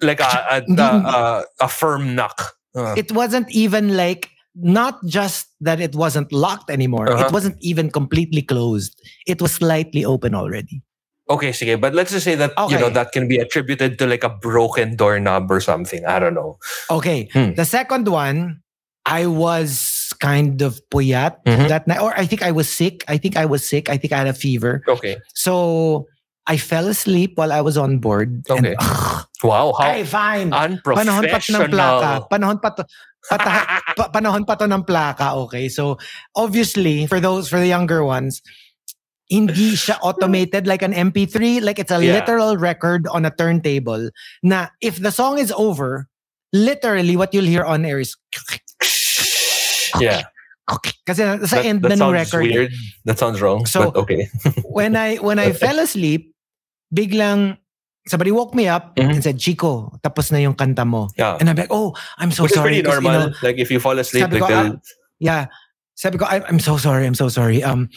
Like 0.00 0.24
a, 0.24 0.24
a, 0.48 0.56
a, 0.64 0.88
a, 1.04 1.44
a 1.60 1.68
firm 1.68 2.16
knock. 2.16 2.56
Uh, 2.72 2.96
it 2.96 3.12
wasn't 3.12 3.52
even 3.52 4.00
like, 4.00 4.32
not 4.58 4.98
just 5.06 5.46
that 5.60 5.78
it 5.78 5.94
wasn't 5.94 6.32
locked 6.32 6.70
anymore. 6.70 7.10
Uh-huh. 7.10 7.26
It 7.26 7.32
wasn't 7.32 7.56
even 7.60 7.90
completely 7.90 8.42
closed. 8.42 8.98
It 9.26 9.42
was 9.42 9.52
slightly 9.54 10.04
open 10.04 10.34
already. 10.34 10.82
Okay, 11.30 11.50
sige. 11.52 11.80
But 11.80 11.94
let's 11.94 12.10
just 12.12 12.24
say 12.24 12.34
that, 12.34 12.52
you 12.70 12.78
know, 12.78 12.90
that 12.90 13.12
can 13.12 13.28
be 13.28 13.38
attributed 13.38 13.98
to 13.98 14.06
like 14.06 14.24
a 14.24 14.28
broken 14.30 14.96
doorknob 14.96 15.50
or 15.50 15.60
something. 15.60 16.04
I 16.06 16.18
don't 16.18 16.34
know. 16.34 16.58
Okay. 16.90 17.28
Hmm. 17.32 17.54
The 17.54 17.64
second 17.64 18.08
one, 18.08 18.62
I 19.06 19.24
was 19.26 20.12
kind 20.20 20.60
of 20.60 20.80
puyat 20.92 21.40
Mhm. 21.46 21.68
that 21.68 21.86
night. 21.88 22.00
Or 22.00 22.12
I 22.16 22.26
think 22.26 22.42
I 22.42 22.52
was 22.52 22.68
sick. 22.68 23.04
I 23.08 23.16
think 23.16 23.36
I 23.36 23.44
was 23.44 23.64
sick. 23.64 23.88
I 23.88 23.96
think 23.96 24.12
I 24.12 24.18
had 24.18 24.28
a 24.28 24.36
fever. 24.36 24.82
Okay. 24.88 25.16
So 25.34 26.06
I 26.48 26.56
fell 26.56 26.88
asleep 26.88 27.36
while 27.36 27.52
I 27.52 27.60
was 27.60 27.76
on 27.76 27.98
board. 28.00 28.44
Okay. 28.48 28.72
And, 28.72 28.76
ugh, 28.80 29.24
Wow. 29.44 29.72
How 29.78 29.94
ay, 29.94 30.02
fine. 30.02 30.50
Panahon 30.50 30.82
pa 30.82 30.92
to 30.96 31.00
ng 31.04 31.08
unprofessional. 31.08 31.68
plaka. 31.70 32.12
Panahon 32.28 32.58
pa 32.60 32.70
to. 32.74 32.82
pata- 33.28 33.66
pa- 34.00 34.10
panahon 34.10 34.42
pa 34.48 34.56
to 34.56 34.64
ng 34.66 34.82
plaka. 34.84 35.36
Okay. 35.46 35.68
So 35.68 35.96
obviously, 36.34 37.06
for 37.06 37.20
those, 37.20 37.48
for 37.48 37.60
the 37.60 37.68
younger 37.68 38.02
ones, 38.04 38.40
hindi 39.28 39.76
siya 39.76 39.98
automated 40.00 40.66
like 40.66 40.80
an 40.82 40.92
MP3. 40.92 41.60
Like 41.60 41.78
it's 41.78 41.92
a 41.92 42.00
Yeah. 42.02 42.14
literal 42.20 42.56
record 42.56 43.06
on 43.12 43.24
a 43.24 43.30
turntable 43.30 44.08
na 44.42 44.68
if 44.80 44.96
the 44.98 45.12
song 45.12 45.38
is 45.38 45.52
over, 45.52 46.08
literally 46.52 47.16
what 47.16 47.32
you'll 47.36 47.44
hear 47.48 47.64
on 47.64 47.84
air 47.84 48.00
is 48.00 48.16
yeah. 50.00 50.22
kasi 51.04 51.24
sa 51.24 51.36
That, 51.36 51.64
end 51.64 51.80
that 51.84 51.92
ng 51.92 51.98
sounds 52.00 52.12
record. 52.12 52.42
weird. 52.44 52.72
That 53.04 53.18
sounds 53.18 53.40
wrong. 53.40 53.64
So- 53.66 53.90
but 53.92 53.96
okay. 54.04 54.28
when 54.64 54.96
I 54.96 55.16
when 55.16 55.38
I 55.38 55.52
fell 55.52 55.78
asleep, 55.78 56.32
biglang 56.92 57.56
somebody 58.08 58.32
woke 58.32 58.54
me 58.56 58.68
up 58.68 58.96
Mhm. 58.96 59.12
and 59.12 59.20
said, 59.24 59.36
"Chico, 59.36 59.92
tapos 60.00 60.32
na 60.32 60.38
yung 60.40 60.56
kanta 60.56 60.84
mo." 60.88 61.08
Yeah. 61.20 61.36
And 61.40 61.48
I'm 61.52 61.56
like, 61.56 61.68
"Oh, 61.72 61.92
I'm 62.16 62.32
so 62.32 62.44
Which 62.48 62.52
is 62.52 62.56
sorry." 62.56 62.80
pretty 62.80 62.82
'cause, 62.84 63.00
you 63.00 63.04
normal. 63.04 63.28
know, 63.32 63.36
like 63.44 63.60
if 63.60 63.68
you 63.68 63.80
fall 63.80 63.96
asleep, 64.00 64.24
like 64.32 64.40
ko, 64.40 64.48
they'll- 64.48 64.80
yeah. 65.20 65.52
Sabi 65.98 66.16
ko, 66.16 66.24
I, 66.30 66.40
I'm 66.46 66.60
so 66.62 66.76
sorry. 66.78 67.04
I'm 67.10 67.16
so 67.18 67.28
sorry. 67.28 67.58
Um, 67.60 67.90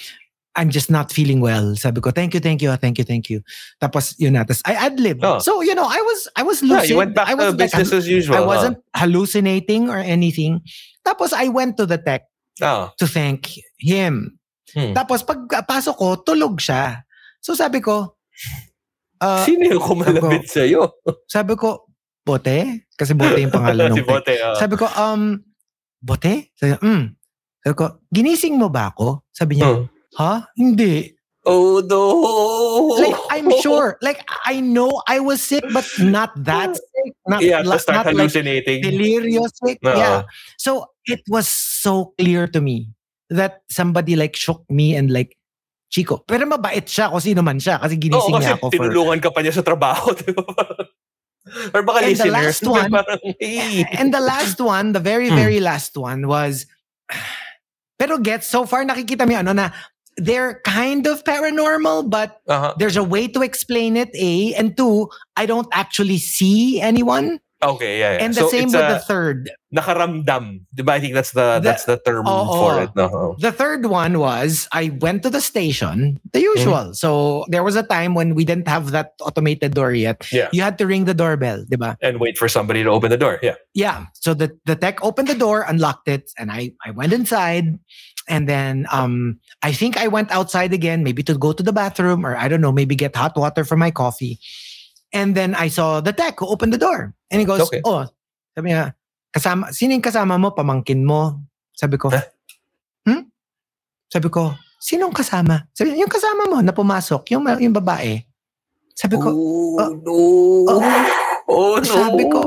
I'm 0.55 0.67
just 0.69 0.91
not 0.91 1.11
feeling 1.15 1.39
well. 1.39 1.75
Sabi 1.79 2.01
ko, 2.01 2.11
thank 2.11 2.33
you, 2.35 2.41
thank 2.43 2.59
you, 2.61 2.75
thank 2.75 2.99
you, 2.99 3.05
thank 3.07 3.29
you. 3.31 3.39
Tapos 3.80 4.15
yun 4.19 4.34
na. 4.36 4.43
Tapos 4.43 4.59
I 4.67 4.76
ad-lib. 4.76 5.23
Oh. 5.23 5.39
So, 5.39 5.61
you 5.63 5.71
know, 5.73 5.88
I 5.88 6.01
was, 6.03 6.19
I 6.36 6.43
was 6.43 6.59
yeah, 6.61 6.76
lucid. 6.84 6.89
you 6.91 6.97
went 6.99 7.15
back 7.15 7.28
I 7.28 7.32
to 7.32 7.38
wasn't, 7.39 7.59
like, 7.59 7.71
business 7.71 7.93
as 7.93 8.07
usual. 8.07 8.36
I 8.36 8.39
huh? 8.43 8.51
wasn't 8.51 8.78
hallucinating 8.91 9.88
or 9.88 9.97
anything. 9.97 10.59
Tapos 11.07 11.32
I 11.32 11.47
went 11.47 11.78
to 11.78 11.86
the 11.88 11.97
tech 11.97 12.28
Oh. 12.61 12.91
to 12.99 13.07
thank 13.07 13.47
him. 13.80 14.38
Hmm. 14.76 14.91
Tapos 14.93 15.23
pagpasok 15.23 15.95
ko, 15.97 16.07
tulog 16.19 16.59
siya. 16.59 17.07
So 17.39 17.55
sabi 17.55 17.80
ko, 17.80 18.19
uh, 19.23 19.43
Sino 19.47 19.65
yung 19.71 19.82
kumalabit 19.82 20.45
sa'yo? 20.51 20.99
sabi 21.32 21.55
ko, 21.55 21.88
Bote? 22.21 22.86
Kasi 22.93 23.15
Bote 23.17 23.39
yung 23.39 23.49
pangalan 23.55 23.91
si 23.97 24.03
ng. 24.03 24.07
Bote. 24.07 24.34
ah. 24.43 24.55
Sabi 24.59 24.76
ko, 24.78 24.86
um, 24.93 25.39
Bote? 25.97 26.51
Sabi, 26.53 26.76
mm. 26.78 27.03
Sabi 27.61 27.73
ko, 27.73 27.86
ginising 28.13 28.55
mo 28.59 28.69
ba 28.69 28.91
ako? 28.93 29.26
Sabi 29.32 29.57
niya, 29.57 29.69
Oh. 29.73 29.88
Ha? 30.16 30.47
Hindi. 30.57 31.16
Oh 31.41 31.82
no! 31.82 32.93
Like, 33.01 33.18
I'm 33.34 33.49
sure. 33.66 33.97
Like 34.05 34.22
I 34.45 34.62
know 34.62 35.01
I 35.09 35.18
was 35.20 35.41
sick, 35.41 35.66
but 35.74 35.89
not 35.97 36.30
that 36.45 36.76
sick. 36.78 37.14
Not, 37.26 37.41
yeah, 37.41 37.66
la- 37.66 37.82
start 37.82 38.05
not 38.05 38.14
like 38.14 38.30
hallucinating. 38.30 38.86
delirious 38.86 39.49
sick. 39.57 39.82
Oo. 39.82 39.97
Yeah. 39.97 40.30
So 40.62 40.93
it 41.09 41.26
was 41.26 41.49
so 41.49 42.14
clear 42.22 42.45
to 42.45 42.62
me 42.62 42.93
that 43.34 43.66
somebody 43.74 44.14
like 44.14 44.38
shook 44.38 44.62
me 44.70 44.93
and 44.93 45.09
like 45.09 45.34
Chico. 45.89 46.22
Pero 46.30 46.45
mabait 46.45 46.86
siya 46.86 47.09
kung 47.09 47.20
sino 47.26 47.41
man 47.41 47.57
siya 47.57 47.82
kasi 47.82 47.97
Oo, 47.97 48.03
ginising 48.05 48.34
kasi 48.38 48.45
niya 48.45 48.55
ako 48.62 48.66
for 48.70 48.74
tinulungan 48.78 49.18
ka 49.20 49.30
pa 49.34 49.41
niya 49.41 49.53
sa 49.57 49.66
trabaho. 49.66 50.14
Or 51.74 51.82
baka 51.82 52.05
And 52.05 52.16
the 52.16 52.30
listeners. 52.30 52.62
last 52.62 52.64
one-. 52.70 52.93
And 53.97 54.14
the 54.14 54.22
last 54.22 54.62
one, 54.62 54.93
the 54.93 55.01
very, 55.01 55.28
Hmm. 55.28 55.36
very 55.41 55.59
last 55.59 55.97
one 55.97 56.30
was, 56.30 56.70
pero 57.99 58.22
get 58.22 58.45
so 58.45 58.70
far 58.70 58.86
nakikita 58.86 59.26
mo 59.26 59.34
ano 59.36 59.51
na 59.57 59.74
they're 60.18 60.62
kind 60.66 61.07
of 61.07 61.24
paranormal, 61.24 62.09
but 62.09 62.41
Aha. 62.47 62.76
there's 62.78 62.97
a 62.97 63.03
way 63.03 63.28
to 63.30 63.41
explain 63.41 63.97
it, 63.97 64.09
A. 64.16 64.53
And 64.55 64.76
two, 64.76 65.09
I 65.38 65.45
don't 65.45 65.68
actually 65.72 66.18
see 66.18 66.82
anyone. 66.82 67.39
Okay, 67.64 67.99
yeah, 67.99 68.18
yeah. 68.18 68.26
And 68.26 68.34
the 68.34 68.41
so 68.41 68.49
same 68.49 68.66
with 68.74 68.82
a 68.82 68.97
the 68.97 68.99
third. 69.05 69.51
nakaramdam. 69.72 70.62
Ba? 70.74 70.91
I 70.93 70.99
think 70.99 71.14
that's 71.14 71.32
the, 71.32 71.59
The- 71.62 71.70
that's 71.70 71.86
the 71.86 72.01
term 72.03 72.26
Oo. 72.28 72.45
for 72.57 72.82
it. 72.82 72.89
No? 72.95 73.05
Oh. 73.14 73.36
The 73.38 73.51
third 73.51 73.86
one 73.86 74.18
was 74.18 74.68
I 74.74 74.89
went 74.99 75.22
to 75.24 75.30
the 75.30 75.41
station, 75.41 76.20
the 76.34 76.41
usual. 76.41 76.89
Mm-hmm. 76.89 76.93
So 76.93 77.45
there 77.49 77.64
was 77.64 77.76
a 77.76 77.84
time 77.84 78.16
when 78.16 78.34
we 78.34 78.45
didn't 78.45 78.68
have 78.68 78.89
that 78.91 79.14
automated 79.22 79.76
door 79.76 79.93
yet. 79.93 80.26
Yeah. 80.34 80.49
You 80.51 80.64
had 80.64 80.80
to 80.80 80.88
ring 80.88 81.05
the 81.05 81.14
doorbell, 81.14 81.64
di 81.70 81.78
ba? 81.78 81.97
And 82.01 82.20
wait 82.20 82.36
for 82.36 82.49
somebody 82.49 82.82
to 82.82 82.89
open 82.89 83.12
the 83.12 83.18
door. 83.18 83.38
Yeah. 83.43 83.55
yeah 83.74 84.07
so 84.14 84.34
the 84.34 84.51
the 84.66 84.76
tech 84.76 84.99
opened 85.05 85.30
the 85.30 85.36
door 85.38 85.64
unlocked 85.64 86.07
it 86.12 86.28
and 86.38 86.51
i 86.51 86.74
i 86.84 86.91
went 86.91 87.14
inside 87.14 87.80
and 88.30 88.45
then 88.49 88.86
um 88.91 89.39
i 89.65 89.72
think 89.74 89.97
i 89.97 90.05
went 90.07 90.30
outside 90.30 90.74
again 90.74 91.01
maybe 91.01 91.24
to 91.24 91.34
go 91.38 91.51
to 91.53 91.63
the 91.63 91.74
bathroom 91.74 92.26
or 92.26 92.38
i 92.38 92.47
don't 92.47 92.61
know 92.61 92.72
maybe 92.72 92.93
get 92.95 93.15
hot 93.15 93.34
water 93.38 93.63
for 93.65 93.76
my 93.78 93.89
coffee 93.89 94.38
and 95.13 95.34
then 95.34 95.55
i 95.55 95.67
saw 95.67 95.99
the 96.01 96.13
tech 96.13 96.38
who 96.39 96.45
opened 96.47 96.72
the 96.74 96.78
door 96.82 97.13
and 97.34 97.41
he 97.41 97.45
goes 97.45 97.61
Okay. 97.65 97.82
oh 97.86 98.05
sabi 98.53 98.72
niya 98.74 98.93
kasama 99.34 99.72
sino 99.74 99.95
yung 99.97 100.05
kasama 100.05 100.38
mo 100.38 100.53
pamangkin 100.53 101.01
mo 101.01 101.41
sabi 101.74 101.97
ko 101.97 102.11
Huh? 102.13 102.22
hmm 103.09 103.26
sabi 104.11 104.28
ko 104.30 104.53
sinong 104.82 105.13
kasama 105.15 105.65
sabi 105.74 105.93
niya, 105.95 106.05
yung 106.05 106.13
kasama 106.13 106.43
mo 106.51 106.57
na 106.61 106.76
pumasok 106.76 107.26
yung 107.34 107.47
yung 107.57 107.74
babae 107.74 108.22
sabi 108.93 109.15
ko 109.17 109.30
oh, 109.34 109.82
uh, 109.82 109.89
no. 109.89 110.15
oh, 110.69 110.84
Oh, 111.51 111.76
no. 111.76 111.84
sabi 111.84 112.24
ko, 112.32 112.39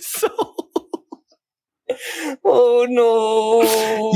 So, 0.01 0.29
Oh, 2.45 2.85
no. 2.91 3.63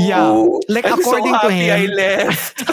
Yeah. 0.03 0.43
Like, 0.67 0.85
I'm 0.85 0.99
according 0.99 1.33
so 1.33 1.39
to 1.47 1.51
happy 1.51 1.67
him- 1.67 1.71
I 1.71 1.85
left. 1.93 2.63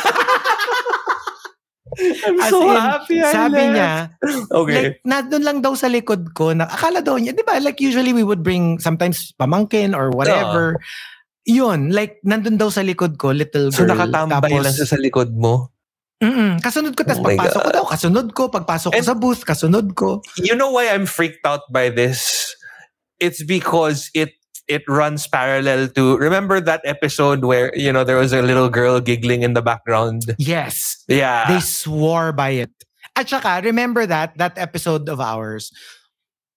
I'm 1.98 2.38
as 2.38 2.50
so 2.52 2.62
in, 2.62 2.76
happy 2.78 3.18
I 3.18 3.32
sabi 3.32 3.58
left. 3.58 3.74
niya, 3.74 3.90
Okay. 4.54 4.82
like, 4.82 5.02
nandun 5.02 5.42
lang 5.42 5.58
daw 5.64 5.74
sa 5.74 5.90
likod 5.90 6.30
ko, 6.30 6.54
na, 6.54 6.70
akala 6.70 7.02
daw 7.02 7.18
niya, 7.18 7.34
di 7.34 7.42
ba, 7.42 7.58
like, 7.58 7.82
usually 7.82 8.14
we 8.14 8.22
would 8.22 8.46
bring 8.46 8.78
sometimes 8.78 9.34
pamangkin 9.34 9.98
or 9.98 10.14
whatever. 10.14 10.78
Ah. 10.78 10.82
Yun, 11.48 11.88
like, 11.96 12.20
nandun 12.28 12.60
daw 12.60 12.68
sa 12.68 12.84
likod 12.84 13.16
ko, 13.16 13.32
little 13.32 13.72
girl. 13.72 13.78
so 13.80 13.88
nakatambay 13.88 14.52
tapos, 14.52 14.64
lang 14.68 14.76
sa 14.76 15.00
likod 15.00 15.32
mo? 15.32 15.72
Mm-mm, 16.20 16.60
kasunod 16.60 16.92
ko, 16.92 17.06
tapos 17.06 17.22
Oh 17.22 17.26
pagpasok 17.30 17.60
ko 17.64 17.70
daw, 17.72 17.84
kasunod 17.88 18.26
ko, 18.36 18.42
pagpasok 18.52 18.90
ko 18.92 19.00
sa 19.00 19.14
booth, 19.16 19.42
kasunod 19.48 19.86
ko. 19.96 20.20
you 20.36 20.52
know 20.52 20.68
why 20.70 20.92
I'm 20.92 21.06
freaked 21.08 21.46
out 21.48 21.64
by 21.72 21.88
this? 21.88 22.52
It's 23.18 23.40
because 23.42 24.10
it 24.12 24.34
it 24.68 24.84
runs 24.86 25.24
parallel 25.26 25.88
to 25.96 26.18
remember 26.20 26.60
that 26.60 26.84
episode 26.84 27.40
where 27.46 27.72
you 27.72 27.88
know 27.90 28.04
there 28.04 28.20
was 28.20 28.36
a 28.36 28.42
little 28.44 28.68
girl 28.68 29.00
giggling 29.00 29.40
in 29.40 29.54
the 29.56 29.62
background. 29.64 30.36
Yes. 30.36 31.00
Yeah. 31.08 31.48
They 31.48 31.64
swore 31.64 32.30
by 32.36 32.68
it. 32.68 32.70
At 33.16 33.26
saka, 33.32 33.62
remember 33.64 34.04
that, 34.06 34.36
that 34.38 34.58
episode 34.60 35.08
of 35.08 35.18
ours. 35.18 35.72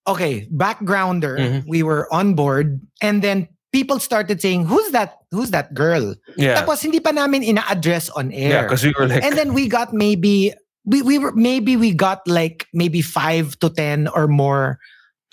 Okay, 0.05 0.49
backgrounder, 0.51 1.37
Mhm. 1.37 1.61
we 1.69 1.81
were 1.81 2.05
on 2.13 2.33
board 2.33 2.81
and 3.01 3.21
then 3.21 3.47
people 3.71 3.99
started 3.99 4.41
saying, 4.41 4.65
who's 4.65 4.91
that, 4.91 5.17
who's 5.31 5.51
that 5.51 5.73
girl? 5.73 6.15
yeah. 6.37 6.61
Tapos 6.61 6.81
hindi 6.83 6.99
pa 6.99 7.11
namin 7.11 7.43
ina-address 7.43 8.09
on 8.11 8.31
air. 8.31 8.49
Yeah, 8.49 8.61
because 8.63 8.83
we 8.83 8.93
were 8.97 9.07
like 9.07 9.23
and 9.23 9.37
then 9.37 9.53
we 9.53 9.67
got 9.67 9.93
maybe, 9.93 10.53
we, 10.85 11.01
we 11.01 11.17
were, 11.19 11.31
maybe 11.33 11.77
we 11.77 11.93
got 11.93 12.25
like 12.27 12.67
maybe 12.73 13.01
five 13.01 13.57
to 13.59 13.69
10 13.69 14.07
or 14.09 14.27
more 14.27 14.79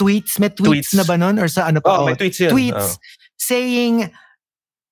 tweets. 0.00 0.38
May 0.38 0.50
tweets, 0.50 0.92
Tweets. 0.92 0.94
na 0.94 1.04
ba 1.04 1.16
nun? 1.18 1.38
Or 1.38 1.48
sa 1.48 1.66
ano 1.66 1.80
pa? 1.80 1.98
Oh, 2.02 2.06
may 2.06 2.14
tweets 2.14 2.38
yun. 2.38 2.52
tweets 2.52 2.94
Oh. 2.94 3.02
saying, 3.38 4.12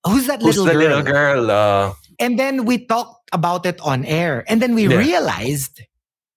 who's 0.06 0.26
that 0.26 0.40
Who's 0.42 0.58
little 0.58 0.64
the 0.66 0.72
girl? 0.72 0.80
little 0.82 1.02
girl? 1.02 1.50
Uh, 1.50 1.92
And 2.18 2.38
then 2.40 2.64
we 2.64 2.80
talked 2.86 3.28
about 3.32 3.66
it 3.66 3.76
on 3.84 4.02
air. 4.08 4.42
And 4.48 4.62
then 4.62 4.74
we 4.74 4.88
Yeah. 4.88 4.96
realized 4.96 5.84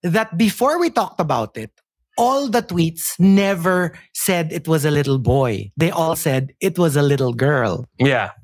that 0.04 0.36
before 0.36 0.78
we 0.78 0.90
talked 0.92 1.18
about 1.20 1.56
it, 1.56 1.72
all 2.20 2.52
the 2.52 2.60
tweets 2.60 3.16
never 3.18 3.96
said 4.12 4.52
it 4.52 4.68
was 4.68 4.84
a 4.84 4.92
little 4.92 5.16
boy. 5.18 5.72
They 5.80 5.88
all 5.90 6.14
said 6.20 6.52
it 6.60 6.76
was 6.76 6.94
a 6.94 7.02
little 7.02 7.32
girl. 7.32 7.88
yeah. 7.96 8.36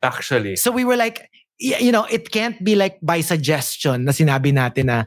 Actually. 0.00 0.54
So 0.56 0.70
we 0.70 0.86
were 0.86 0.96
like, 0.96 1.26
you 1.58 1.90
know, 1.90 2.06
it 2.06 2.30
can't 2.30 2.54
be 2.62 2.78
like 2.78 3.02
by 3.02 3.18
suggestion 3.20 4.06
na 4.06 4.14
sinabi 4.14 4.54
natin 4.54 4.86
na, 4.86 5.04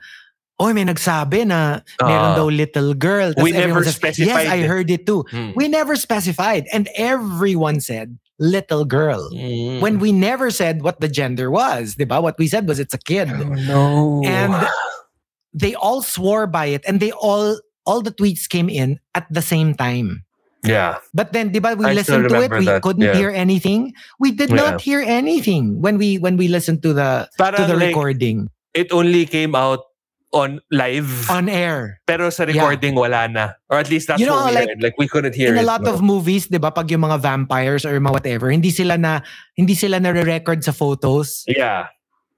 oh, 0.59 0.67
may 0.75 0.83
nagsabi 0.83 1.47
na 1.47 1.79
meron 2.03 2.31
Ah. 2.31 2.35
daw 2.35 2.51
little 2.51 2.91
girl. 2.93 3.31
Tas 3.31 3.39
We 3.39 3.55
never 3.55 3.71
everyone 3.71 3.87
says, 3.87 3.95
specified 3.95 4.45
Yes, 4.45 4.51
I 4.51 4.67
heard 4.67 4.91
it 4.91 5.07
too. 5.07 5.23
Hmm. 5.31 5.55
We 5.55 5.71
never 5.71 5.95
specified. 5.95 6.67
And 6.75 6.91
everyone 6.99 7.79
said 7.79 8.19
little 8.35 8.83
girl. 8.83 9.31
Mm. 9.31 9.79
When 9.79 9.95
we 10.03 10.11
never 10.11 10.51
said 10.51 10.83
what 10.83 10.99
the 10.99 11.07
gender 11.07 11.47
was, 11.47 11.95
diba? 11.95 12.19
What 12.19 12.35
we 12.37 12.51
said 12.51 12.67
was 12.67 12.83
it's 12.83 12.93
a 12.93 12.99
kid. 12.99 13.31
Oh, 13.31 13.47
no. 13.55 14.21
And 14.27 14.51
they 15.55 15.71
all 15.73 16.01
swore 16.03 16.47
by 16.51 16.67
it 16.75 16.83
and 16.83 16.99
they 16.99 17.15
all 17.15 17.55
all 17.85 18.01
the 18.01 18.11
tweets 18.11 18.47
came 18.47 18.69
in 18.69 18.99
at 19.15 19.25
the 19.31 19.41
same 19.41 19.73
time. 19.73 20.23
yeah. 20.61 21.01
But 21.13 21.33
then 21.33 21.49
diba 21.49 21.73
we 21.73 21.89
I 21.89 21.97
listened 21.97 22.29
to 22.29 22.37
it, 22.37 22.53
we 22.53 22.69
that, 22.69 22.85
couldn't 22.85 23.01
yeah. 23.01 23.17
hear 23.17 23.33
anything. 23.33 23.97
We 24.21 24.29
did 24.29 24.53
Yeah. 24.53 24.61
not 24.61 24.75
hear 24.81 25.01
anything 25.01 25.81
when 25.81 25.97
we 25.97 26.21
when 26.21 26.37
we 26.37 26.45
listened 26.47 26.85
to 26.85 26.93
the 26.93 27.25
to 27.33 27.63
the 27.65 27.73
like, 27.73 27.89
recording 27.89 28.45
it 28.77 28.93
only 28.93 29.25
came 29.25 29.57
out 29.57 29.89
on 30.31 30.61
live. 30.71 31.27
on 31.27 31.49
air. 31.51 31.99
pero 32.07 32.29
sa 32.31 32.47
recording 32.47 32.95
wala 32.95 33.27
na. 33.27 33.45
Or 33.67 33.81
at 33.81 33.89
least 33.91 34.07
that's 34.07 34.21
You 34.21 34.29
know, 34.31 34.39
what 34.47 34.53
we 34.53 34.63
like, 34.63 34.69
heard. 34.69 34.79
Like 34.85 34.97
we 35.01 35.07
couldn't 35.11 35.35
hear 35.35 35.51
In 35.51 35.59
a 35.59 35.67
lot 35.67 35.83
no. 35.83 35.91
of 35.91 35.99
movies, 35.99 36.47
'di 36.47 36.61
ba, 36.61 36.71
pag 36.71 36.87
yung 36.87 37.03
mga 37.03 37.19
vampires 37.19 37.83
or 37.83 37.91
mga 37.99 38.15
whatever, 38.21 38.47
hindi 38.47 38.71
sila 38.71 38.95
na 38.95 39.25
hindi 39.59 39.75
sila 39.75 39.99
na 39.99 40.15
record 40.15 40.63
sa 40.63 40.71
photos. 40.71 41.43
Yeah. 41.51 41.91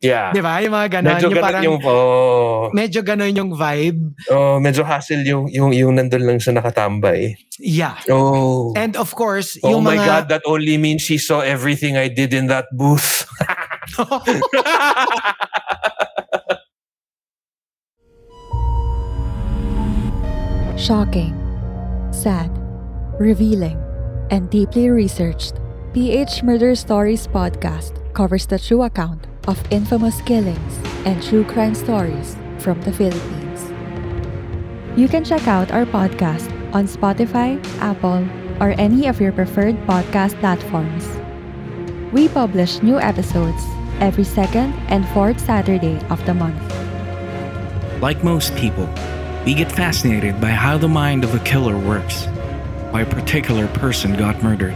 Yeah. 0.03 0.35
'Di 0.35 0.43
ba? 0.43 0.59
Yung 0.59 0.75
mga 0.75 0.99
ganon, 0.99 1.15
Medyo 1.15 1.23
yung 1.23 1.31
ganun 1.39 1.47
parang 1.47 1.63
yung, 1.63 1.79
oh, 1.87 2.67
medyo 2.75 2.99
ganon 2.99 3.31
yung 3.31 3.55
vibe. 3.55 4.11
oh, 4.35 4.59
medyo 4.59 4.83
hassle 4.83 5.23
yung, 5.23 5.47
yung, 5.47 5.71
yung 5.71 5.95
nandun 5.95 6.27
lang 6.27 6.43
siya 6.43 6.59
nakatambay. 6.59 7.39
Yeah. 7.55 7.95
Oh. 8.11 8.75
And 8.75 8.99
of 8.99 9.15
course, 9.15 9.55
oh 9.63 9.71
yung 9.71 9.87
my 9.87 9.95
mga 9.95 10.03
God, 10.03 10.27
that 10.27 10.43
only 10.43 10.75
means 10.75 11.07
she 11.07 11.15
saw 11.15 11.39
everything 11.39 11.95
I 11.95 12.11
did 12.11 12.35
in 12.35 12.51
that 12.51 12.67
booth. 12.75 13.23
Shocking, 20.75 21.31
sad, 22.11 22.51
revealing, 23.15 23.79
and 24.35 24.51
deeply 24.51 24.91
researched, 24.91 25.63
PH 25.95 26.43
Murder 26.43 26.75
Stories 26.75 27.23
podcast 27.23 28.03
covers 28.11 28.43
the 28.43 28.59
true 28.59 28.83
account 28.83 29.31
of 29.47 29.61
infamous 29.71 30.21
killings 30.21 30.79
and 31.05 31.21
true 31.21 31.43
crime 31.43 31.75
stories 31.75 32.37
from 32.59 32.79
the 32.81 32.93
Philippines. 32.93 33.71
You 34.97 35.07
can 35.07 35.23
check 35.23 35.47
out 35.47 35.71
our 35.71 35.85
podcast 35.85 36.51
on 36.73 36.87
Spotify, 36.87 37.63
Apple, 37.79 38.25
or 38.61 38.71
any 38.79 39.07
of 39.07 39.19
your 39.19 39.31
preferred 39.31 39.75
podcast 39.87 40.39
platforms. 40.39 41.07
We 42.13 42.29
publish 42.29 42.81
new 42.81 42.99
episodes 42.99 43.63
every 43.99 44.23
second 44.23 44.73
and 44.87 45.07
fourth 45.09 45.39
Saturday 45.39 45.99
of 46.09 46.23
the 46.25 46.33
month. 46.33 46.61
Like 48.01 48.23
most 48.23 48.55
people, 48.55 48.87
we 49.45 49.53
get 49.53 49.71
fascinated 49.71 50.39
by 50.39 50.51
how 50.51 50.77
the 50.77 50.87
mind 50.87 51.23
of 51.23 51.35
a 51.35 51.39
killer 51.39 51.77
works, 51.77 52.25
why 52.91 53.01
a 53.01 53.05
particular 53.05 53.67
person 53.67 54.15
got 54.15 54.41
murdered, 54.43 54.73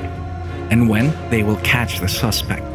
and 0.71 0.89
when 0.89 1.13
they 1.29 1.43
will 1.43 1.57
catch 1.57 1.99
the 1.99 2.07
suspect. 2.07 2.65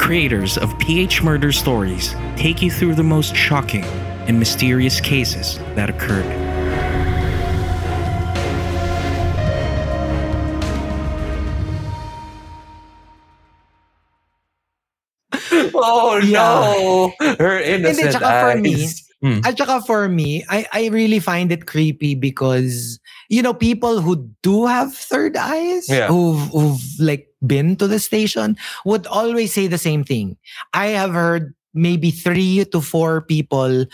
Creators 0.00 0.56
of 0.56 0.76
PH 0.78 1.22
Murder 1.22 1.52
Stories 1.52 2.14
take 2.34 2.62
you 2.62 2.70
through 2.70 2.94
the 2.94 3.02
most 3.02 3.36
shocking 3.36 3.84
and 4.26 4.38
mysterious 4.38 4.98
cases 4.98 5.58
that 5.76 5.90
occurred. 5.90 6.24
oh 15.74 16.18
Yeah. 16.22 17.12
no! 17.20 17.36
Her 17.38 17.58
innocent 17.60 18.12
tsaka 18.12 18.54
for 18.54 18.60
me, 18.60 18.84
eyes. 18.84 19.09
Mm. 19.22 19.44
At 19.44 19.58
saka 19.58 19.82
for 19.84 20.08
me, 20.08 20.44
I, 20.48 20.64
I 20.72 20.86
really 20.88 21.18
find 21.20 21.52
it 21.52 21.66
creepy 21.66 22.14
because, 22.14 22.98
you 23.28 23.42
know, 23.42 23.52
people 23.52 24.00
who 24.00 24.30
do 24.42 24.64
have 24.66 24.94
third 24.94 25.36
eyes, 25.36 25.88
Yeah. 25.88 26.08
who've, 26.08 26.40
who've 26.48 26.80
like 26.98 27.28
been 27.46 27.76
to 27.76 27.86
the 27.86 27.98
station, 27.98 28.56
would 28.86 29.06
always 29.06 29.52
say 29.52 29.66
the 29.66 29.76
same 29.78 30.04
thing. 30.04 30.38
I 30.72 30.86
have 30.96 31.12
heard 31.12 31.52
maybe 31.74 32.10
three 32.10 32.64
to 32.64 32.80
four 32.80 33.20
people 33.20 33.84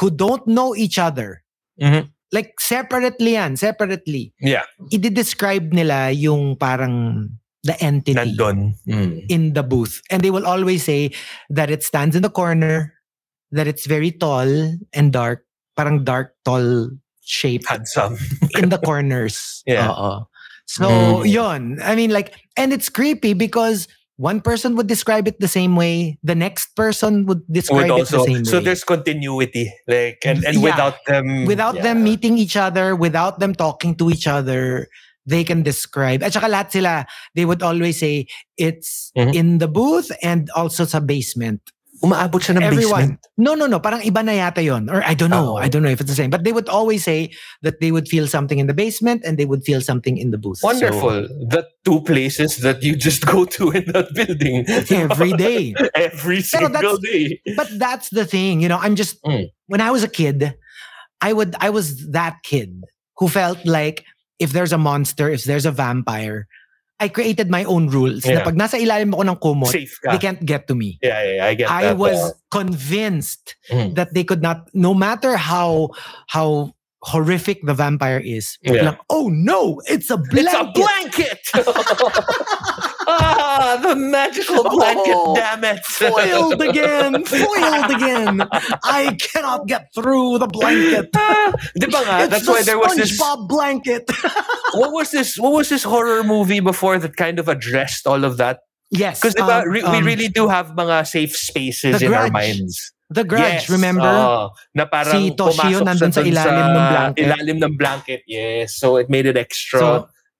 who 0.00 0.10
don't 0.10 0.46
know 0.48 0.74
each 0.74 0.98
other. 0.98 1.42
Mhm. 1.80 2.08
Like 2.32 2.58
separately 2.58 3.34
yan, 3.34 3.56
separately. 3.56 4.32
Yeah. 4.40 4.64
I-describe 4.90 5.72
nila 5.72 6.10
yung 6.10 6.56
parang 6.56 7.28
the 7.64 7.76
entity 7.84 8.14
Nandun. 8.14 8.74
Mm. 8.88 9.24
in 9.28 9.52
the 9.52 9.62
booth. 9.62 10.00
And 10.10 10.22
they 10.22 10.30
will 10.30 10.46
always 10.46 10.84
say 10.84 11.12
that 11.50 11.70
it 11.70 11.82
stands 11.84 12.16
in 12.16 12.22
the 12.22 12.30
corner, 12.30 12.93
that 13.54 13.66
it's 13.70 13.86
very 13.86 14.10
tall 14.10 14.50
and 14.92 15.12
dark, 15.14 15.46
parang 15.78 16.02
dark, 16.02 16.34
tall 16.44 16.90
shape 17.22 17.62
Handsome. 17.70 18.18
in 18.58 18.68
the 18.68 18.78
corners. 18.84 19.62
Yeah. 19.66 19.88
Oo. 19.94 20.26
So, 20.66 20.88
Mm. 20.88 21.28
yun. 21.28 21.62
I 21.84 21.94
mean, 21.94 22.10
like, 22.10 22.34
and 22.56 22.72
it's 22.72 22.88
creepy 22.88 23.32
because 23.32 23.86
one 24.16 24.40
person 24.40 24.76
would 24.76 24.86
describe 24.86 25.26
it 25.28 25.38
the 25.40 25.48
same 25.50 25.76
way, 25.76 26.18
the 26.22 26.34
next 26.34 26.74
person 26.76 27.26
would 27.26 27.42
describe 27.50 27.90
Would 27.90 28.06
it 28.06 28.08
the 28.08 28.24
same 28.24 28.44
so 28.44 28.58
way. 28.58 28.58
So 28.58 28.64
there's 28.64 28.84
continuity. 28.84 29.72
Like, 29.86 30.22
and, 30.24 30.44
and 30.44 30.56
Yeah. 30.58 30.62
without 30.64 30.96
them. 31.06 31.44
without 31.46 31.76
yeah. 31.76 31.82
them 31.92 32.04
meeting 32.04 32.38
each 32.38 32.56
other, 32.56 32.94
without 32.96 33.38
them 33.40 33.54
talking 33.54 33.94
to 33.96 34.10
each 34.10 34.26
other, 34.26 34.86
they 35.26 35.42
can 35.44 35.62
describe. 35.62 36.22
At 36.22 36.32
saka 36.32 36.46
lahat 36.46 36.70
sila, 36.72 37.06
they 37.34 37.44
would 37.44 37.62
always 37.62 37.98
say, 37.98 38.26
it's 38.56 39.10
Mhm. 39.18 39.34
in 39.34 39.48
the 39.58 39.68
booth 39.68 40.12
and 40.22 40.48
also 40.54 40.84
sa 40.84 41.00
basement. 41.00 41.60
Umaabot 42.02 42.42
siya 42.42 42.56
ng 42.58 42.62
Everyone. 42.62 43.00
basement. 43.16 43.26
No, 43.38 43.54
no, 43.54 43.66
no. 43.66 43.78
Parang 43.78 44.02
iba 44.02 44.24
na 44.24 44.32
yata 44.32 44.58
yon. 44.64 44.90
Or 44.90 45.02
I 45.04 45.14
don't 45.14 45.30
know. 45.30 45.54
Oh. 45.54 45.62
I 45.62 45.68
don't 45.68 45.82
know 45.82 45.88
if 45.88 46.00
it's 46.00 46.10
the 46.10 46.16
same. 46.16 46.28
But 46.28 46.42
they 46.44 46.52
would 46.52 46.68
always 46.68 47.04
say 47.04 47.30
that 47.62 47.80
they 47.80 47.92
would 47.92 48.08
feel 48.08 48.26
something 48.26 48.58
in 48.58 48.66
the 48.66 48.74
basement 48.74 49.22
and 49.24 49.38
they 49.38 49.44
would 49.46 49.62
feel 49.64 49.80
something 49.80 50.18
in 50.18 50.30
the 50.32 50.38
booth. 50.38 50.58
So, 50.58 50.68
Wonderful. 50.68 51.28
the 51.48 51.66
two 51.84 52.00
places 52.02 52.58
that 52.66 52.82
you 52.82 52.96
just 52.96 53.24
go 53.24 53.44
to 53.44 53.70
in 53.78 53.84
that 53.92 54.12
building. 54.12 54.64
every 54.68 55.32
day. 55.38 55.74
Every 55.94 56.42
single 56.42 56.98
day. 56.98 57.40
But 57.56 57.70
that's 57.78 58.10
the 58.10 58.24
thing. 58.26 58.60
You 58.60 58.68
know, 58.68 58.78
I'm 58.78 58.96
just, 58.96 59.22
Mm. 59.24 59.50
when 59.68 59.80
I 59.80 59.90
was 59.90 60.02
a 60.02 60.08
kid, 60.08 60.54
I 61.22 61.32
would, 61.32 61.54
I 61.60 61.70
was 61.70 62.10
that 62.10 62.42
kid 62.42 62.82
who 63.16 63.28
felt 63.28 63.64
like 63.64 64.04
if 64.38 64.52
there's 64.52 64.72
a 64.72 64.78
monster, 64.78 65.30
if 65.30 65.44
there's 65.44 65.64
a 65.64 65.70
vampire, 65.72 66.48
I 67.00 67.08
created 67.10 67.50
my 67.50 67.64
own 67.66 67.90
rules. 67.90 68.22
Na 68.22 68.38
Yeah. 68.40 68.46
pag 68.46 68.54
nasa 68.54 68.78
ilalim 68.78 69.10
ako 69.12 69.22
ng 69.26 69.38
kumot, 69.42 69.74
they 69.74 70.20
can't 70.22 70.38
get 70.46 70.70
to 70.70 70.78
me. 70.78 70.96
Yeah, 71.02 71.20
yeah, 71.26 71.44
I 71.46 71.52
get 71.58 71.66
I 71.66 71.82
that. 71.90 71.98
was 71.98 72.14
uh, 72.16 72.30
convinced 72.54 73.58
Mm. 73.66 73.98
that 73.98 74.14
they 74.14 74.22
could 74.22 74.42
not, 74.42 74.70
no 74.72 74.94
matter 74.94 75.34
how 75.34 75.90
how 76.30 76.70
horrific 77.04 77.60
the 77.62 77.74
vampire 77.74 78.18
is. 78.18 78.58
Yeah. 78.62 78.82
lang, 78.82 78.96
oh 79.10 79.28
no, 79.28 79.80
it's 79.86 80.10
a 80.10 80.16
blanket. 80.16 81.38
It's 81.54 81.68
a 81.68 81.68
blanket! 81.68 82.18
ah, 83.06 83.78
the 83.82 83.94
magical 83.94 84.64
blanket, 84.64 85.14
Oh, 85.14 85.36
damn 85.36 85.64
it. 85.64 85.84
Foiled 85.84 86.62
again, 86.62 87.24
foiled 87.24 87.90
again. 87.92 88.42
I 88.82 89.16
cannot 89.20 89.66
get 89.68 89.92
through 89.94 90.38
the 90.38 90.48
blanket. 90.48 91.12
Ba 91.12 91.52
nga? 91.76 92.26
That's 92.28 92.48
why 92.48 92.62
there 92.62 92.78
was 92.78 92.96
this 92.96 93.20
SpongeBob 93.20 93.48
blanket. 93.48 94.10
what 94.74 94.92
was 94.92 95.10
this 95.12 95.36
what 95.38 95.52
was 95.52 95.68
this 95.68 95.84
horror 95.84 96.24
movie 96.24 96.60
before 96.60 96.98
that 96.98 97.16
kind 97.16 97.38
of 97.38 97.48
addressed 97.48 98.06
all 98.06 98.24
of 98.24 98.38
that? 98.38 98.60
yes, 98.90 99.20
Because 99.20 99.36
um, 99.36 99.70
we 99.70 99.82
um, 99.82 100.04
really 100.04 100.28
do 100.28 100.48
have 100.48 100.72
mga 100.72 101.06
safe 101.06 101.36
spaces 101.36 102.00
in 102.00 102.14
our 102.14 102.30
minds. 102.30 102.93
The 103.14 103.22
Grudge. 103.24 103.64
Yes, 103.64 103.70
Remember? 103.70 104.10
oo. 104.10 104.50
na 104.74 104.84
parang 104.84 105.14
Si 105.14 105.30
Toshio 105.32 105.80
nandun 105.86 106.10
sa 106.10 106.20
ilalim 106.20 106.66
ng 106.74 106.86
blanket. 106.90 107.22
Ilalim 107.22 107.56
ng 107.62 107.74
blanket, 107.78 108.20
yes. 108.26 108.74
So 108.74 108.98
it 108.98 109.06
made 109.08 109.24
it 109.24 109.38
extra 109.38 109.78
So, 109.78 109.88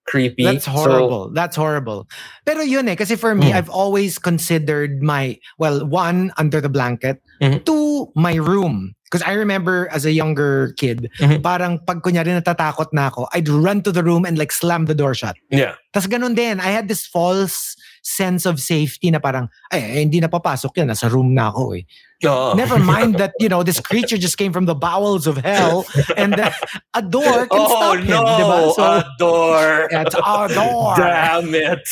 creepy. 0.04 0.44
That's 0.44 0.66
So, 0.66 0.74
horrible. 0.74 1.30
That's 1.32 1.56
horrible. 1.56 2.04
Pero 2.44 2.60
yun 2.60 2.90
eh, 2.90 2.96
kasi 2.98 3.16
for 3.16 3.32
me, 3.32 3.54
Mm. 3.54 3.56
I've 3.56 3.72
always 3.72 4.18
considered 4.18 5.00
my, 5.00 5.38
well, 5.56 5.86
one, 5.86 6.28
under 6.36 6.60
the 6.60 6.68
blanket, 6.68 7.22
Mhm. 7.40 7.64
two, 7.64 8.10
my 8.12 8.34
room. 8.36 8.92
Because 9.08 9.22
I 9.24 9.38
remember 9.38 9.86
as 9.94 10.02
a 10.04 10.10
younger 10.10 10.74
kid, 10.74 11.06
Mhm. 11.22 11.38
parang 11.40 11.78
pag 11.78 12.02
kunyari 12.02 12.34
natatakot 12.34 12.90
na 12.90 13.08
ako, 13.14 13.30
I'd 13.32 13.46
run 13.48 13.80
to 13.86 13.94
the 13.94 14.02
room 14.02 14.26
and 14.26 14.34
like 14.36 14.50
slam 14.50 14.90
the 14.90 14.94
door 14.98 15.14
shut. 15.14 15.38
yeah. 15.54 15.78
Tapos 15.94 16.10
ganun 16.10 16.34
din, 16.34 16.58
I 16.58 16.74
had 16.74 16.90
this 16.90 17.06
false 17.06 17.78
sense 18.02 18.44
of 18.44 18.58
safety 18.60 19.08
na 19.14 19.22
parang, 19.22 19.48
ay, 19.72 19.78
eh, 19.80 20.00
hindi 20.04 20.18
na 20.20 20.28
papasok 20.28 20.76
yan, 20.82 20.90
nasa 20.92 21.06
room 21.08 21.32
na 21.32 21.48
ako 21.48 21.78
eh. 21.78 21.86
Oo. 22.26 22.54
Never 22.54 22.78
mind 22.94 23.16
that, 23.16 23.32
you 23.38 23.48
know, 23.48 23.62
this 23.62 23.80
creature 23.80 24.16
just 24.16 24.36
came 24.38 24.52
from 24.52 24.66
the 24.66 24.74
bowels 24.74 25.26
of 25.26 25.36
hell 25.38 25.84
and 26.16 26.38
uh, 26.38 26.50
a 26.94 27.02
door 27.02 27.46
can 27.46 27.48
Oh 27.50 27.68
stop 27.68 27.96
him, 27.98 28.06
no? 28.08 28.72
So, 28.76 28.82
a 28.82 29.04
door. 29.18 29.88
it's 29.90 30.14
a 30.14 30.48
door. 30.52 30.94
Damn 30.96 31.54
it. 31.54 31.86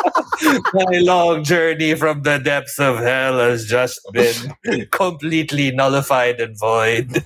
My 0.72 0.98
long 1.04 1.44
journey 1.44 1.94
from 1.94 2.22
the 2.22 2.38
depths 2.38 2.78
of 2.78 2.98
hell 2.98 3.38
has 3.38 3.66
just 3.66 4.00
been 4.12 4.54
completely 4.90 5.70
nullified 5.70 6.40
and 6.40 6.58
void. 6.58 7.22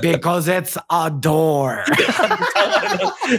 Because 0.00 0.48
it's 0.48 0.78
a 0.90 1.10
door. 1.10 1.84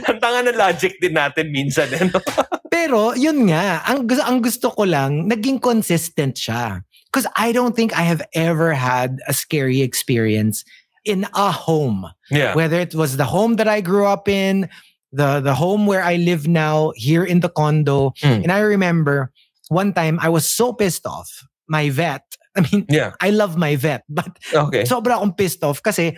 Ang 0.08 0.20
tanga 0.20 0.52
ng 0.52 0.58
logic 0.60 1.00
din 1.00 1.16
natin 1.16 1.56
minsan. 1.56 1.88
Eh, 1.96 2.04
no? 2.12 2.20
Pero 2.68 3.16
yun 3.16 3.48
nga, 3.48 3.84
ang, 3.88 4.04
ang 4.22 4.38
gusto 4.44 4.70
ko 4.76 4.84
lang, 4.84 5.28
naging 5.28 5.60
consistent 5.60 6.36
siya. 6.36 6.84
Because 7.18 7.34
I 7.36 7.50
don't 7.52 7.74
think 7.76 7.98
I 7.98 8.04
have 8.06 8.22
ever 8.38 8.78
had 8.78 9.18
a 9.28 9.34
scary 9.34 9.82
experience 9.82 10.62
in 11.02 11.26
a 11.34 11.50
home. 11.50 12.06
Yeah. 12.30 12.54
Whether 12.54 12.78
it 12.80 12.94
was 12.94 13.18
the 13.18 13.26
home 13.26 13.56
that 13.58 13.68
I 13.68 13.82
grew 13.82 14.06
up 14.06 14.30
in, 14.30 14.70
the, 15.12 15.40
the 15.42 15.56
home 15.56 15.88
where 15.88 16.04
I 16.04 16.18
live 16.22 16.48
now, 16.48 16.92
here 16.94 17.24
in 17.26 17.40
the 17.40 17.50
condo. 17.50 18.12
Mm. 18.22 18.44
And 18.46 18.52
I 18.52 18.60
remember 18.60 19.32
one 19.70 19.94
time 19.94 20.20
I 20.22 20.30
was 20.30 20.46
so 20.48 20.74
pissed 20.74 21.08
off. 21.08 21.42
My 21.68 21.90
vet, 21.90 22.22
I 22.56 22.62
mean, 22.70 22.86
Yeah. 22.88 23.14
I 23.20 23.32
love 23.32 23.58
my 23.58 23.76
vet, 23.78 24.04
but 24.10 24.38
Okay. 24.54 24.84
sobra 24.86 25.18
akong 25.18 25.34
pissed 25.36 25.64
off 25.64 25.82
kasi 25.82 26.14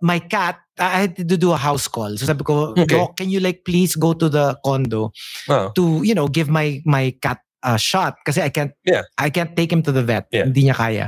my 0.00 0.18
cat, 0.18 0.56
I 0.78 1.04
had 1.12 1.28
to 1.28 1.36
do 1.36 1.52
a 1.52 1.58
house 1.60 1.88
call. 1.92 2.16
So 2.16 2.24
sabi 2.24 2.40
ko, 2.42 2.72
Okay. 2.72 3.04
Can 3.20 3.28
you 3.28 3.40
like 3.44 3.66
please 3.68 3.96
go 4.00 4.14
to 4.14 4.30
the 4.32 4.56
condo 4.64 5.12
Oh. 5.50 5.76
to, 5.76 6.00
you 6.08 6.14
know, 6.14 6.24
give 6.26 6.48
my 6.48 6.80
my 6.88 7.12
cat 7.20 7.44
a 7.62 7.78
shot 7.78 8.16
kasi 8.24 8.40
I 8.42 8.50
can't 8.50 8.72
Yeah. 8.86 9.02
I 9.18 9.30
can't 9.30 9.56
take 9.56 9.72
him 9.72 9.82
to 9.82 9.92
the 9.92 10.02
vet. 10.06 10.26
Yeah. 10.30 10.46
Hindi 10.46 10.70
niya 10.70 10.76
kaya. 10.78 11.06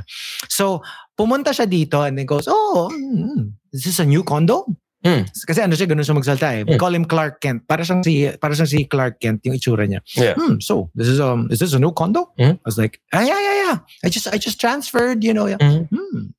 So, 0.51 0.83
pumunta 1.19 1.55
siya 1.55 1.67
dito 1.71 2.03
and 2.03 2.19
then 2.19 2.27
goes, 2.27 2.49
"Oh, 2.51 2.91
mm, 2.91 3.55
is 3.73 3.85
this 3.87 3.99
a 4.03 4.07
new 4.07 4.23
condo?" 4.27 4.67
Hmm. 5.01 5.25
Kasi 5.33 5.65
ano 5.65 5.73
siya, 5.73 5.89
ganun 5.89 6.05
siya 6.05 6.13
magsalita 6.13 6.49
eh. 6.61 6.63
We 6.69 6.77
Hmm. 6.77 6.83
call 6.83 6.93
him 6.93 7.09
Clark 7.09 7.41
Kent. 7.41 7.65
Para 7.65 7.81
siyang 7.89 8.05
si, 8.05 8.29
para 8.37 8.53
siyang 8.53 8.69
si 8.69 8.85
Clark 8.85 9.17
Kent, 9.17 9.41
yung 9.49 9.57
itsura 9.57 9.89
niya. 9.89 10.05
Yeah. 10.13 10.37
Hmm, 10.37 10.61
so, 10.61 10.93
this 10.93 11.09
is 11.09 11.17
um, 11.17 11.49
is 11.49 11.57
this 11.57 11.73
a 11.73 11.81
new 11.81 11.89
condo? 11.97 12.29
Hmm. 12.37 12.61
I 12.61 12.67
was 12.69 12.77
like, 12.77 13.01
ah, 13.17 13.25
yeah, 13.25 13.41
yeah, 13.41 13.57
yeah. 13.65 13.77
I 14.05 14.13
just, 14.13 14.29
I 14.29 14.37
just 14.37 14.61
transferred, 14.61 15.25
you 15.25 15.33
know. 15.33 15.49
Yeah. 15.49 15.57
Mhm. 15.57 15.89
Hmm. 15.89 16.37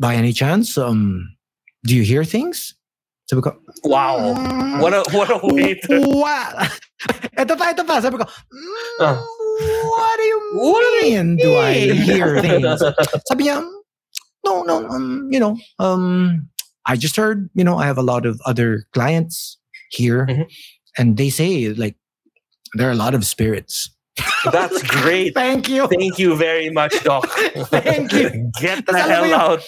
By 0.00 0.16
any 0.16 0.32
chance, 0.32 0.78
um, 0.80 1.36
do 1.84 1.92
you 1.96 2.08
hear 2.08 2.24
things? 2.24 2.72
Sabi 3.26 3.42
ko, 3.42 3.50
Wow. 3.82 4.34
"Mm, 4.38 4.78
What 4.80 4.92
a 4.94 5.02
what 5.10 5.28
a 5.30 5.38
way 5.42 5.74
to 5.74 5.94
Wow. 6.22 6.62
ito 7.34 7.52
pa, 7.58 7.74
ito 7.74 7.82
pa. 7.82 7.98
Sabi 7.98 8.22
ko, 8.22 8.26
"Mm, 8.26 9.18
what 9.82 10.14
do 10.16 10.24
you 10.24 10.38
What 10.62 10.80
do 10.80 10.86
you 10.86 11.02
mean 11.10 11.26
do 11.42 11.50
I 11.58 11.90
hear 12.06 12.38
things? 12.44 12.78
Sabi 13.26 13.50
niya, 13.50 13.66
no, 14.46 14.62
no, 14.62 14.86
um, 14.86 15.26
you 15.32 15.42
know, 15.42 15.58
um, 15.82 16.46
I 16.86 16.94
just 16.94 17.16
heard, 17.18 17.50
you 17.58 17.64
know, 17.66 17.74
I 17.82 17.86
have 17.90 17.98
a 17.98 18.06
lot 18.06 18.24
of 18.26 18.38
other 18.46 18.86
clients 18.94 19.58
here 19.90 20.26
Mhm. 20.30 20.46
and 20.98 21.18
they 21.18 21.30
say 21.34 21.74
like, 21.74 21.98
there 22.78 22.86
are 22.86 22.94
a 22.94 22.98
lot 22.98 23.14
of 23.14 23.26
spirits. 23.26 23.90
That's 24.52 24.82
great. 25.02 25.34
Thank 25.34 25.68
you. 25.68 25.86
Thank 25.88 26.18
you 26.18 26.36
very 26.36 26.70
much, 26.70 26.92
Doc. 27.04 27.28
Thank 27.74 28.12
you. 28.12 28.50
Get 28.60 28.86
the 28.86 28.96
hell 28.98 29.28
out. 29.34 29.62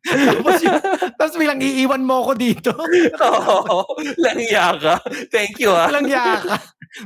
Tapos, 0.00 0.64
yun- 0.64 0.80
tapos 1.20 1.34
bilang 1.36 1.60
iiwan 1.60 2.00
mo 2.00 2.24
ako 2.24 2.32
dito. 2.40 2.72
Oo, 3.20 3.84
langya 4.16 4.72
ka. 4.80 4.96
Thank 5.28 5.60
you, 5.60 5.68
ah. 5.76 5.92
Walang 5.92 6.08
yaka. 6.08 6.56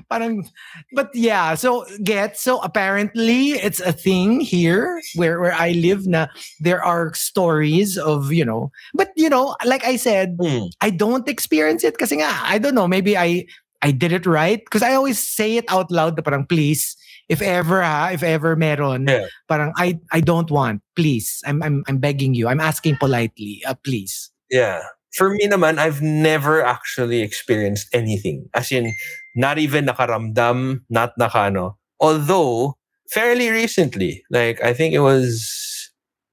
Parang, 0.09 0.47
but 0.95 1.11
yeah, 1.13 1.53
so 1.59 1.85
get, 2.07 2.39
so 2.39 2.57
apparently 2.63 3.59
it's 3.61 3.81
a 3.85 3.93
thing 3.93 4.41
here 4.41 5.03
where, 5.19 5.43
where 5.43 5.53
I 5.53 5.73
live 5.77 6.07
na 6.07 6.31
there 6.63 6.81
are 6.81 7.13
stories 7.13 7.99
of, 7.99 8.33
you 8.33 8.47
know, 8.47 8.71
but 8.95 9.11
you 9.19 9.29
know, 9.29 9.57
like 9.67 9.85
I 9.85 9.97
said, 9.97 10.39
Hmm. 10.41 10.71
I 10.81 10.89
don't 10.89 11.29
experience 11.29 11.83
it 11.85 11.99
kasi 11.99 12.17
nga, 12.23 12.31
I 12.47 12.57
don't 12.57 12.75
know, 12.75 12.89
maybe 12.89 13.19
I, 13.19 13.45
I 13.85 13.93
did 13.93 14.13
it 14.17 14.25
right 14.25 14.65
because 14.65 14.81
I 14.81 14.97
always 14.97 15.21
say 15.21 15.61
it 15.61 15.69
out 15.69 15.93
loud 15.93 16.17
parang 16.25 16.49
please, 16.49 16.97
if 17.29 17.45
ever 17.45 17.85
ha, 17.85 18.11
if 18.17 18.25
ever 18.25 18.57
meron, 18.57 19.07
Yeah. 19.07 19.29
parang 19.47 19.77
I, 19.77 20.01
I 20.11 20.25
don't 20.25 20.51
want, 20.51 20.81
please, 20.97 21.45
I'm, 21.45 21.63
I'm, 21.63 21.85
I'm 21.87 21.99
begging 22.01 22.33
you, 22.33 22.49
I'm 22.49 22.61
asking 22.65 22.97
politely, 22.97 23.63
uh, 23.69 23.77
please. 23.85 24.33
Yeah. 24.51 24.83
For 25.13 25.31
me 25.31 25.47
naman, 25.47 25.79
I've 25.79 26.03
never 26.03 26.65
actually 26.65 27.21
experienced 27.21 27.87
anything. 27.93 28.49
As 28.55 28.73
in, 28.73 28.93
not 29.37 29.59
even 29.59 29.87
nakaramdam, 29.87 30.81
not 30.91 31.13
nakano. 31.19 31.79
Although, 32.01 32.77
fairly 33.13 33.51
recently, 33.51 34.25
like 34.31 34.65
I 34.65 34.73
think 34.75 34.95
it 34.95 35.05
was 35.05 35.93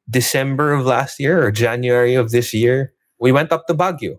December 0.09 0.73
of 0.73 0.85
last 0.85 1.19
year 1.19 1.45
or 1.45 1.51
January 1.51 2.15
of 2.15 2.31
this 2.31 2.53
year, 2.55 2.93
we 3.19 3.31
went 3.31 3.51
up 3.51 3.67
to 3.67 3.75
Baguio. 3.75 4.17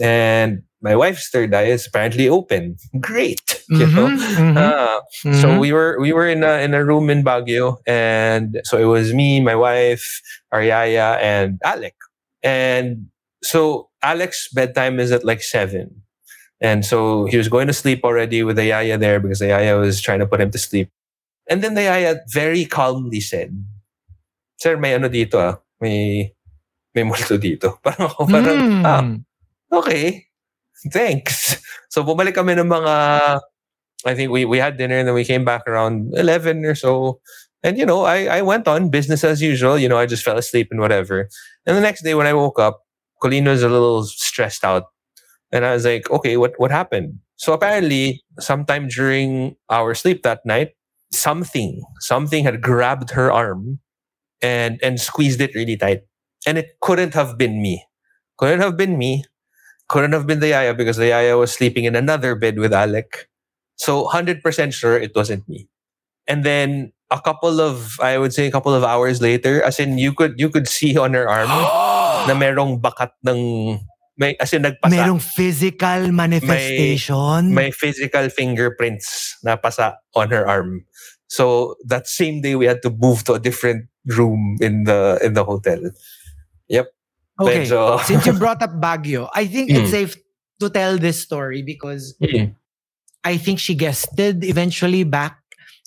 And 0.00 0.62
my 0.80 0.94
wife's 0.94 1.28
third 1.28 1.54
eye 1.54 1.70
is 1.74 1.86
apparently 1.86 2.28
open. 2.28 2.76
Great. 3.00 3.40
You 3.68 3.86
know? 3.92 4.08
Mhm, 4.08 4.54
mhm, 4.54 4.56
Ah, 4.56 4.98
So 5.36 5.58
we 5.58 5.72
were 5.72 5.98
we 6.00 6.12
were 6.12 6.26
in 6.28 6.42
a 6.42 6.62
in 6.64 6.72
a 6.72 6.80
room 6.84 7.10
in 7.10 7.20
Baguio, 7.24 7.78
and 7.86 8.60
so 8.64 8.78
it 8.78 8.88
was 8.88 9.12
me, 9.12 9.40
my 9.40 9.54
wife, 9.56 10.22
Ariaya, 10.54 11.18
and 11.20 11.58
Alec. 11.64 11.94
And 12.42 13.10
so 13.42 13.90
Alec's 14.02 14.48
bedtime 14.54 14.98
is 15.02 15.10
at 15.12 15.24
like 15.26 15.42
seven, 15.42 16.02
and 16.62 16.86
so 16.86 17.26
he 17.26 17.36
was 17.36 17.48
going 17.50 17.66
to 17.66 17.76
sleep 17.76 18.04
already 18.06 18.42
with 18.46 18.56
the 18.56 18.70
Yaya 18.70 18.96
there 18.96 19.18
because 19.20 19.42
the 19.42 19.50
Yaya 19.50 19.76
was 19.76 20.00
trying 20.00 20.20
to 20.22 20.26
put 20.30 20.40
him 20.40 20.50
to 20.54 20.58
sleep. 20.58 20.88
And 21.50 21.60
then 21.64 21.74
the 21.74 21.88
Yaya 21.90 22.22
very 22.32 22.64
calmly 22.64 23.20
said, 23.20 23.52
"Sir, 24.60 24.76
may 24.78 24.94
ano 24.94 25.08
dito 25.10 25.36
ah, 25.42 25.58
may 25.82 26.30
may 26.94 27.02
multo 27.04 27.36
dito." 27.36 27.76
Parang 27.84 28.06
ako, 28.10 28.20
parang 28.28 28.58
ah, 28.86 29.02
Mm. 29.02 29.24
okay, 29.72 30.27
thanks. 30.92 31.56
So 31.88 32.04
bumalik 32.04 32.34
kami 32.34 32.52
ng 32.52 32.68
mga, 32.68 33.40
I 34.04 34.14
think 34.14 34.30
we, 34.30 34.44
we 34.44 34.58
had 34.58 34.76
dinner 34.76 34.98
and 34.98 35.08
then 35.08 35.14
we 35.14 35.24
came 35.24 35.44
back 35.44 35.66
around 35.66 36.12
11 36.14 36.64
or 36.64 36.74
so. 36.74 37.20
And, 37.62 37.76
you 37.78 37.86
know, 37.86 38.04
I, 38.04 38.38
I 38.38 38.42
went 38.42 38.68
on 38.68 38.90
business 38.90 39.24
as 39.24 39.42
usual. 39.42 39.78
You 39.78 39.88
know, 39.88 39.98
I 39.98 40.06
just 40.06 40.22
fell 40.22 40.38
asleep 40.38 40.68
and 40.70 40.80
whatever. 40.80 41.28
And 41.66 41.76
the 41.76 41.80
next 41.80 42.02
day 42.02 42.14
when 42.14 42.26
I 42.26 42.34
woke 42.34 42.58
up, 42.58 42.84
Colleen 43.20 43.46
was 43.46 43.62
a 43.62 43.68
little 43.68 44.04
stressed 44.04 44.64
out. 44.64 44.84
And 45.50 45.64
I 45.64 45.72
was 45.72 45.84
like, 45.84 46.10
okay, 46.10 46.36
what, 46.36 46.54
what 46.58 46.70
happened? 46.70 47.18
So 47.36 47.52
apparently, 47.52 48.22
sometime 48.38 48.88
during 48.88 49.56
our 49.70 49.94
sleep 49.94 50.22
that 50.22 50.44
night, 50.44 50.76
something, 51.12 51.82
something 52.00 52.44
had 52.44 52.60
grabbed 52.60 53.10
her 53.10 53.32
arm 53.32 53.80
and, 54.42 54.78
and 54.82 55.00
squeezed 55.00 55.40
it 55.40 55.54
really 55.54 55.76
tight. 55.76 56.02
And 56.46 56.58
it 56.58 56.76
couldn't 56.80 57.14
have 57.14 57.38
been 57.38 57.62
me. 57.62 57.84
Couldn't 58.36 58.60
have 58.60 58.76
been 58.76 58.98
me 58.98 59.24
couldn't 59.88 60.12
have 60.12 60.26
been 60.26 60.40
the 60.40 60.48
Yaya 60.48 60.74
because 60.74 60.96
the 60.96 61.08
Yaya 61.08 61.36
was 61.36 61.52
sleeping 61.52 61.84
in 61.84 61.96
another 61.96 62.34
bed 62.34 62.58
with 62.58 62.72
Alec. 62.72 63.28
So 63.76 64.04
100% 64.06 64.44
sure 64.72 64.98
it 64.98 65.12
wasn't 65.14 65.48
me. 65.48 65.68
And 66.26 66.44
then 66.44 66.92
a 67.10 67.20
couple 67.20 67.60
of, 67.60 67.98
I 68.00 68.18
would 68.18 68.34
say 68.34 68.46
a 68.46 68.50
couple 68.50 68.74
of 68.74 68.84
hours 68.84 69.22
later, 69.22 69.62
as 69.62 69.80
in 69.80 69.96
you 69.96 70.12
could 70.12 70.38
you 70.38 70.50
could 70.50 70.68
see 70.68 70.96
on 70.98 71.14
her 71.14 71.28
arm 71.28 71.48
na 72.28 72.34
merong 72.36 72.80
bakat 72.80 73.16
ng, 73.24 73.80
may, 74.18 74.36
as 74.36 74.52
in 74.52 74.62
nagpasa. 74.62 74.92
Merong 74.92 75.22
physical 75.22 76.12
manifestation. 76.12 77.54
may 77.54 77.70
physical 77.70 78.28
fingerprints 78.28 79.38
na 79.42 79.56
pasa 79.56 79.96
on 80.14 80.28
her 80.28 80.46
arm. 80.46 80.84
So 81.28 81.76
that 81.86 82.08
same 82.08 82.40
day 82.40 82.56
we 82.56 82.66
had 82.66 82.82
to 82.82 82.90
move 82.90 83.24
to 83.24 83.34
a 83.34 83.40
different 83.40 83.88
room 84.04 84.56
in 84.60 84.84
the 84.84 85.20
in 85.24 85.32
the 85.32 85.44
hotel. 85.44 85.80
Yep. 86.68 86.92
Okay. 87.40 87.64
Medyo- 87.64 88.00
Since 88.08 88.26
you 88.26 88.32
brought 88.34 88.62
up 88.62 88.72
Baguio, 88.80 89.28
I 89.34 89.46
think 89.46 89.70
Mm. 89.70 89.82
it's 89.82 89.90
safe 89.90 90.16
to 90.60 90.68
tell 90.70 90.98
this 90.98 91.20
story 91.22 91.62
because 91.62 92.14
Mm. 92.22 92.54
I 93.24 93.36
think 93.36 93.58
she 93.58 93.74
guested 93.74 94.44
eventually 94.44 95.02
back 95.04 95.38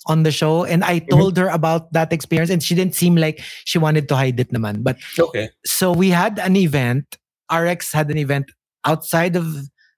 on 0.06 0.22
the 0.22 0.32
show 0.32 0.64
and 0.64 0.82
I 0.82 0.98
told 0.98 1.36
her 1.38 1.48
about 1.48 1.92
that 1.92 2.12
experience 2.12 2.50
and 2.50 2.62
she 2.62 2.74
didn't 2.74 2.94
seem 2.94 3.14
like 3.16 3.40
she 3.64 3.78
wanted 3.78 4.08
to 4.10 4.16
hide 4.16 4.38
it 4.40 4.50
naman. 4.52 4.82
But 4.82 4.98
okay. 5.18 5.50
so 5.64 5.92
we 5.92 6.10
had 6.10 6.38
an 6.38 6.56
event, 6.56 7.06
RX 7.52 7.92
had 7.92 8.10
an 8.10 8.18
event 8.18 8.50
outside 8.84 9.36
of 9.36 9.46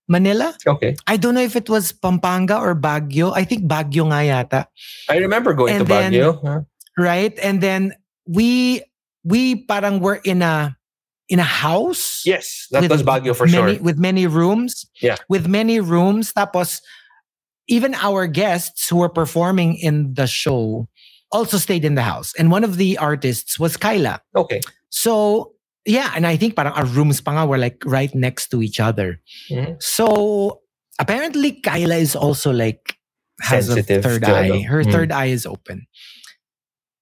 Manila. 0.09 0.53
Okay. 0.67 0.97
I 1.09 1.17
don't 1.17 1.33
know 1.35 1.41
if 1.41 1.57
it 1.57 1.71
was 1.71 1.93
Pampanga 1.93 2.59
or 2.61 2.75
Baguio. 2.77 3.33
I 3.35 3.45
think 3.45 3.65
Baguio 3.65 4.05
nga 4.13 4.21
yata, 4.21 4.61
I 5.09 5.17
remember 5.17 5.55
going 5.55 5.73
And 5.75 5.87
to 5.87 5.89
then- 5.89 6.13
Baguio. 6.13 6.37
huh? 6.45 6.61
right? 7.01 7.33
And 7.43 7.61
then 7.65 7.95
we 8.29 8.83
we 9.25 9.65
parang 9.65 10.01
were 10.05 10.21
in 10.23 10.43
a 10.45 10.77
in 11.29 11.39
a 11.39 11.43
house. 11.45 12.23
Yes, 12.25 12.67
that 12.71 12.89
was 12.91 13.03
Baguio 13.03 13.35
for 13.35 13.47
many, 13.47 13.75
sure. 13.77 13.83
With 13.83 13.99
many 13.99 14.27
rooms. 14.27 14.85
Yeah. 15.01 15.17
With 15.29 15.47
many 15.49 15.81
rooms. 15.81 16.33
Tapos, 16.33 16.81
even 17.69 17.95
our 17.95 18.27
guests 18.27 18.89
who 18.89 18.97
were 18.97 19.09
performing 19.09 19.77
in 19.77 20.13
the 20.15 20.27
show 20.27 20.89
also 21.33 21.57
stayed 21.57 21.85
in 21.85 21.95
the 21.95 22.03
house. 22.03 22.33
And 22.39 22.51
one 22.51 22.63
of 22.63 22.77
the 22.77 22.99
artists 22.99 23.59
was 23.59 23.77
Kyla. 23.77 24.21
Okay. 24.37 24.61
So, 24.91 25.55
yeah. 25.87 26.13
And 26.15 26.27
I 26.27 26.37
think 26.37 26.57
parang 26.57 26.73
our 26.75 26.85
rooms 26.87 27.21
pa 27.21 27.33
nga 27.33 27.47
were 27.49 27.59
like 27.59 27.83
right 27.87 28.15
next 28.15 28.49
to 28.51 28.63
each 28.63 28.79
other. 28.79 29.21
Mhm. 29.51 29.83
So, 29.83 30.61
apparently 31.01 31.53
Kyla 31.53 31.97
is 31.97 32.15
also 32.15 32.53
like 32.53 32.97
has 33.41 33.67
Sensitive 33.67 34.05
a 34.05 34.09
third 34.09 34.25
eye. 34.25 34.63
Her 34.63 34.85
Mm. 34.85 34.93
third 34.93 35.11
eye 35.11 35.33
is 35.33 35.45
open. 35.45 35.87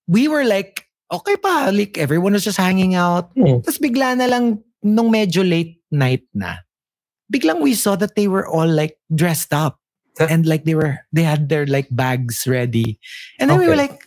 We 0.09 0.29
were 0.29 0.45
like, 0.45 0.87
okay 1.13 1.37
pa. 1.37 1.69
Like, 1.73 1.99
everyone 1.99 2.33
was 2.33 2.45
just 2.45 2.59
hanging 2.59 2.95
out. 2.95 3.35
Mm. 3.37 3.61
Tapos 3.63 3.79
bigla 3.79 4.17
na 4.17 4.27
lang, 4.27 4.65
nung 4.83 5.13
medyo 5.13 5.45
late 5.47 5.79
night 5.93 6.25
na, 6.35 6.65
biglang 7.33 7.61
we 7.61 7.75
saw 7.75 7.95
that 7.97 8.17
they 8.17 8.27
were 8.29 8.47
all 8.49 8.69
like 8.69 8.97
dressed 9.15 9.53
up. 9.53 9.79
Huh? 10.19 10.27
And 10.29 10.45
like 10.45 10.65
they 10.65 10.75
were, 10.75 10.99
they 11.13 11.23
had 11.23 11.49
their 11.49 11.65
like 11.65 11.89
bags 11.91 12.45
ready. 12.47 13.01
And 13.41 13.49
then 13.49 13.59
we 13.59 13.69
were 13.69 13.77
like, 13.77 14.05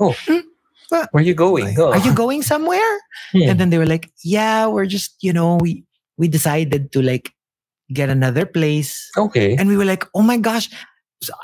Oh, 0.00 0.16
Hmm? 0.26 0.42
where 0.88 1.22
are 1.22 1.26
you 1.26 1.34
going? 1.34 1.76
Oh. 1.78 1.92
are 1.92 1.98
you 2.04 2.12
going 2.14 2.42
somewhere? 2.42 2.92
Hmm. 3.32 3.48
And 3.48 3.60
then 3.60 3.70
they 3.70 3.78
were 3.78 3.86
like, 3.86 4.10
yeah, 4.24 4.66
we're 4.66 4.86
just, 4.86 5.16
you 5.22 5.32
know, 5.32 5.56
we, 5.56 5.84
we 6.18 6.28
decided 6.28 6.92
to 6.92 7.02
like 7.02 7.32
get 7.92 8.08
another 8.08 8.44
place. 8.46 9.10
okay? 9.16 9.56
And 9.56 9.68
we 9.68 9.76
were 9.76 9.84
like, 9.84 10.04
oh 10.14 10.22
my 10.22 10.36
gosh, 10.36 10.68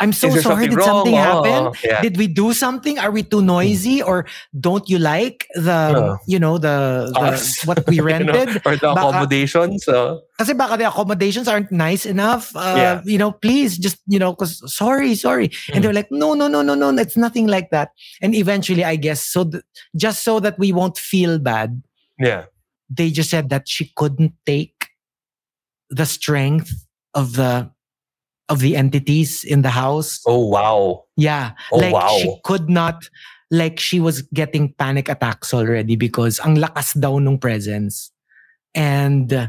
I'm 0.01 0.12
so 0.12 0.29
sorry. 0.31 0.43
something 0.43 0.70
Did 0.70 0.83
something 0.83 1.14
wrong? 1.14 1.45
happen? 1.45 1.66
Oh, 1.68 1.74
yeah. 1.85 2.01
Did 2.03 2.16
we 2.16 2.26
do 2.26 2.53
something? 2.53 2.99
Are 2.99 3.11
we 3.11 3.22
too 3.22 3.43
noisy? 3.43 4.03
Or 4.03 4.26
don't 4.59 4.89
you 4.89 4.99
like 4.99 5.47
the, 5.55 5.93
Oh. 5.95 6.16
you 6.26 6.39
know, 6.39 6.59
the, 6.59 7.11
the 7.14 7.62
what 7.64 7.87
we 7.87 7.97
You 8.01 8.03
know, 8.03 8.07
rented? 8.07 8.62
or 8.66 8.76
the 8.76 8.91
Baka- 8.95 9.09
accommodations. 9.09 9.87
Uh, 9.87 10.18
Kasi 10.39 10.53
baka 10.55 10.76
the 10.76 10.89
accommodations 10.89 11.49
aren't 11.49 11.70
nice 11.72 12.07
enough. 12.07 12.55
Uh, 12.57 12.74
Yeah. 12.76 13.01
You 13.05 13.18
know, 13.18 13.33
please 13.33 13.79
just, 13.79 13.99
you 14.07 14.18
know, 14.18 14.33
because 14.33 14.62
sorry, 14.72 15.14
sorry. 15.14 15.51
And 15.72 15.83
they're 15.85 15.93
like, 15.93 16.11
no, 16.11 16.35
no, 16.35 16.49
no, 16.49 16.62
no, 16.62 16.74
no, 16.74 16.91
it's 17.01 17.16
nothing 17.16 17.47
like 17.47 17.70
that. 17.70 17.91
And 18.22 18.35
eventually, 18.35 18.85
I 18.85 18.97
guess, 18.97 19.22
so 19.24 19.45
th- 19.45 19.62
just 19.97 20.22
so 20.24 20.41
that 20.41 20.59
we 20.59 20.72
won't 20.72 20.99
feel 20.99 21.39
bad, 21.39 21.83
yeah. 22.18 22.45
they 22.91 23.11
just 23.11 23.31
said 23.31 23.49
that 23.51 23.68
she 23.68 23.93
couldn't 23.97 24.33
take 24.47 24.74
the 25.91 26.05
strength 26.07 26.72
of 27.14 27.35
the 27.35 27.70
of 28.49 28.61
the 28.61 28.77
entities 28.77 29.45
in 29.45 29.63
the 29.63 29.71
house. 29.71 30.21
Oh 30.27 30.47
wow. 30.47 31.05
Yeah. 31.17 31.53
Oh, 31.73 31.79
like 31.79 31.93
wow. 31.93 32.09
she 32.19 32.33
could 32.45 32.69
not 32.71 33.09
like 33.51 33.81
she 33.81 34.01
was 34.01 34.23
getting 34.33 34.73
panic 34.79 35.09
attacks 35.09 35.53
already 35.55 35.97
because 35.97 36.41
ang 36.41 36.57
lakas 36.57 36.99
daw 36.99 37.19
nung 37.19 37.39
presence. 37.39 38.11
And 38.75 39.33
uh, 39.33 39.49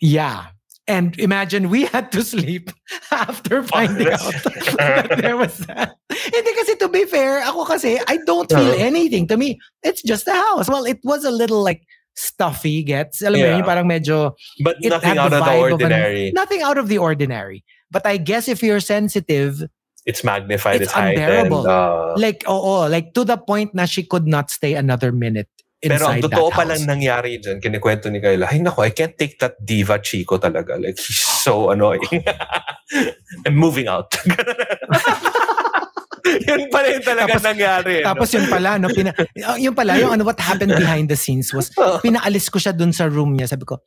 yeah. 0.00 0.52
And 0.86 1.16
imagine 1.18 1.70
we 1.72 1.86
had 1.88 2.12
to 2.12 2.20
sleep 2.22 2.68
after 3.10 3.62
finding 3.64 4.08
out 4.12 4.36
that 4.44 5.16
there 5.16 5.36
was 5.36 5.56
that. 5.64 5.96
Hindi 6.12 6.52
kasi 6.60 6.76
to 6.76 6.88
be 6.92 7.04
fair, 7.08 7.40
ako 7.40 7.64
kasi 7.64 7.96
I 8.06 8.18
don't 8.28 8.50
feel 8.52 8.60
Uh-huh. 8.76 8.84
anything. 8.84 9.24
To 9.28 9.36
me, 9.40 9.56
it's 9.82 10.02
just 10.04 10.28
a 10.28 10.36
house. 10.36 10.68
Well, 10.68 10.84
it 10.84 11.00
was 11.02 11.24
a 11.24 11.32
little 11.32 11.62
like 11.64 11.80
stuffy 12.16 12.84
gets. 12.84 13.22
Alam 13.24 13.40
mo 13.40 13.46
Yeah. 13.48 13.56
yun, 13.56 13.64
parang 13.64 13.88
medyo 13.88 14.36
But 14.60 14.76
nothing 14.84 15.16
out 15.16 15.32
of 15.32 15.40
the 15.40 15.40
vibe 15.40 15.72
of 15.72 15.80
an- 15.80 15.88
ordinary. 15.88 16.32
nothing 16.36 16.60
out 16.60 16.76
of 16.76 16.88
the 16.92 16.98
ordinary. 17.00 17.64
But 17.94 18.02
I 18.04 18.18
guess 18.18 18.50
if 18.50 18.58
you're 18.58 18.82
sensitive, 18.82 19.62
it's 20.02 20.26
magnified. 20.26 20.82
it's 20.82 20.90
It's, 20.90 20.98
heightened. 20.98 21.22
unbearable. 21.22 21.62
Uh, 21.70 22.18
like 22.18 22.42
oo, 22.50 22.90
like 22.90 23.14
to 23.14 23.22
the 23.22 23.38
point 23.38 23.70
na 23.72 23.86
she 23.86 24.02
could 24.02 24.26
not 24.26 24.50
stay 24.50 24.74
another 24.74 25.14
minute 25.14 25.46
pero 25.84 26.08
ang 26.08 26.16
totoo 26.24 26.48
pa 26.48 26.64
lang 26.64 26.80
nangyari 26.88 27.36
dyan, 27.36 27.60
kinikwento 27.60 28.08
ni 28.08 28.16
Kayla, 28.16 28.48
ay 28.48 28.56
nako, 28.64 28.88
I 28.88 28.88
can't 28.96 29.12
take 29.20 29.36
that 29.44 29.60
diva 29.60 30.00
chico 30.00 30.40
talaga. 30.40 30.80
Like, 30.80 30.96
he's 30.96 31.20
so 31.20 31.68
annoying. 31.68 32.00
I'm 33.44 33.52
moving 33.52 33.84
out. 33.92 34.08
yun 36.48 36.72
pala 36.72 36.88
yung 36.88 37.04
talaga 37.04 37.36
Tapos- 37.36 37.44
nangyari. 37.44 37.94
no? 38.00 38.06
Tapos 38.16 38.28
yun 38.32 38.46
pala, 38.48 38.70
no, 38.80 38.88
pina, 38.88 39.12
yun 39.60 39.74
pala, 39.76 40.00
yung 40.00 40.12
ano, 40.16 40.24
what 40.24 40.40
happened 40.40 40.72
behind 40.72 41.12
the 41.12 41.16
scenes 41.20 41.52
was, 41.52 41.68
Oh. 41.76 42.00
pinaalis 42.00 42.48
ko 42.48 42.56
siya 42.56 42.72
dun 42.72 42.92
sa 42.96 43.04
room 43.04 43.36
niya. 43.36 43.52
Sabi 43.52 43.68
ko, 43.68 43.84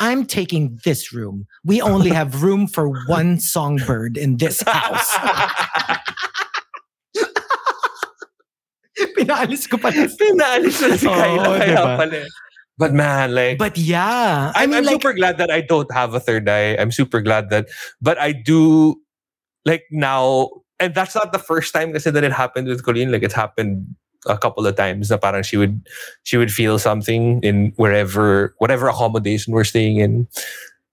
I'm 0.00 0.24
taking 0.24 0.80
this 0.84 1.12
room. 1.12 1.46
We 1.64 1.80
only 1.82 2.10
have 2.10 2.42
room 2.42 2.66
for 2.66 2.88
one 3.06 3.38
songbird 3.38 4.16
in 4.16 4.38
this 4.38 4.62
house. 4.62 5.12
Pinaalis 9.16 9.68
ko 9.68 9.76
pala. 9.78 10.08
Pinaalis 10.08 10.80
na 10.84 10.96
si 10.96 11.06
Oo, 11.08 11.14
Kyla. 11.14 11.48
kaya 11.60 11.76
diba? 11.76 11.96
pala. 11.96 12.16
Eh. 12.24 12.28
But 12.80 12.92
man, 12.96 13.34
like, 13.34 13.58
But 13.58 13.76
yeah, 13.76 14.52
I 14.56 14.64
I'm, 14.64 14.70
mean 14.70 14.78
I'm 14.78 14.84
like, 14.84 14.94
super 14.96 15.12
glad 15.12 15.36
that 15.36 15.50
I 15.50 15.60
don't 15.60 15.90
have 15.92 16.14
a 16.14 16.20
third 16.20 16.48
eye. 16.48 16.76
I'm 16.80 16.90
super 16.90 17.20
glad 17.20 17.50
that, 17.50 17.68
but 18.00 18.16
I 18.16 18.32
do, 18.32 18.96
like 19.66 19.84
now, 19.92 20.48
and 20.80 20.94
that's 20.94 21.14
not 21.14 21.32
the 21.32 21.38
first 21.38 21.74
time 21.74 21.92
kasi 21.92 22.08
that 22.10 22.24
it 22.24 22.32
happened 22.32 22.68
with 22.68 22.82
Colleen. 22.82 23.12
Like 23.12 23.22
it's 23.22 23.36
happened 23.36 23.84
a 24.26 24.36
couple 24.36 24.66
of 24.66 24.76
times 24.76 25.10
na 25.10 25.16
parang 25.16 25.42
she 25.42 25.56
would, 25.56 25.80
she 26.24 26.36
would 26.36 26.52
feel 26.52 26.78
something 26.78 27.40
in 27.42 27.72
wherever, 27.76 28.54
whatever 28.58 28.88
accommodation 28.88 29.52
we're 29.52 29.64
staying 29.64 29.98
in. 29.98 30.28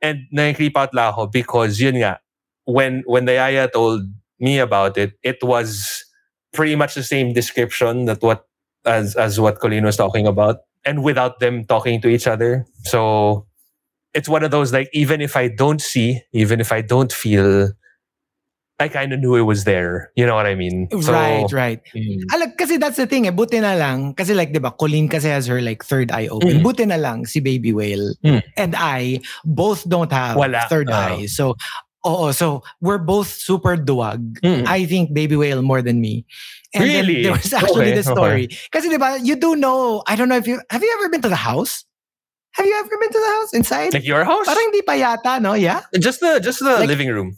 And 0.02 0.28
na-creep 0.32 0.78
out 0.78 0.96
ako 0.96 1.28
because 1.28 1.80
yun 1.82 1.96
nga, 1.96 2.20
when, 2.66 3.04
when 3.06 3.26
the 3.26 3.34
Yaya 3.34 3.68
told 3.68 4.04
me 4.40 4.60
about 4.60 4.98
it, 4.98 5.14
it 5.24 5.44
was 5.44 6.06
pretty 6.54 6.76
much 6.76 6.96
the 6.96 7.04
same 7.04 7.34
description 7.34 8.06
that 8.06 8.22
what, 8.22 8.48
as, 8.86 9.16
as 9.16 9.40
what 9.40 9.60
Colleen 9.60 9.86
was 9.86 9.98
talking 9.98 10.28
about. 10.28 10.58
and 10.88 11.04
without 11.04 11.40
them 11.40 11.66
talking 11.66 12.00
to 12.02 12.08
each 12.08 12.26
other. 12.26 12.66
So 12.86 13.46
it's 14.14 14.30
one 14.30 14.44
of 14.44 14.52
those 14.52 14.72
like 14.72 14.90
even 14.94 15.20
if 15.20 15.36
I 15.36 15.50
don't 15.50 15.82
see, 15.82 16.22
even 16.32 16.62
if 16.62 16.72
I 16.72 16.82
don't 16.82 17.12
feel, 17.12 17.72
I 18.80 18.88
kind 18.90 19.12
of 19.12 19.20
knew 19.20 19.34
it 19.36 19.42
was 19.42 19.64
there. 19.66 20.12
You 20.16 20.26
know 20.30 20.36
what 20.36 20.46
I 20.46 20.54
mean? 20.54 20.88
So, 21.02 21.12
right, 21.12 21.50
right. 21.52 21.82
mm, 21.98 22.22
Alam, 22.34 22.54
kasi 22.58 22.78
that's 22.78 22.98
the 22.98 23.08
thing 23.10 23.26
eh. 23.26 23.32
Buti 23.34 23.60
na 23.60 23.74
lang. 23.74 24.14
Kasi 24.14 24.36
like, 24.38 24.54
di 24.54 24.60
ba, 24.60 24.70
Colleen 24.70 25.10
kasi 25.10 25.30
has 25.30 25.48
her 25.50 25.62
like 25.62 25.82
third 25.84 26.12
eye 26.12 26.28
open. 26.30 26.62
Mm. 26.62 26.64
Buti 26.64 26.86
na 26.86 26.98
lang 27.02 27.26
si 27.26 27.40
Baby 27.42 27.74
Whale 27.74 28.14
Mm. 28.24 28.44
and 28.56 28.76
I 28.78 29.22
both 29.46 29.82
don't 29.90 30.12
have 30.14 30.38
Wala. 30.38 30.70
third 30.70 30.90
Ah. 30.94 31.10
eye. 31.18 31.26
So, 31.26 31.58
oo. 32.06 32.30
So, 32.32 32.62
we're 32.80 33.02
both 33.02 33.34
super 33.34 33.78
duwag. 33.82 34.38
Mm. 34.46 34.68
I 34.70 34.86
think 34.86 35.10
Baby 35.12 35.36
Whale 35.42 35.66
more 35.66 35.82
than 35.82 35.98
me. 36.00 36.22
And 36.78 36.84
Really? 36.86 37.24
there 37.26 37.34
was 37.34 37.50
actually 37.50 37.90
Okay, 37.90 37.98
the 37.98 38.06
story. 38.06 38.46
Kasi 38.70 38.94
di 38.94 39.02
ba, 39.02 39.18
you 39.18 39.34
do 39.42 39.56
know, 39.58 40.04
I 40.06 40.14
don't 40.14 40.30
know 40.30 40.38
if 40.38 40.46
you, 40.46 40.62
have 40.70 40.84
you 40.86 40.92
ever 41.02 41.10
been 41.10 41.26
to 41.26 41.30
the 41.34 41.40
house? 41.50 41.82
Have 42.54 42.66
you 42.70 42.78
ever 42.78 42.94
been 42.94 43.10
to 43.10 43.22
the 43.26 43.32
house 43.42 43.52
inside? 43.58 43.94
like 43.94 44.06
your 44.06 44.22
house? 44.22 44.46
Parang 44.46 44.70
hindi 44.70 44.82
pa 44.86 44.94
yata, 44.94 45.42
no? 45.42 45.54
Yeah? 45.58 45.82
just 45.98 46.22
the 46.22 46.38
just 46.38 46.62
the 46.62 46.86
Like- 46.86 46.90
living 46.90 47.10
room. 47.10 47.34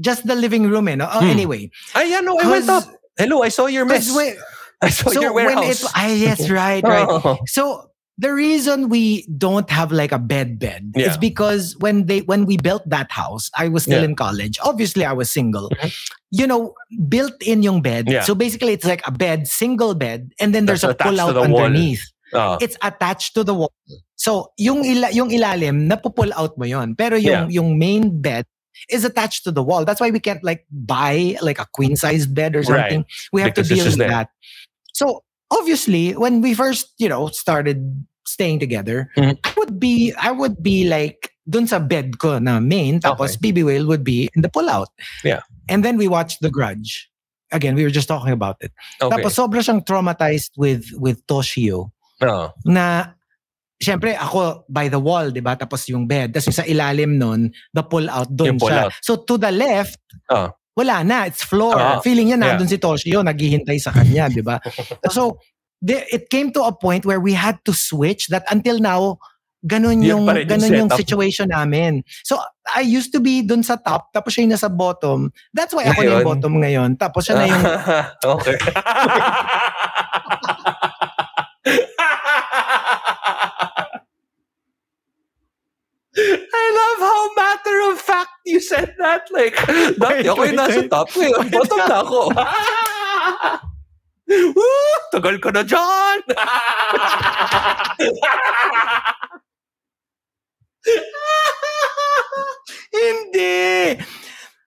Just 0.00 0.26
the 0.26 0.34
living 0.34 0.68
room, 0.70 0.88
eh, 0.88 0.94
no? 0.96 1.08
Oh, 1.10 1.20
Hmm. 1.20 1.30
Anyway. 1.30 1.70
Ah, 1.94 2.02
yeah, 2.02 2.20
no, 2.20 2.38
I 2.38 2.46
went 2.48 2.68
up. 2.68 2.84
Hello, 3.16 3.42
I 3.42 3.48
saw 3.50 3.66
your 3.66 3.84
mess. 3.84 4.14
when- 4.14 4.36
I 4.82 4.90
saw 4.90 5.10
so 5.10 5.20
your 5.20 5.32
when 5.34 5.46
warehouse. 5.58 5.82
it, 5.82 5.90
ah, 5.96 6.06
yes, 6.06 6.46
right, 6.54 6.84
right. 6.86 7.02
Oh. 7.08 7.34
So 7.50 7.90
the 8.18 8.30
reason 8.34 8.88
we 8.88 9.26
don't 9.26 9.66
have 9.70 9.90
like 9.90 10.10
a 10.14 10.18
bed 10.22 10.58
bed 10.58 10.94
Yeah. 10.94 11.10
is 11.10 11.18
because 11.18 11.74
when 11.82 12.06
they 12.06 12.22
when 12.30 12.46
we 12.46 12.58
built 12.62 12.86
that 12.86 13.10
house, 13.10 13.50
I 13.58 13.66
was 13.66 13.82
still 13.90 14.06
Yeah. 14.06 14.10
in 14.10 14.14
college. 14.14 14.54
Obviously, 14.62 15.02
I 15.02 15.10
was 15.14 15.30
single. 15.34 15.66
Mhm. 15.74 15.90
You 16.30 16.46
know, 16.46 16.74
built 17.10 17.34
in 17.42 17.62
yung 17.66 17.82
bed. 17.82 18.06
Yeah. 18.06 18.22
So 18.22 18.34
basically, 18.38 18.70
it's 18.70 18.86
like 18.86 19.02
a 19.02 19.10
bed, 19.10 19.48
single 19.50 19.94
bed, 19.98 20.30
and 20.38 20.54
then 20.54 20.66
there's 20.70 20.82
That's 20.86 20.94
a 20.94 20.94
attached 20.94 21.10
pull 21.10 21.20
out 21.26 21.34
underneath. 21.42 22.04
Ah. 22.34 22.54
It's 22.60 22.76
attached 22.82 23.34
to 23.34 23.42
the 23.42 23.54
wall. 23.58 23.72
So 24.14 24.52
yung 24.62 24.84
ila, 24.86 25.10
yung 25.10 25.30
ilalim 25.34 25.90
napupull 25.90 26.30
out 26.38 26.54
mo 26.54 26.66
yon. 26.70 26.94
Pero 26.94 27.16
yung 27.18 27.50
yung 27.50 27.78
main 27.82 28.20
bed 28.22 28.46
is 28.88 29.04
attached 29.04 29.44
to 29.44 29.50
the 29.52 29.62
wall. 29.62 29.84
That's 29.84 30.00
why 30.00 30.10
we 30.10 30.20
can't 30.20 30.42
like 30.42 30.66
buy 30.70 31.36
like 31.42 31.58
a 31.58 31.66
queen 31.72 31.96
size 31.96 32.26
bed 32.26 32.56
or 32.56 32.60
Right. 32.60 32.66
something. 32.66 33.04
We 33.32 33.40
have 33.42 33.54
Because 33.54 33.68
to 33.68 33.74
deal 33.74 33.84
with 33.86 33.96
there. 33.98 34.08
that. 34.08 34.30
So 34.94 35.24
obviously, 35.50 36.12
when 36.12 36.40
we 36.40 36.54
first, 36.54 36.92
you 36.98 37.08
know, 37.08 37.28
started 37.28 38.06
staying 38.26 38.58
together, 38.60 39.10
Mhm. 39.16 39.38
I 39.44 39.52
would 39.56 39.80
be 39.80 40.12
I 40.20 40.30
would 40.30 40.62
be 40.62 40.88
like 40.88 41.30
dun 41.48 41.66
sa 41.66 41.78
bed 41.78 42.18
ko 42.18 42.38
na 42.38 42.60
main, 42.60 43.00
tapos 43.00 43.36
BB 43.40 43.64
Whale 43.64 43.86
would 43.86 44.04
be 44.04 44.28
in 44.36 44.42
the 44.42 44.50
pullout. 44.52 44.92
Yeah. 45.24 45.40
And 45.68 45.84
then 45.84 45.96
we 45.96 46.08
watched 46.08 46.40
The 46.40 46.50
Grudge. 46.50 47.08
Again, 47.52 47.74
we 47.74 47.82
were 47.84 47.90
just 47.90 48.08
talking 48.08 48.32
about 48.32 48.56
it. 48.60 48.72
Okay. 49.00 49.08
Tapos 49.16 49.32
sobra 49.32 49.64
siyang 49.64 49.80
traumatized 49.84 50.52
with 50.60 50.84
with 51.00 51.24
Toshio 51.26 51.88
Ah. 52.20 52.52
na 52.68 53.16
Siyempre, 53.78 54.10
ako 54.12 54.66
by 54.66 54.90
the 54.90 54.98
wall, 54.98 55.30
di 55.30 55.38
ba? 55.38 55.54
Tapos 55.54 55.86
yung 55.86 56.04
bed. 56.04 56.34
Tapos 56.34 56.50
yung 56.50 56.58
sa 56.58 56.66
ilalim 56.66 57.14
nun, 57.14 57.46
the 57.70 57.82
pull 57.82 58.10
out, 58.10 58.26
doon 58.26 58.58
pull 58.58 58.68
siya. 58.68 58.86
out. 58.86 58.92
So 59.00 59.22
to 59.22 59.38
the 59.38 59.54
left, 59.54 60.02
Ah. 60.26 60.50
wala 60.74 61.06
na. 61.06 61.30
It's 61.30 61.42
floor. 61.42 61.78
Ah. 61.78 61.98
Feeling 62.02 62.30
niya 62.30 62.38
Yeah. 62.42 62.58
nandun 62.58 62.66
si 62.66 62.76
Toshio, 62.76 63.22
naghihintay 63.22 63.78
sa 63.78 63.94
kanya, 63.94 64.26
di 64.26 64.42
ba? 64.42 64.58
so, 65.14 65.38
the, 65.78 66.02
it 66.10 66.26
came 66.26 66.50
to 66.50 66.66
a 66.66 66.74
point 66.74 67.06
where 67.06 67.22
we 67.22 67.32
had 67.32 67.54
to 67.62 67.72
switch 67.72 68.26
that 68.34 68.42
until 68.50 68.82
now, 68.82 69.14
ganun 69.62 70.02
Yun 70.02 70.02
yung, 70.02 70.22
yung 70.26 70.46
ganun 70.46 70.74
yung 70.86 70.90
situation 70.90 71.50
namin. 71.50 72.02
So, 72.22 72.38
I 72.74 72.82
used 72.82 73.10
to 73.14 73.18
be 73.18 73.42
dun 73.42 73.62
sa 73.62 73.74
top, 73.74 74.10
tapos 74.10 74.34
siya 74.34 74.46
yung 74.46 74.54
nasa 74.54 74.70
bottom. 74.70 75.30
That's 75.54 75.74
why 75.74 75.86
ako 75.86 75.98
na 75.98 76.02
yung 76.02 76.14
Ngayon? 76.14 76.26
bottom 76.26 76.54
ngayon. 76.58 76.90
Tapos 76.94 77.22
siya 77.26 77.34
na 77.38 77.46
yung 77.46 77.62
okay. 78.38 78.58
I 86.18 86.66
love 86.74 86.98
how 86.98 87.30
matter 87.38 87.78
of 87.92 88.00
fact 88.00 88.30
you 88.44 88.58
said 88.60 88.94
that. 88.98 89.30
Like, 89.30 89.54
dati 89.54 90.26
Wait, 90.26 90.26
ako 90.26 90.42
yung 90.44 90.56
wait, 90.56 90.58
nasa 90.58 90.80
wait. 90.82 90.90
top. 90.90 91.08
Ngayon, 91.14 91.46
eh. 91.46 91.50
bottom 91.54 91.78
na 91.78 91.98
ako. 92.02 92.20
Woo! 94.58 94.94
Tagal 95.14 95.40
ko 95.40 95.48
na 95.54 95.62
dyan! 95.64 96.20
Hindi! 102.92 103.98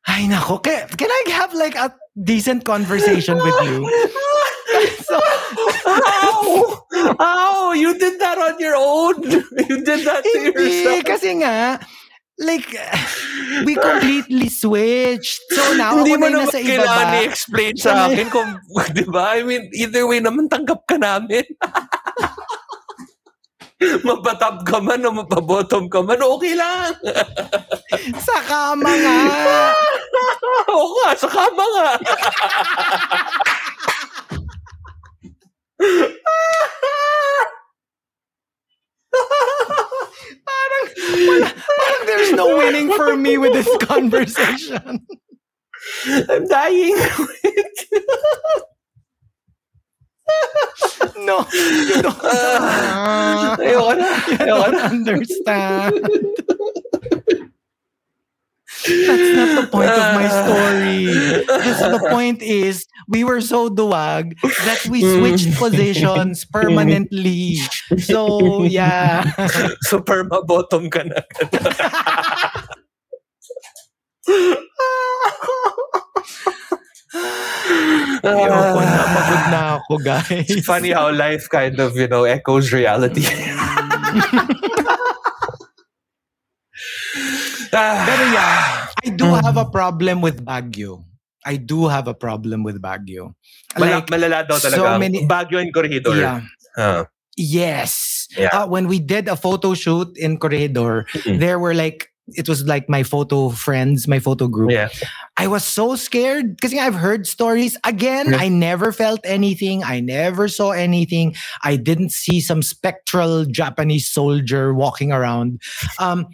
Ay, 0.08 0.28
nako. 0.28 0.64
Can, 0.64 0.88
can 0.98 1.10
I 1.10 1.24
have 1.34 1.54
like 1.54 1.76
a 1.76 1.94
decent 2.16 2.66
conversation 2.66 3.38
with 3.38 3.58
you? 3.68 3.86
so, 5.08 5.20
How? 5.86 6.42
How? 7.20 7.72
You 7.74 7.98
did 7.98 8.20
that 8.20 8.38
on 8.38 8.60
your 8.60 8.76
own. 8.76 9.16
You 9.72 9.84
did 9.84 10.04
that 10.08 10.24
to 10.24 10.38
hindi. 10.40 10.52
yourself. 10.52 11.04
Kasi 11.08 11.30
nga, 11.44 11.80
like, 12.40 12.68
we 13.64 13.76
completely 13.76 14.50
switched. 14.50 15.40
So 15.52 15.76
now, 15.78 16.00
Hindi 16.00 16.16
ako 16.16 16.20
mo 16.20 16.26
na 16.26 16.32
yung 16.32 16.44
naman 16.44 16.48
nasa 16.50 16.60
kailangan 16.60 17.08
i-explain 17.24 17.74
sa 17.78 17.92
akin 18.10 18.28
kung, 18.32 18.50
di 18.98 19.06
ba? 19.08 19.38
I 19.38 19.44
mean, 19.44 19.64
either 19.76 20.04
way 20.08 20.20
naman 20.20 20.50
tanggap 20.50 20.84
ka 20.88 20.98
namin. 20.98 21.46
Mapatab 24.06 24.62
ka 24.62 24.78
man 24.78 25.02
o 25.06 25.10
mapabottom 25.10 25.90
ka 25.90 26.06
man, 26.06 26.22
okay 26.22 26.54
lang. 26.54 26.94
Sa 28.28 28.38
kama 28.46 28.92
nga. 28.94 29.20
Oo 30.72 30.88
nga, 31.02 31.10
sa 31.18 31.28
kama 31.28 31.66
nga. 31.76 31.90
parang, 40.46 40.86
wala, 41.28 41.50
parang 41.52 42.02
there's 42.06 42.32
no 42.32 42.56
winning 42.56 42.90
for 42.94 43.18
me 43.18 43.38
with 43.38 43.54
this 43.54 43.70
conversation. 43.84 45.04
I'm 46.30 46.46
dying. 46.48 46.96
No, 51.18 51.46
you 51.52 52.02
don't. 52.02 52.18
Ah, 52.24 53.58
Ayoko 53.58 53.98
na. 53.98 54.10
Ayoko 54.38 54.68
na. 54.72 54.80
understand. 54.90 55.94
That's 58.82 59.30
not 59.38 59.62
the 59.62 59.68
point 59.70 59.90
of 59.94 60.08
my 60.18 60.28
story. 60.28 61.06
The 61.46 62.08
point 62.10 62.42
is, 62.42 62.88
we 63.08 63.24
were 63.24 63.42
so 63.42 63.70
duwag 63.70 64.34
that 64.42 64.86
we 64.90 65.02
switched 65.02 65.54
positions 65.58 66.46
permanently. 66.52 67.58
So, 68.00 68.64
yeah. 68.64 69.30
So, 69.82 70.00
perma 70.00 70.46
bottom 70.46 70.90
ka 70.90 71.04
na. 71.06 71.22
Ayoko 78.24 78.80
na. 78.82 79.02
Pagod 79.12 79.44
na 79.52 79.62
ako, 79.80 79.94
guys. 80.00 80.48
It's 80.48 80.66
funny 80.66 80.92
how 80.96 81.12
life 81.12 81.48
kind 81.52 81.76
of, 81.80 81.96
you 81.96 82.08
know, 82.08 82.24
echoes 82.24 82.72
reality. 82.72 83.26
Ah, 87.74 88.04
Pero 88.04 88.24
yeah, 88.36 88.60
I 89.06 89.10
do 89.16 89.28
have 89.32 89.56
a 89.56 89.64
problem 89.64 90.20
with 90.20 90.44
Baguio. 90.44 91.08
I 91.46 91.56
do 91.56 91.88
have 91.88 92.08
a 92.12 92.14
problem 92.14 92.64
with 92.68 92.82
Baguio. 92.84 93.34
Like, 93.80 94.12
malala 94.12 94.44
daw 94.44 94.60
so 94.60 95.00
many- 95.00 95.24
Baguio 95.26 95.64
and 95.64 95.72
Corregidor. 95.74 96.16
yeah. 96.20 96.44
Ah. 96.78 97.08
Yes. 97.40 98.28
Yeah. 98.36 98.52
Uh, 98.52 98.68
when 98.68 98.88
we 98.92 99.00
did 99.00 99.28
a 99.32 99.36
photo 99.40 99.74
shoot 99.74 100.12
in 100.20 100.36
Corregidor, 100.38 101.08
Mm-mm. 101.16 101.40
there 101.40 101.60
were 101.60 101.74
like, 101.74 102.11
it 102.28 102.48
was 102.48 102.64
like 102.66 102.88
my 102.88 103.04
photo 103.04 103.50
friends, 103.50 104.08
my 104.08 104.20
photo 104.20 104.48
group. 104.48 104.72
yeah. 104.72 104.90
I 105.38 105.48
was 105.48 105.64
so 105.64 105.96
scared 105.96 106.56
because 106.56 106.74
I've 106.74 106.94
heard 106.96 107.26
stories. 107.28 107.78
Again, 107.84 108.32
Yeah. 108.32 108.38
I 108.40 108.48
never 108.48 108.92
felt 108.92 109.20
anything. 109.24 109.84
I 109.84 110.00
never 110.00 110.48
saw 110.48 110.72
anything. 110.72 111.36
I 111.64 111.76
didn't 111.78 112.12
see 112.12 112.40
some 112.40 112.62
spectral 112.62 113.46
Japanese 113.46 114.08
soldier 114.08 114.74
walking 114.74 115.12
around. 115.12 115.62
Um, 116.00 116.28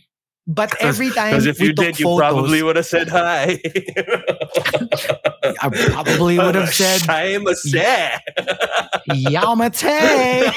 but 0.45 0.73
every 0.81 1.09
time 1.09 1.31
Because 1.31 1.45
if 1.45 1.59
you 1.59 1.73
did, 1.73 1.99
you 1.99 2.05
photos, 2.05 2.19
probably 2.19 2.63
would 2.63 2.75
have 2.77 2.85
said 2.85 3.09
hi. 3.09 3.59
I 5.61 5.69
probably 5.91 6.37
would 6.43 6.55
have 6.55 6.73
said 6.73 7.07
I'm 7.09 7.47
a 7.47 7.55
set. 7.55 8.21
Yamate. 9.09 10.53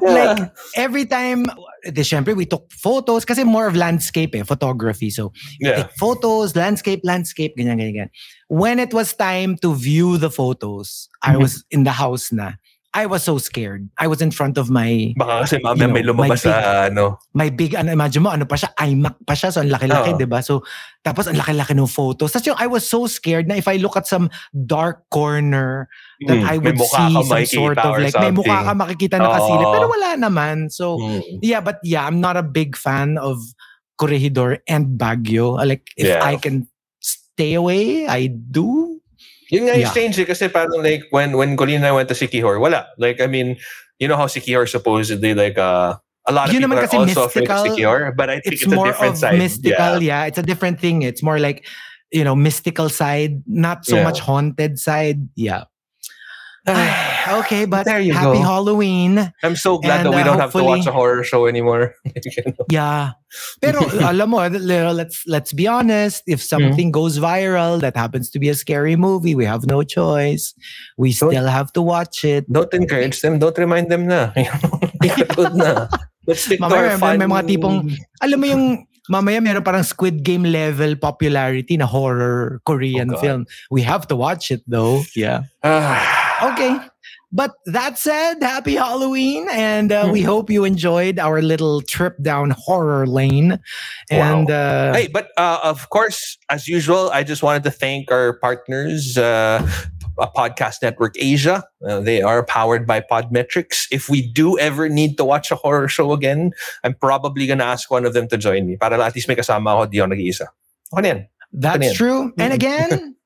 But 0.00 0.10
like 0.10 0.52
every 0.76 1.04
time, 1.04 1.44
the 1.84 2.02
syempre 2.02 2.36
we 2.36 2.46
took 2.46 2.70
photos 2.72 3.24
kasi 3.24 3.44
more 3.44 3.66
of 3.66 3.76
landscape 3.76 4.34
eh, 4.34 4.42
photography. 4.42 5.10
So 5.10 5.32
yeah. 5.60 5.82
take 5.82 5.90
photos, 5.98 6.54
landscape, 6.56 7.00
landscape, 7.04 7.54
ganyan, 7.58 7.78
ganyan, 7.78 7.94
ganyan. 7.94 8.10
When 8.48 8.78
it 8.78 8.94
was 8.94 9.12
time 9.14 9.56
to 9.58 9.74
view 9.74 10.16
the 10.16 10.30
photos, 10.30 11.08
I 11.22 11.34
Mhm. 11.34 11.40
was 11.40 11.64
in 11.70 11.84
the 11.84 11.92
house 11.92 12.32
na. 12.32 12.52
I 12.92 13.08
was 13.08 13.24
so 13.24 13.40
scared. 13.40 13.88
I 13.96 14.04
was 14.04 14.20
in 14.20 14.28
front 14.28 14.60
of 14.60 14.68
my 14.68 15.16
Baka 15.16 15.48
kasi 15.48 15.56
mamaya 15.64 15.88
may 15.88 16.04
lumabas 16.04 16.44
sa 16.44 16.92
ano. 16.92 17.16
my 17.32 17.48
big 17.48 17.72
ano 17.72 17.88
imagine 17.88 18.20
mo 18.20 18.28
ano 18.28 18.44
pa 18.44 18.60
siya 18.60 18.68
iMac 18.76 19.16
pa 19.24 19.32
siya 19.32 19.48
so 19.48 19.64
ang 19.64 19.72
laki-laki 19.72 20.12
Oo. 20.12 20.18
'di 20.20 20.28
ba 20.28 20.44
so 20.44 20.60
tapos 21.00 21.24
ang 21.24 21.40
laki-laki 21.40 21.72
ng 21.72 21.88
photos 21.88 22.36
tapos 22.36 22.52
yung 22.52 22.60
I 22.60 22.68
was 22.68 22.84
so 22.84 23.08
scared 23.08 23.48
na 23.48 23.56
if 23.56 23.64
I 23.64 23.80
look 23.80 23.96
at 23.96 24.04
some 24.04 24.28
dark 24.52 25.08
corner 25.08 25.88
that 26.28 26.36
Mm, 26.36 26.44
I 26.44 26.56
would 26.60 26.76
see 26.76 27.16
some 27.24 27.46
sort 27.48 27.80
of 27.80 27.96
like 27.96 28.12
may 28.20 28.28
mukha 28.28 28.60
something. 28.60 28.68
ka 28.68 28.72
makikita 28.76 29.16
na 29.16 29.40
kasilip 29.40 29.66
Oo. 29.66 29.72
pero 29.72 29.84
wala 29.88 30.10
naman 30.20 30.68
so 30.68 31.00
Mm. 31.00 31.40
yeah 31.40 31.64
but 31.64 31.80
yeah 31.80 32.04
I'm 32.04 32.20
not 32.20 32.36
a 32.36 32.44
big 32.44 32.76
fan 32.76 33.16
of 33.16 33.40
Corregidor 33.96 34.60
and 34.68 35.00
Baguio 35.00 35.56
like 35.64 35.88
if 35.96 36.12
Yeah. 36.12 36.20
I 36.20 36.36
can 36.36 36.68
stay 37.00 37.56
away 37.56 38.04
I 38.04 38.28
do 38.28 38.91
Yun 39.52 39.68
nga 39.68 39.76
yung 39.76 39.84
Yeah. 39.84 39.92
strange 39.92 40.16
eh, 40.16 40.24
kasi 40.24 40.48
parang 40.48 40.80
like 40.80 41.04
when 41.12 41.36
when 41.36 41.54
Colleen 41.60 41.84
and 41.84 41.86
I 41.86 41.92
went 41.92 42.08
to 42.08 42.16
Siquijor, 42.16 42.56
wala. 42.56 42.88
Like 42.96 43.20
I 43.20 43.28
mean, 43.28 43.60
you 44.00 44.08
know 44.08 44.16
how 44.16 44.24
Siquijor 44.26 44.64
supposedly 44.64 45.36
like 45.36 45.60
uh, 45.60 46.00
a 46.24 46.32
lot 46.32 46.48
of 46.48 46.54
Yun 46.56 46.64
people 46.64 46.80
are 46.80 46.88
also 46.88 47.28
afraid 47.28 47.50
of 47.50 47.60
mystical. 47.60 47.76
Siquijor, 47.76 48.16
but 48.16 48.30
I 48.32 48.40
think 48.40 48.56
it's, 48.56 48.62
it's, 48.64 48.72
a 48.72 48.74
more 48.74 48.88
different 48.88 49.14
of 49.14 49.18
side. 49.20 49.36
mystical 49.38 50.00
Yeah. 50.00 50.24
yeah. 50.24 50.28
it's 50.32 50.38
a 50.40 50.46
different 50.46 50.80
thing 50.80 51.02
it's 51.02 51.20
more 51.22 51.36
like 51.38 51.66
you 52.14 52.24
know 52.24 52.32
mystical 52.34 52.88
side 52.88 53.42
not 53.44 53.84
so 53.84 53.96
Yeah. 54.00 54.04
much 54.08 54.20
haunted 54.20 54.78
side 54.78 55.28
yeah 55.36 55.64
okay 57.42 57.64
but 57.66 57.84
There 57.84 57.98
you 58.00 58.12
happy 58.14 58.38
go. 58.38 58.44
Halloween 58.46 59.18
I'm 59.42 59.56
so 59.56 59.78
glad 59.78 60.06
that 60.06 60.10
we 60.14 60.22
uh, 60.22 60.24
don't 60.24 60.38
have 60.38 60.52
to 60.54 60.62
watch 60.62 60.86
a 60.86 60.92
horror 60.94 61.24
show 61.24 61.46
anymore. 61.46 61.94
yeah 62.70 63.18
pero 63.64 63.80
alam 64.10 64.30
mo 64.30 64.44
let's 64.46 65.24
let's 65.26 65.50
be 65.56 65.66
honest 65.66 66.22
if 66.30 66.38
something 66.38 66.92
goes 66.92 67.18
viral 67.18 67.80
that 67.80 67.96
happens 67.96 68.28
to 68.30 68.38
be 68.38 68.46
a 68.46 68.54
scary 68.54 68.94
movie 68.94 69.34
we 69.34 69.42
have 69.44 69.66
no 69.66 69.82
choice 69.82 70.54
we 71.00 71.10
Don't- 71.16 71.32
still 71.34 71.48
have 71.50 71.72
to 71.74 71.82
watch 71.82 72.22
it 72.22 72.46
don't 72.46 72.70
encourage 72.74 73.18
them. 73.24 73.38
Don't 73.42 73.56
remind 73.58 73.90
them 73.90 74.06
na. 74.06 74.30
Good 75.34 75.54
na. 75.58 75.88
Let's 76.26 76.46
stick 76.46 76.60
to 76.62 76.68
Mamaya, 76.70 76.78
our 76.78 76.88
may- 76.94 77.02
fun. 77.02 77.14
may 77.18 77.26
mga 77.26 77.44
tipong- 77.50 77.90
alam 78.22 78.38
mo 78.38 78.46
yung 78.46 78.64
mamaya 79.10 79.42
meron 79.42 79.66
parang 79.66 79.82
Squid 79.82 80.22
Game 80.22 80.46
level 80.46 80.94
popularity 80.94 81.74
na 81.74 81.90
horror 81.90 82.62
Korean 82.62 83.10
Oh, 83.10 83.18
film 83.18 83.50
we 83.66 83.82
have 83.82 84.06
to 84.06 84.14
watch 84.14 84.54
it 84.54 84.62
though 84.70 85.02
yeah 85.18 85.42
Ah. 85.66 85.98
Okay. 86.42 86.78
But 87.32 87.52
that 87.64 87.96
said, 87.98 88.42
happy 88.42 88.74
Halloween. 88.74 89.48
And 89.50 89.90
uh, 89.90 90.10
we 90.12 90.20
hope 90.20 90.50
you 90.50 90.64
enjoyed 90.64 91.18
our 91.18 91.40
little 91.40 91.80
trip 91.80 92.16
down 92.20 92.50
horror 92.50 93.06
lane. 93.06 93.58
And 94.10 94.50
uh, 94.50 94.92
Hey, 94.92 95.08
but 95.08 95.30
uh, 95.38 95.60
of 95.64 95.88
course, 95.88 96.36
as 96.50 96.68
usual, 96.68 97.10
I 97.10 97.22
just 97.24 97.42
wanted 97.42 97.62
to 97.64 97.70
thank 97.70 98.12
our 98.12 98.34
partners, 98.34 99.16
uh, 99.16 99.66
uh, 100.18 100.28
Podcast 100.36 100.82
Network 100.82 101.14
Asia. 101.18 101.64
Uh, 101.86 102.00
they 102.00 102.20
are 102.20 102.44
powered 102.44 102.86
by 102.86 103.00
Podmetrics. 103.00 103.86
If 103.90 104.10
we 104.10 104.20
do 104.20 104.58
ever 104.58 104.90
need 104.90 105.16
to 105.16 105.24
watch 105.24 105.50
a 105.50 105.54
horror 105.56 105.88
show 105.88 106.12
again, 106.12 106.52
I'm 106.84 106.92
probably 106.92 107.46
gonna 107.46 107.64
ask 107.64 107.90
one 107.90 108.04
of 108.04 108.12
them 108.12 108.28
to 108.28 108.36
join 108.36 108.66
me 108.66 108.76
para 108.76 109.00
at 109.00 109.14
least 109.14 109.26
may 109.26 109.36
kasama 109.36 109.72
ako, 109.72 109.86
di 109.86 110.00
ako 110.00 110.08
nag-iisa. 110.12 110.46
Okay 110.92 111.00
na 111.00 111.08
yan. 111.08 111.20
that's 111.52 111.94
true. 111.94 112.32
And 112.36 112.52
again, 112.52 113.16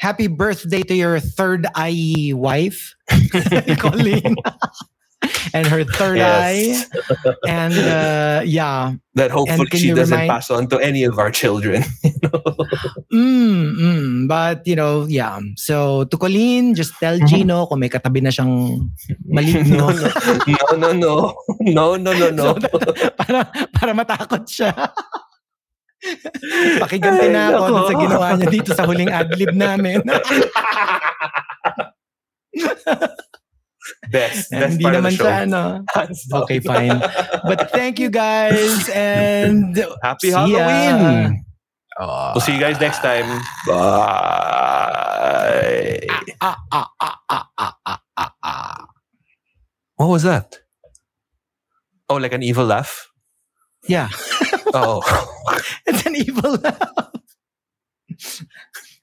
happy 0.00 0.26
birthday 0.26 0.80
to 0.82 0.94
your 0.96 1.20
third 1.20 1.68
eye 1.76 2.32
wife, 2.32 2.96
Colleen. 3.78 4.36
and 5.52 5.68
her 5.68 5.84
third 5.84 6.16
eye. 6.18 6.80
And 7.46 7.76
uh, 7.76 8.40
yeah. 8.44 8.96
That 9.14 9.30
hopefully 9.30 9.68
she 9.76 9.92
doesn't 9.92 10.08
remind- 10.08 10.30
pass 10.32 10.48
on 10.48 10.68
to 10.72 10.80
any 10.80 11.04
of 11.04 11.20
our 11.20 11.30
children. 11.30 11.84
Mm, 13.10 13.74
mm, 13.74 14.28
but, 14.28 14.62
you 14.66 14.76
know, 14.76 15.04
yeah. 15.08 15.40
So, 15.56 16.04
to 16.04 16.16
Colleen, 16.16 16.74
just 16.74 16.94
tell 17.00 17.18
Mm-hmm. 17.18 17.26
Gino 17.26 17.66
kung 17.66 17.80
may 17.80 17.90
katabi 17.90 18.22
na 18.22 18.30
siyang 18.30 18.86
maligno. 19.26 19.90
no, 20.46 20.76
no, 20.78 20.88
no. 20.94 21.14
No, 21.60 21.84
no, 21.98 22.12
no, 22.14 22.30
no. 22.30 22.54
para, 23.18 23.50
para 23.74 23.92
matakot 23.92 24.46
siya. 24.46 24.70
Pakiganti 26.80 27.28
na 27.28 27.52
Ay, 27.52 27.54
ako 27.54 27.68
dun 27.68 27.84
sa 27.84 27.92
nako. 27.92 28.02
ginawa 28.02 28.26
niya 28.34 28.48
dito 28.48 28.70
sa 28.72 28.84
huling 28.88 29.12
adlib 29.12 29.52
namin. 29.52 30.00
best. 34.10 34.52
And 34.52 34.60
Best 34.60 34.72
Hindi 34.76 34.84
part 34.84 34.96
of 34.96 35.02
the 35.04 35.08
naman 35.08 35.12
show. 35.14 35.24
siya, 35.24 35.36
ano. 35.46 35.84
Okay, 36.44 36.58
fine. 36.60 36.98
But 37.44 37.70
thank 37.70 37.98
you 37.98 38.10
guys 38.10 38.88
and 38.90 39.76
Happy 40.02 40.30
see 40.30 40.34
ya. 40.34 40.46
Halloween. 40.64 41.44
Oh. 42.00 42.32
We'll 42.34 42.40
see 42.40 42.54
you 42.56 42.60
guys 42.60 42.80
next 42.80 43.04
time. 43.04 43.28
Bye. 43.68 44.80
Ah, 46.40 46.56
ah, 46.72 46.88
ah, 46.96 47.16
ah, 47.28 47.44
ah, 47.60 48.32
ah. 48.42 48.86
What 49.96 50.08
was 50.08 50.22
that? 50.24 50.56
Oh, 52.08 52.16
like 52.16 52.32
an 52.32 52.42
evil 52.42 52.64
laugh? 52.64 53.09
Yeah. 53.88 54.08
Oh. 54.74 55.02
It's 55.86 56.06
an 56.06 56.14
evil 56.16 56.56
laugh. 56.62 57.10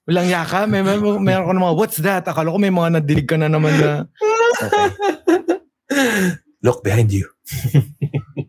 Walang 0.07 0.30
yaka. 0.32 0.67
May, 0.67 0.82
may, 0.82 0.95
meron 0.95 1.45
ko 1.45 1.53
naman, 1.53 1.75
what's 1.75 1.97
that? 1.99 2.23
Akala 2.25 2.55
ko 2.55 2.57
may 2.57 2.71
mga 2.71 3.03
nadilig 3.03 3.28
ka 3.28 3.36
na 3.36 3.51
naman 3.51 3.75
na. 3.75 4.07
Look 6.63 6.84
behind 6.84 7.11
you. 7.11 7.28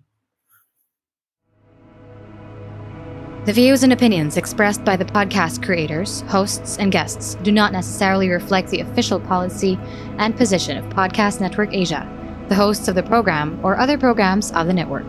The 3.48 3.54
views 3.54 3.82
and 3.82 3.94
opinions 3.94 4.36
expressed 4.36 4.84
by 4.84 4.96
the 4.96 5.06
podcast 5.06 5.64
creators, 5.64 6.20
hosts, 6.28 6.76
and 6.76 6.92
guests 6.92 7.34
do 7.40 7.50
not 7.50 7.72
necessarily 7.72 8.28
reflect 8.28 8.68
the 8.68 8.80
official 8.80 9.18
policy 9.18 9.80
and 10.18 10.36
position 10.36 10.76
of 10.76 10.84
Podcast 10.92 11.40
Network 11.40 11.72
Asia, 11.72 12.04
the 12.50 12.54
hosts 12.54 12.88
of 12.88 12.94
the 12.94 13.02
program, 13.02 13.58
or 13.64 13.78
other 13.78 13.96
programs 13.96 14.52
of 14.52 14.66
the 14.66 14.74
network. 14.74 15.08